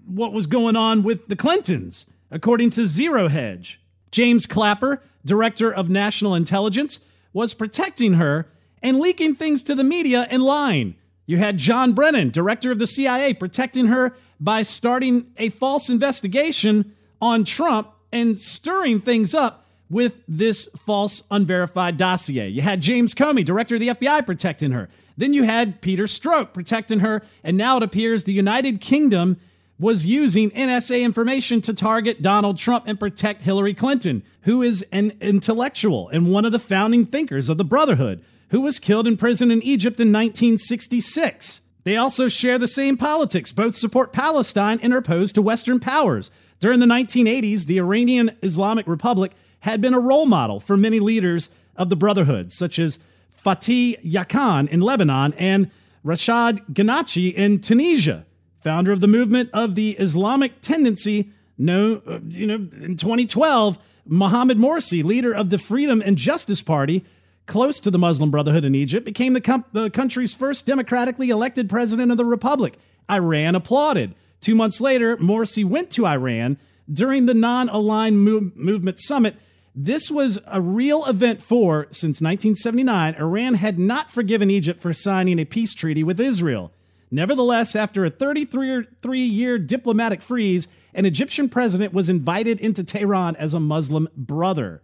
what 0.06 0.34
was 0.34 0.48
going 0.48 0.76
on 0.76 1.04
with 1.04 1.28
the 1.28 1.36
Clintons, 1.36 2.06
according 2.32 2.72
to 2.72 2.86
Zero 2.86 3.28
Hedge. 3.28 3.80
James 4.12 4.46
Clapper, 4.46 5.02
director 5.24 5.72
of 5.72 5.90
national 5.90 6.36
intelligence, 6.36 7.00
was 7.32 7.54
protecting 7.54 8.14
her 8.14 8.48
and 8.82 9.00
leaking 9.00 9.36
things 9.36 9.64
to 9.64 9.76
the 9.76 9.84
media 9.84 10.28
and 10.30 10.42
lying. 10.42 10.96
You 11.30 11.38
had 11.38 11.60
John 11.60 11.94
Brennan, 11.94 12.32
director 12.32 12.72
of 12.72 12.80
the 12.80 12.88
CIA, 12.88 13.36
protecting 13.36 13.86
her 13.86 14.16
by 14.40 14.64
starting 14.64 15.28
a 15.38 15.50
false 15.50 15.88
investigation 15.88 16.96
on 17.22 17.44
Trump 17.44 17.92
and 18.12 18.36
stirring 18.36 19.00
things 19.00 19.36
up 19.36 19.64
with 19.92 20.24
this 20.28 20.68
false 20.88 21.22
unverified 21.30 21.98
dossier. 21.98 22.48
You 22.48 22.64
had 22.64 22.82
James 22.82 23.14
Comey, 23.14 23.46
director 23.46 23.76
of 23.76 23.82
the 23.82 23.90
FBI, 23.90 24.26
protecting 24.26 24.72
her. 24.72 24.90
Then 25.18 25.36
you 25.36 25.44
had 25.44 25.82
Peter 25.82 26.06
Strzok 26.06 26.52
protecting 26.52 27.02
her. 27.02 27.22
And 27.44 27.56
now 27.56 27.78
it 27.78 27.84
appears 27.84 28.24
the 28.24 28.34
United 28.34 28.82
Kingdom 28.82 29.38
was 29.80 30.08
using 30.08 30.50
NSA 30.50 31.04
information 31.04 31.62
to 31.62 31.76
target 31.76 32.24
Donald 32.24 32.58
Trump 32.58 32.86
and 32.88 33.00
protect 33.00 33.44
Hillary 33.44 33.76
Clinton, 33.76 34.24
who 34.42 34.64
is 34.64 34.84
an 34.92 35.14
intellectual 35.22 36.10
and 36.10 36.32
one 36.32 36.46
of 36.46 36.52
the 36.52 36.58
founding 36.58 37.06
thinkers 37.06 37.50
of 37.50 37.60
the 37.60 37.64
Brotherhood 37.64 38.24
who 38.50 38.62
was 38.62 38.80
killed 38.80 39.08
in 39.08 39.18
prison 39.18 39.52
in 39.52 39.62
Egypt 39.64 40.00
in 40.00 40.12
1966. 40.12 41.62
They 41.84 41.96
also 41.96 42.28
share 42.28 42.60
the 42.60 42.68
same 42.68 42.98
politics. 42.98 43.52
Both 43.52 43.76
support 43.76 44.14
Palestine 44.14 44.80
and 44.82 44.94
are 44.94 44.98
opposed 44.98 45.36
to 45.36 45.42
Western 45.42 45.80
powers. 45.80 46.30
During 46.60 46.80
the 46.80 46.86
1980s, 46.86 47.66
the 47.66 47.80
Iranian 47.80 48.36
Islamic 48.44 48.88
Republic 48.88 49.32
had 49.62 49.82
been 49.82 49.94
a 49.94 50.00
role 50.00 50.26
model 50.26 50.60
for 50.60 50.78
many 50.78 51.00
leaders 51.00 51.52
of 51.76 51.90
the 51.90 51.96
Brotherhood, 51.96 52.52
such 52.52 52.80
as 52.80 53.00
Fathi 53.36 54.02
Yakan 54.04 54.68
in 54.70 54.82
Lebanon 54.82 55.34
and 55.38 55.72
Rached 56.04 56.74
Ghannouchi 56.74 57.34
in 57.34 57.60
Tunisia, 57.60 58.26
founder 58.62 58.92
of 58.92 59.00
the 59.00 59.08
movement 59.08 59.50
of 59.54 59.76
the 59.76 59.92
Islamic 59.92 60.60
tendency. 60.62 61.32
No, 61.58 62.02
uh, 62.08 62.20
you 62.28 62.48
know, 62.48 62.56
in 62.56 62.96
2012, 62.96 63.80
Mohamed 64.06 64.58
Morsi, 64.58 65.04
leader 65.04 65.34
of 65.34 65.50
the 65.50 65.58
Freedom 65.58 66.02
and 66.06 66.18
Justice 66.18 66.62
Party, 66.62 67.06
close 67.50 67.82
to 67.82 67.92
the 67.92 68.00
Muslim 68.00 68.32
Brotherhood 68.32 68.64
in 68.64 68.76
Egypt, 68.76 69.06
became 69.06 69.34
the, 69.34 69.42
com- 69.42 69.66
the 69.74 69.90
country's 69.90 70.34
first 70.34 70.66
democratically 70.66 71.32
elected 71.32 71.68
president 71.68 72.12
of 72.12 72.18
the 72.18 72.24
republic. 72.24 72.78
Iran 73.12 73.56
applauded. 73.56 74.16
Two 74.40 74.56
months 74.56 74.80
later, 74.80 75.18
Morsi 75.18 75.66
went 75.66 75.90
to 75.92 76.06
Iran 76.06 76.58
during 76.92 77.26
the 77.26 77.34
non 77.34 77.68
aligned 77.68 78.24
Mo- 78.24 78.52
movement 78.56 79.00
summit. 79.00 79.36
This 79.76 80.10
was 80.10 80.40
a 80.48 80.62
real 80.62 81.06
event 81.06 81.42
for, 81.42 81.88
since 81.92 82.22
1979, 82.22 83.16
Iran 83.16 83.56
had 83.56 83.80
not 83.80 84.10
forgiven 84.10 84.50
Egypt 84.50 84.80
for 84.80 84.94
signing 84.94 85.40
a 85.40 85.46
peace 85.46 85.74
treaty 85.74 86.04
with 86.04 86.20
Israel. 86.20 86.72
Nevertheless, 87.12 87.76
after 87.76 88.06
a 88.06 88.10
33 88.10 89.22
year 89.22 89.58
diplomatic 89.58 90.22
freeze, 90.22 90.68
an 90.94 91.06
Egyptian 91.06 91.50
president 91.50 91.94
was 91.94 92.10
invited 92.10 92.60
into 92.60 92.84
Tehran 92.84 93.36
as 93.38 93.54
a 93.54 93.60
Muslim 93.60 94.08
brother. 94.16 94.82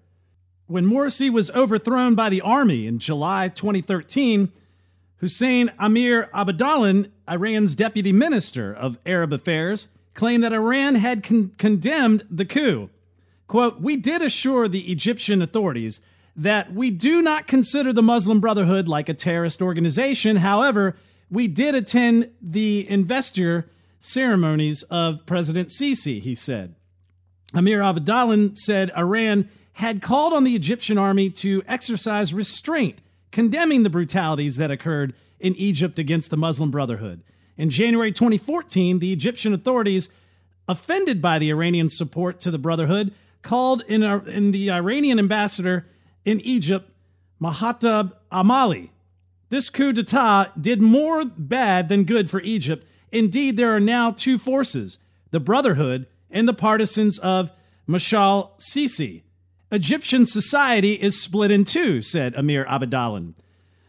When 0.68 0.88
Morsi 0.88 1.30
was 1.30 1.52
overthrown 1.52 2.16
by 2.16 2.30
the 2.30 2.42
army 2.42 2.88
in 2.88 2.98
July 2.98 3.50
2013, 3.50 4.52
Hussein 5.18 5.72
Amir 5.78 6.30
Abdallah, 6.34 7.06
Iran's 7.30 7.76
deputy 7.76 8.12
minister 8.12 8.74
of 8.74 8.98
Arab 9.06 9.32
affairs, 9.32 9.90
claimed 10.16 10.44
that 10.44 10.54
Iran 10.54 10.96
had 10.96 11.24
con- 11.24 11.52
condemned 11.60 12.24
the 12.32 12.46
coup. 12.46 12.90
Quote, 13.48 13.80
We 13.80 13.96
did 13.96 14.24
assure 14.24 14.68
the 14.68 14.92
Egyptian 14.92 15.42
authorities 15.44 16.02
that 16.36 16.74
we 16.74 16.90
do 16.90 17.22
not 17.22 17.46
consider 17.46 17.94
the 17.94 18.02
Muslim 18.02 18.40
Brotherhood 18.40 18.88
like 18.88 19.08
a 19.08 19.14
terrorist 19.14 19.62
organization. 19.62 20.38
However, 20.38 20.96
we 21.30 21.48
did 21.48 21.76
attend 21.76 22.32
the 22.42 22.90
investor 22.90 23.70
ceremonies 24.00 24.82
of 24.84 25.26
President 25.28 25.70
Sisi, 25.70 26.20
he 26.20 26.34
said. 26.34 26.76
Amir 27.56 27.82
Abdallah 27.82 28.56
said 28.56 28.92
Iran 28.98 29.50
had 29.74 30.02
called 30.02 30.34
on 30.34 30.44
the 30.44 30.56
Egyptian 30.56 30.98
army 30.98 31.30
to 31.30 31.64
exercise 31.68 32.34
restraint, 32.34 33.00
condemning 33.32 33.84
the 33.84 33.90
brutalities 33.90 34.58
that 34.58 34.72
occurred 34.72 35.14
in 35.40 35.56
Egypt 35.56 35.98
against 35.98 36.32
the 36.32 36.38
Muslim 36.38 36.70
Brotherhood. 36.70 37.24
In 37.58 37.70
January 37.70 38.12
2014, 38.12 39.00
the 39.00 39.14
Egyptian 39.14 39.54
authorities, 39.54 40.10
offended 40.68 41.22
by 41.22 41.40
the 41.40 41.50
Iranian 41.50 41.88
support 41.90 42.40
to 42.42 42.52
the 42.52 42.58
Brotherhood, 42.58 43.14
called 43.42 43.84
in, 43.88 44.04
uh, 44.04 44.20
in 44.26 44.52
the 44.52 44.72
Iranian 44.72 45.20
ambassador 45.20 45.86
in 46.26 46.42
Egypt, 46.42 46.90
Mahatab 47.42 48.14
Amali. 48.32 48.90
This 49.50 49.70
coup 49.70 49.94
d'etat 49.94 50.62
did 50.62 50.82
more 50.82 51.24
bad 51.24 51.88
than 51.88 52.04
good 52.04 52.30
for 52.30 52.42
Egypt. 52.42 52.86
Indeed, 53.12 53.56
there 53.56 53.74
are 53.74 53.80
now 53.80 54.12
two 54.12 54.38
forces 54.38 55.00
the 55.32 55.40
Brotherhood 55.40 56.08
and 56.36 56.48
the 56.48 56.54
partisans 56.54 57.18
of 57.20 57.50
Mashal 57.88 58.52
Sisi. 58.60 59.24
Egyptian 59.72 60.26
society 60.26 60.94
is 60.94 61.20
split 61.20 61.50
in 61.50 61.64
two, 61.64 62.02
said 62.02 62.36
Amir 62.36 62.66
Abdallah. 62.68 63.34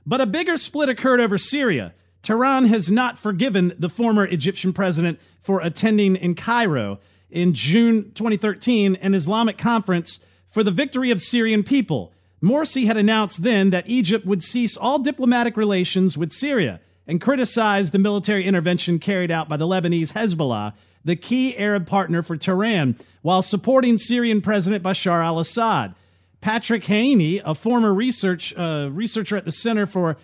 But 0.06 0.20
a 0.20 0.26
bigger 0.26 0.56
split 0.56 0.88
occurred 0.88 1.20
over 1.20 1.36
Syria. 1.36 1.92
Tehran 2.22 2.66
has 2.66 2.90
not 2.90 3.18
forgiven 3.18 3.74
the 3.78 3.88
former 3.88 4.24
Egyptian 4.24 4.72
president 4.72 5.20
for 5.40 5.60
attending 5.60 6.14
in 6.16 6.34
Cairo 6.34 7.00
in 7.30 7.52
June 7.52 8.12
2013 8.14 8.96
an 8.96 9.14
Islamic 9.14 9.58
conference 9.58 10.20
for 10.46 10.62
the 10.62 10.70
victory 10.70 11.10
of 11.10 11.20
Syrian 11.20 11.64
people. 11.64 12.12
Morsi 12.42 12.86
had 12.86 12.96
announced 12.96 13.42
then 13.42 13.70
that 13.70 13.88
Egypt 13.88 14.24
would 14.24 14.42
cease 14.42 14.76
all 14.76 15.00
diplomatic 15.00 15.56
relations 15.56 16.16
with 16.16 16.32
Syria 16.32 16.80
and 17.06 17.20
criticized 17.20 17.92
the 17.92 17.98
military 17.98 18.44
intervention 18.44 18.98
carried 18.98 19.30
out 19.30 19.48
by 19.48 19.56
the 19.56 19.66
Lebanese 19.66 20.12
Hezbollah, 20.12 20.74
the 21.06 21.16
key 21.16 21.56
Arab 21.56 21.86
partner 21.86 22.20
for 22.20 22.36
Tehran, 22.36 22.96
while 23.22 23.40
supporting 23.40 23.96
Syrian 23.96 24.40
President 24.40 24.82
Bashar 24.82 25.24
al 25.24 25.38
Assad. 25.38 25.94
Patrick 26.40 26.82
Haenni, 26.82 27.40
a 27.44 27.54
former 27.54 27.94
research, 27.94 28.52
uh, 28.56 28.90
researcher 28.92 29.36
at 29.36 29.44
the 29.44 29.52
Center 29.52 29.86
for 29.86 30.16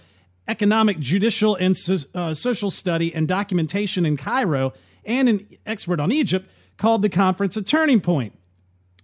Economic, 0.48 0.98
Judicial, 0.98 1.54
and 1.54 1.76
so, 1.76 1.98
uh, 2.16 2.34
Social 2.34 2.68
Study 2.68 3.14
and 3.14 3.28
Documentation 3.28 4.04
in 4.04 4.16
Cairo, 4.16 4.72
and 5.04 5.28
an 5.28 5.46
expert 5.64 6.00
on 6.00 6.10
Egypt, 6.10 6.50
called 6.78 7.02
the 7.02 7.08
conference 7.08 7.56
a 7.56 7.62
turning 7.62 8.00
point. 8.00 8.36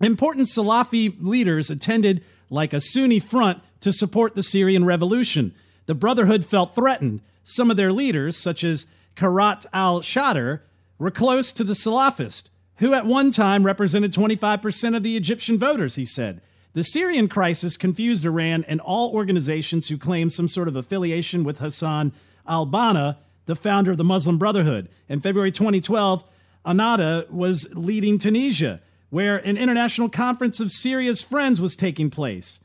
Important 0.00 0.48
Salafi 0.48 1.14
leaders 1.20 1.70
attended 1.70 2.24
like 2.50 2.72
a 2.72 2.80
Sunni 2.80 3.20
front 3.20 3.60
to 3.80 3.92
support 3.92 4.34
the 4.34 4.42
Syrian 4.42 4.84
revolution. 4.84 5.54
The 5.86 5.94
Brotherhood 5.94 6.44
felt 6.44 6.74
threatened. 6.74 7.20
Some 7.44 7.70
of 7.70 7.76
their 7.76 7.92
leaders, 7.92 8.36
such 8.36 8.64
as 8.64 8.86
Khairat 9.16 9.64
al 9.72 10.00
Shater, 10.00 10.60
were 10.98 11.10
close 11.10 11.52
to 11.52 11.64
the 11.64 11.72
Salafist, 11.72 12.48
who 12.76 12.94
at 12.94 13.06
one 13.06 13.30
time 13.30 13.64
represented 13.64 14.12
25% 14.12 14.96
of 14.96 15.02
the 15.02 15.16
Egyptian 15.16 15.58
voters, 15.58 15.94
he 15.94 16.04
said. 16.04 16.40
The 16.74 16.84
Syrian 16.84 17.28
crisis 17.28 17.76
confused 17.76 18.24
Iran 18.24 18.64
and 18.68 18.80
all 18.80 19.12
organizations 19.12 19.88
who 19.88 19.98
claim 19.98 20.30
some 20.30 20.48
sort 20.48 20.68
of 20.68 20.76
affiliation 20.76 21.44
with 21.44 21.58
Hassan 21.58 22.12
al 22.46 22.66
Banna, 22.66 23.16
the 23.46 23.56
founder 23.56 23.90
of 23.90 23.96
the 23.96 24.04
Muslim 24.04 24.38
Brotherhood. 24.38 24.88
In 25.08 25.20
February 25.20 25.50
2012, 25.50 26.22
Ennahda 26.66 27.30
was 27.30 27.68
leading 27.74 28.18
Tunisia, 28.18 28.80
where 29.10 29.38
an 29.38 29.56
international 29.56 30.08
conference 30.08 30.60
of 30.60 30.70
Syria's 30.70 31.22
friends 31.22 31.60
was 31.60 31.74
taking 31.74 32.10
place. 32.10 32.60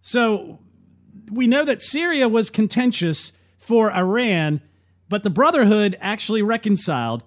So 0.00 0.58
we 1.30 1.46
know 1.46 1.64
that 1.64 1.80
Syria 1.80 2.28
was 2.28 2.50
contentious 2.50 3.32
for 3.58 3.90
Iran, 3.92 4.60
but 5.08 5.22
the 5.22 5.30
Brotherhood 5.30 5.96
actually 6.00 6.42
reconciled 6.42 7.24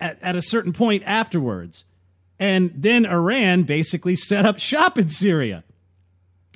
at, 0.00 0.18
at 0.22 0.36
a 0.36 0.42
certain 0.42 0.72
point 0.72 1.02
afterwards. 1.06 1.84
And 2.38 2.72
then 2.74 3.04
Iran 3.04 3.64
basically 3.64 4.14
set 4.14 4.46
up 4.46 4.58
shop 4.58 4.98
in 4.98 5.08
Syria. 5.08 5.64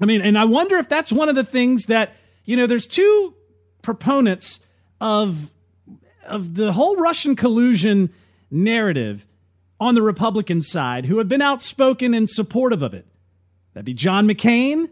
I 0.00 0.04
mean, 0.04 0.20
and 0.20 0.38
I 0.38 0.44
wonder 0.44 0.76
if 0.78 0.88
that's 0.88 1.12
one 1.12 1.28
of 1.28 1.34
the 1.34 1.44
things 1.44 1.86
that, 1.86 2.14
you 2.44 2.56
know, 2.56 2.66
there's 2.66 2.86
two 2.86 3.34
proponents 3.82 4.64
of 5.00 5.50
of 6.26 6.54
the 6.54 6.72
whole 6.72 6.96
Russian 6.96 7.34
collusion 7.34 8.10
narrative 8.50 9.26
on 9.80 9.94
the 9.96 10.02
Republican 10.02 10.62
side 10.62 11.06
who 11.06 11.18
have 11.18 11.28
been 11.28 11.42
outspoken 11.42 12.14
and 12.14 12.30
supportive 12.30 12.80
of 12.82 12.94
it. 12.94 13.06
That'd 13.74 13.86
be 13.86 13.94
John 13.94 14.28
McCain, 14.28 14.88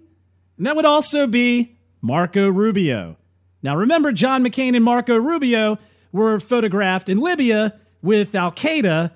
and 0.56 0.66
that 0.66 0.74
would 0.74 0.84
also 0.84 1.28
be 1.28 1.76
Marco 2.00 2.48
Rubio. 2.48 3.16
Now, 3.62 3.76
remember, 3.76 4.10
John 4.10 4.42
McCain 4.42 4.74
and 4.74 4.84
Marco 4.84 5.16
Rubio 5.16 5.78
were 6.12 6.40
photographed 6.40 7.08
in 7.08 7.18
Libya 7.18 7.78
with 8.02 8.34
Al 8.34 8.52
Qaeda, 8.52 9.12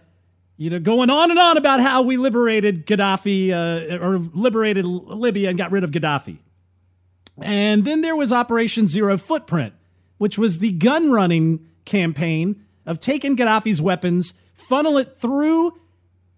you 0.57 0.70
know, 0.70 0.78
going 0.78 1.11
on 1.11 1.30
and 1.30 1.39
on 1.39 1.57
about 1.57 1.80
how 1.80 2.03
we 2.03 2.16
liberated 2.16 2.87
Gaddafi 2.87 3.51
uh, 3.51 3.99
or 3.99 4.18
liberated 4.18 4.85
Libya 4.85 5.49
and 5.49 5.59
got 5.59 5.72
rid 5.72 5.85
of 5.85 5.91
Gaddafi. 5.91 6.39
And 7.43 7.85
then 7.85 8.01
there 8.03 8.14
was 8.14 8.32
Operation 8.32 8.87
Zero 8.87 9.18
Footprint, 9.18 9.74
which 10.18 10.39
was 10.39 10.61
the 10.61 10.70
gun 10.72 11.11
running 11.11 11.66
campaign 11.85 12.64
of 12.87 13.01
taking 13.01 13.37
Gaddafi's 13.37 13.82
weapons, 13.82 14.35
funnel 14.53 14.99
it 14.99 15.18
through 15.18 15.78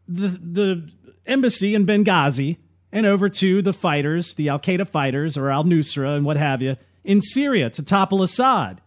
the, 0.09 0.29
the 0.29 0.93
embassy 1.27 1.75
in 1.75 1.85
Benghazi 1.85 2.57
and 2.93 3.05
over 3.05 3.29
to 3.29 3.61
the 3.61 3.73
fighters, 3.73 4.35
the 4.35 4.49
Al 4.49 4.59
Qaeda 4.59 4.89
fighters 4.89 5.37
or 5.37 5.51
Al 5.51 5.65
Nusra 5.65 6.17
and 6.17 6.25
what 6.25 6.37
have 6.37 6.63
you, 6.63 6.77
in 7.05 7.21
Syria 7.21 7.69
to 7.71 7.83
topple 7.83 8.23
Assad. 8.23 8.81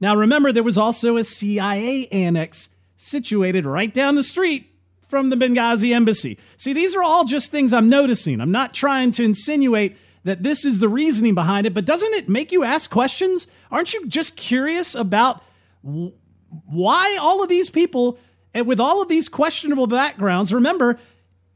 Now, 0.00 0.14
remember, 0.14 0.52
there 0.52 0.62
was 0.62 0.78
also 0.78 1.16
a 1.16 1.24
CIA 1.24 2.06
annex 2.08 2.68
situated 2.98 3.64
right 3.64 3.94
down 3.94 4.16
the 4.16 4.22
street 4.22 4.70
from 5.08 5.30
the 5.30 5.36
Benghazi 5.36 5.94
embassy. 5.94 6.38
See, 6.58 6.74
these 6.74 6.94
are 6.94 7.02
all 7.02 7.24
just 7.24 7.50
things 7.50 7.72
I'm 7.72 7.88
noticing. 7.88 8.42
I'm 8.42 8.52
not 8.52 8.74
trying 8.74 9.10
to 9.12 9.24
insinuate 9.24 9.96
that 10.24 10.42
this 10.42 10.66
is 10.66 10.80
the 10.80 10.88
reasoning 10.88 11.34
behind 11.34 11.66
it, 11.66 11.72
but 11.72 11.86
doesn't 11.86 12.12
it 12.12 12.28
make 12.28 12.52
you 12.52 12.64
ask 12.64 12.90
questions? 12.90 13.46
Aren't 13.70 13.94
you 13.94 14.06
just 14.06 14.36
curious 14.36 14.94
about 14.94 15.42
why 15.82 17.16
all 17.18 17.42
of 17.42 17.48
these 17.48 17.70
people, 17.70 18.18
and 18.52 18.66
with 18.66 18.80
all 18.80 19.00
of 19.00 19.08
these 19.08 19.28
questionable 19.28 19.86
backgrounds, 19.86 20.52
remember, 20.52 20.98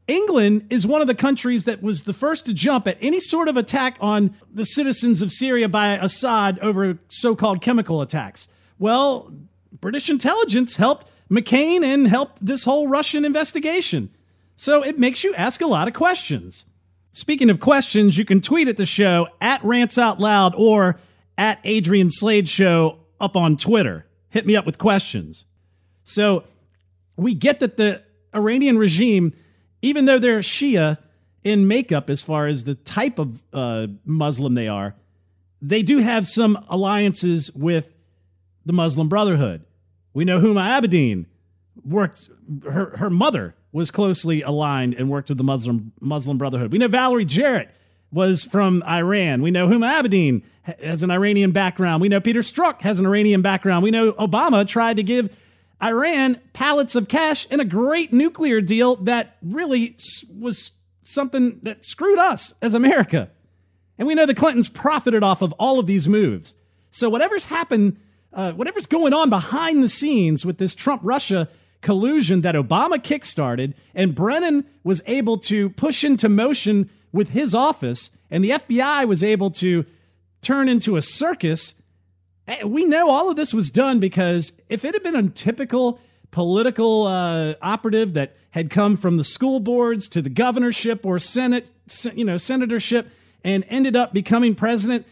England 0.07 0.67
is 0.69 0.87
one 0.87 1.01
of 1.01 1.07
the 1.07 1.15
countries 1.15 1.65
that 1.65 1.83
was 1.83 2.03
the 2.03 2.13
first 2.13 2.45
to 2.45 2.53
jump 2.53 2.87
at 2.87 2.97
any 3.01 3.19
sort 3.19 3.47
of 3.47 3.57
attack 3.57 3.97
on 4.01 4.35
the 4.51 4.65
citizens 4.65 5.21
of 5.21 5.31
Syria 5.31 5.69
by 5.69 5.93
Assad 5.93 6.57
over 6.59 6.97
so 7.09 7.35
called 7.35 7.61
chemical 7.61 8.01
attacks. 8.01 8.47
Well, 8.79 9.31
British 9.79 10.09
intelligence 10.09 10.77
helped 10.77 11.07
McCain 11.33 11.83
and 11.83 12.07
helped 12.07 12.45
this 12.45 12.63
whole 12.63 12.87
Russian 12.87 13.25
investigation. 13.25 14.11
So 14.55 14.83
it 14.83 14.99
makes 14.99 15.23
you 15.23 15.33
ask 15.33 15.61
a 15.61 15.67
lot 15.67 15.87
of 15.87 15.93
questions. 15.95 16.65
Speaking 17.11 17.49
of 17.49 17.59
questions, 17.59 18.17
you 18.17 18.25
can 18.25 18.39
tweet 18.39 18.67
at 18.67 18.77
the 18.77 18.85
show 18.85 19.27
at 19.41 19.63
Rants 19.63 19.97
Out 19.97 20.19
Loud 20.19 20.53
or 20.55 20.99
at 21.37 21.59
Adrian 21.63 22.09
Slade 22.09 22.47
Show 22.47 22.99
up 23.19 23.35
on 23.35 23.57
Twitter. 23.57 24.05
Hit 24.29 24.45
me 24.45 24.55
up 24.55 24.65
with 24.65 24.77
questions. 24.77 25.45
So 26.03 26.43
we 27.15 27.33
get 27.33 27.59
that 27.61 27.77
the 27.77 28.03
Iranian 28.35 28.77
regime, 28.77 29.33
even 29.81 30.05
though 30.05 30.19
they're 30.19 30.39
Shia 30.39 30.99
in 31.43 31.67
makeup 31.67 32.09
as 32.09 32.21
far 32.21 32.47
as 32.47 32.63
the 32.63 32.75
type 32.75 33.19
of 33.19 33.41
uh, 33.53 33.87
Muslim 34.05 34.53
they 34.53 34.67
are, 34.67 34.95
they 35.61 35.81
do 35.81 35.97
have 35.99 36.27
some 36.27 36.63
alliances 36.69 37.51
with 37.55 37.93
the 38.65 38.73
Muslim 38.73 39.09
Brotherhood. 39.09 39.65
We 40.13 40.25
know 40.25 40.39
Huma 40.39 40.79
Abedin 40.79 41.25
worked, 41.85 42.29
her, 42.63 42.97
her 42.97 43.09
mother 43.09 43.55
was 43.71 43.89
closely 43.91 44.41
aligned 44.41 44.93
and 44.93 45.09
worked 45.09 45.29
with 45.29 45.37
the 45.37 45.43
Muslim, 45.43 45.91
Muslim 45.99 46.37
Brotherhood. 46.37 46.71
We 46.71 46.77
know 46.77 46.87
Valerie 46.87 47.25
Jarrett 47.25 47.69
was 48.11 48.43
from 48.43 48.83
Iran. 48.83 49.41
We 49.41 49.49
know 49.49 49.67
Huma 49.67 50.01
Abedin 50.01 50.43
has 50.81 51.01
an 51.01 51.09
Iranian 51.09 51.51
background. 51.51 52.01
We 52.01 52.09
know 52.09 52.21
Peter 52.21 52.41
Strzok 52.41 52.81
has 52.81 52.99
an 52.99 53.07
Iranian 53.07 53.41
background. 53.41 53.83
We 53.83 53.91
know 53.91 54.13
Obama 54.13 54.67
tried 54.67 54.97
to 54.97 55.03
give 55.03 55.35
Iran 55.81 56.39
pallets 56.53 56.95
of 56.95 57.07
cash 57.07 57.47
and 57.49 57.59
a 57.59 57.65
great 57.65 58.13
nuclear 58.13 58.61
deal 58.61 58.95
that 58.97 59.37
really 59.41 59.95
was 60.39 60.71
something 61.01 61.59
that 61.63 61.83
screwed 61.83 62.19
us 62.19 62.53
as 62.61 62.75
America. 62.75 63.29
And 63.97 64.07
we 64.07 64.15
know 64.15 64.25
the 64.25 64.35
Clintons 64.35 64.69
profited 64.69 65.23
off 65.23 65.41
of 65.41 65.51
all 65.53 65.79
of 65.79 65.87
these 65.87 66.07
moves. 66.07 66.55
So 66.91 67.09
whatever's 67.09 67.45
happened, 67.45 67.99
uh, 68.33 68.51
whatever's 68.53 68.85
going 68.85 69.13
on 69.13 69.29
behind 69.29 69.83
the 69.83 69.89
scenes 69.89 70.45
with 70.45 70.57
this 70.57 70.75
Trump 70.75 71.01
Russia 71.03 71.47
collusion 71.81 72.41
that 72.41 72.55
Obama 72.55 72.97
kickstarted 72.97 73.73
and 73.93 74.15
Brennan 74.15 74.65
was 74.83 75.01
able 75.05 75.37
to 75.37 75.69
push 75.71 76.03
into 76.03 76.29
motion 76.29 76.89
with 77.11 77.29
his 77.29 77.53
office, 77.53 78.09
and 78.31 78.43
the 78.43 78.51
FBI 78.51 79.07
was 79.07 79.23
able 79.23 79.51
to 79.51 79.85
turn 80.41 80.67
into 80.67 80.95
a 80.95 81.01
circus. 81.01 81.75
eh, 82.47 82.63
We 82.63 82.85
know 82.85 83.09
all 83.09 83.29
of 83.29 83.35
this 83.35 83.53
was 83.53 83.69
done 83.69 83.99
because 83.99 84.53
if 84.69 84.83
it 84.83 84.93
had 84.93 85.03
been 85.03 85.15
a 85.15 85.29
typical 85.29 85.99
political 86.31 87.05
uh, 87.05 87.53
operative 87.61 88.13
that 88.15 88.35
had 88.51 88.69
come 88.69 88.95
from 88.95 89.17
the 89.17 89.23
school 89.23 89.59
boards 89.59 90.07
to 90.09 90.21
the 90.21 90.29
governorship 90.29 91.05
or 91.05 91.19
senate, 91.19 91.69
you 92.13 92.25
know, 92.25 92.35
senatorship, 92.35 93.07
and 93.43 93.65
ended 93.69 93.95
up 93.95 94.13
becoming 94.13 94.55
president, 94.55 95.05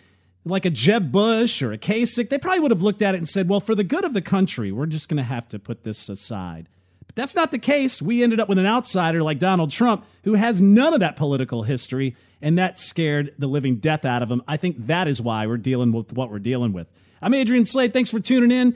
like 0.46 0.66
a 0.66 0.70
Jeb 0.70 1.12
Bush 1.12 1.62
or 1.62 1.72
a 1.72 1.78
Kasich, 1.78 2.30
they 2.30 2.38
probably 2.38 2.60
would 2.60 2.72
have 2.72 2.82
looked 2.82 3.02
at 3.02 3.16
it 3.16 3.20
and 3.20 3.30
said, 3.30 3.48
well, 3.48 3.60
for 3.60 3.76
the 3.76 3.84
good 3.84 4.04
of 4.04 4.14
the 4.14 4.22
country, 4.22 4.72
we're 4.72 4.86
just 4.86 5.10
going 5.10 5.18
to 5.18 5.24
have 5.24 5.48
to 5.50 5.60
put 5.60 5.84
this 5.84 6.10
aside. 6.10 6.68
But 7.06 7.16
that's 7.16 7.36
not 7.36 7.52
the 7.52 7.60
case. 7.60 8.02
We 8.02 8.24
ended 8.24 8.40
up 8.40 8.50
with 8.50 8.58
an 8.58 8.66
outsider 8.66 9.22
like 9.22 9.38
Donald 9.38 9.72
Trump 9.72 10.06
who 10.24 10.34
has 10.34 10.62
none 10.62 10.94
of 10.94 11.02
that 11.02 11.16
political 11.16 11.64
history, 11.64 12.16
and 12.42 12.58
that 12.58 12.80
scared 12.80 13.34
the 13.38 13.48
living 13.48 13.76
death 13.78 14.06
out 14.06 14.24
of 14.24 14.32
him. 14.32 14.42
I 14.48 14.58
think 14.58 14.88
that 14.88 15.08
is 15.08 15.22
why 15.22 15.46
we're 15.46 15.58
dealing 15.58 15.92
with 15.92 16.14
what 16.14 16.32
we're 16.32 16.40
dealing 16.40 16.74
with. 16.74 16.88
I'm 17.22 17.34
Adrian 17.34 17.66
Slade. 17.66 17.94
Thanks 17.94 18.10
for 18.10 18.20
tuning 18.20 18.52
in. 18.52 18.76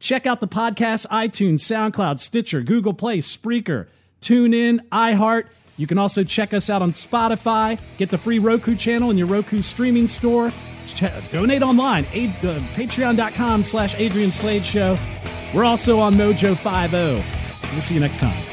Check 0.00 0.26
out 0.26 0.40
the 0.40 0.48
podcast, 0.48 1.06
iTunes, 1.08 1.60
SoundCloud, 1.60 2.20
Stitcher, 2.20 2.62
Google 2.62 2.94
Play, 2.94 3.18
Spreaker, 3.18 3.86
TuneIn, 4.20 4.80
iHeart. 4.90 5.46
You 5.80 5.86
can 5.86 5.96
also 5.96 6.22
check 6.22 6.52
us 6.52 6.68
out 6.68 6.82
on 6.82 6.92
Spotify. 6.92 7.80
Get 7.96 8.10
the 8.10 8.18
free 8.18 8.38
Roku 8.38 8.74
channel 8.76 9.10
in 9.10 9.16
your 9.16 9.28
Roku 9.28 9.62
streaming 9.62 10.08
store. 10.08 10.52
Donate 11.30 11.62
online, 11.62 12.04
a- 12.12 12.26
uh, 12.26 12.60
patreon.com 12.76 13.64
slash 13.64 13.94
Adrian 13.94 14.30
Slade 14.30 14.66
Show. 14.66 14.98
We're 15.54 15.64
also 15.64 15.98
on 15.98 16.16
Mojo 16.16 16.54
50. 16.54 17.72
We'll 17.72 17.80
see 17.80 17.94
you 17.94 18.00
next 18.00 18.18
time. 18.18 18.49